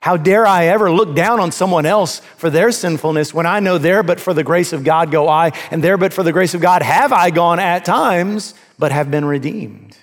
How 0.02 0.18
dare 0.18 0.46
I 0.46 0.66
ever 0.66 0.92
look 0.92 1.16
down 1.16 1.40
on 1.40 1.54
someone 1.54 1.86
else 1.86 2.20
for 2.36 2.50
their 2.50 2.70
sinfulness 2.74 3.34
when 3.34 3.46
I 3.46 3.62
know 3.62 3.78
there 3.78 4.04
but 4.04 4.20
for 4.20 4.34
the 4.34 4.44
grace 4.44 4.74
of 4.74 4.84
God 4.84 5.10
go 5.10 5.30
I, 5.30 5.54
and 5.72 5.82
there 5.82 5.96
but 5.96 6.12
for 6.12 6.24
the 6.24 6.34
grace 6.34 6.54
of 6.54 6.60
God 6.60 6.82
have 6.82 7.14
I 7.14 7.30
gone 7.30 7.60
at 7.60 7.86
times, 7.86 8.56
but 8.78 8.92
have 8.92 9.10
been 9.10 9.24
redeemed 9.24 9.96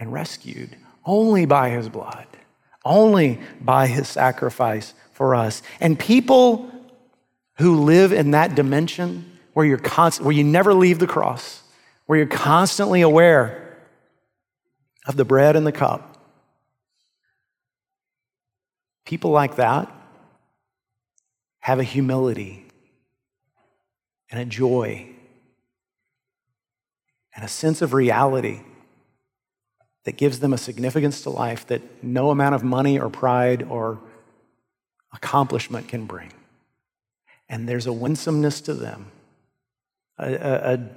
and 0.00 0.12
rescued 0.12 0.76
only 1.04 1.44
by 1.46 1.70
his 1.70 1.88
blood, 1.88 2.26
only 2.84 3.38
by 3.60 3.86
his 3.86 4.08
sacrifice 4.08 4.92
for 5.12 5.36
us. 5.36 5.62
And 5.78 5.96
people 5.96 6.68
who 7.60 7.84
live 7.84 8.10
in 8.10 8.30
that 8.30 8.54
dimension 8.54 9.38
where 9.52 9.66
you're 9.66 9.76
constant, 9.76 10.24
where 10.24 10.34
you 10.34 10.42
never 10.42 10.72
leave 10.72 10.98
the 10.98 11.06
cross, 11.06 11.62
where 12.06 12.18
you're 12.18 12.26
constantly 12.26 13.02
aware 13.02 13.76
of 15.06 15.16
the 15.16 15.26
bread 15.26 15.56
and 15.56 15.66
the 15.66 15.72
cup. 15.72 16.24
People 19.04 19.30
like 19.30 19.56
that 19.56 19.92
have 21.58 21.78
a 21.78 21.84
humility 21.84 22.64
and 24.30 24.40
a 24.40 24.46
joy 24.46 25.06
and 27.36 27.44
a 27.44 27.48
sense 27.48 27.82
of 27.82 27.92
reality 27.92 28.60
that 30.04 30.16
gives 30.16 30.40
them 30.40 30.54
a 30.54 30.58
significance 30.58 31.20
to 31.22 31.30
life 31.30 31.66
that 31.66 31.82
no 32.02 32.30
amount 32.30 32.54
of 32.54 32.64
money 32.64 32.98
or 32.98 33.10
pride 33.10 33.62
or 33.64 34.00
accomplishment 35.12 35.88
can 35.88 36.06
bring 36.06 36.32
and 37.50 37.68
there's 37.68 37.86
a 37.86 37.92
winsomeness 37.92 38.60
to 38.62 38.74
them, 38.74 39.10
a, 40.16 40.32
a, 40.32 40.88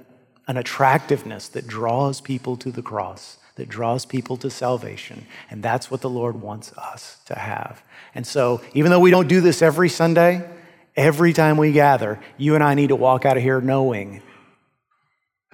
an 0.46 0.56
attractiveness 0.56 1.48
that 1.48 1.66
draws 1.66 2.20
people 2.20 2.56
to 2.58 2.70
the 2.70 2.80
cross, 2.80 3.38
that 3.56 3.68
draws 3.68 4.06
people 4.06 4.36
to 4.38 4.48
salvation. 4.48 5.26
And 5.50 5.62
that's 5.62 5.90
what 5.90 6.00
the 6.00 6.08
Lord 6.08 6.40
wants 6.40 6.72
us 6.78 7.18
to 7.26 7.34
have. 7.34 7.82
And 8.14 8.24
so, 8.24 8.62
even 8.72 8.92
though 8.92 9.00
we 9.00 9.10
don't 9.10 9.28
do 9.28 9.40
this 9.40 9.62
every 9.62 9.88
Sunday, 9.88 10.48
every 10.94 11.32
time 11.32 11.56
we 11.56 11.72
gather, 11.72 12.20
you 12.38 12.54
and 12.54 12.62
I 12.62 12.74
need 12.74 12.88
to 12.88 12.96
walk 12.96 13.26
out 13.26 13.36
of 13.36 13.42
here 13.42 13.60
knowing 13.60 14.22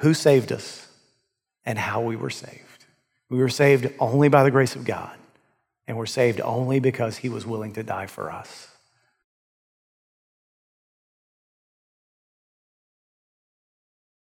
who 0.01 0.13
saved 0.13 0.53
us 0.53 0.87
and 1.65 1.79
how 1.79 2.03
we 2.03 2.15
were 2.15 2.31
saved. 2.31 2.85
We 3.31 3.39
were 3.39 3.49
saved 3.49 3.91
only 3.99 4.29
by 4.29 4.43
the 4.43 4.51
grace 4.51 4.77
of 4.77 4.85
God, 4.85 5.17
and 5.87 5.97
we're 5.97 6.07
saved 6.07 6.41
only 6.43 6.79
because 6.79 7.19
He 7.19 7.31
was 7.31 7.47
willing 7.47 7.73
to 7.75 7.83
die 7.83 8.07
for 8.07 8.31
us. 8.31 8.70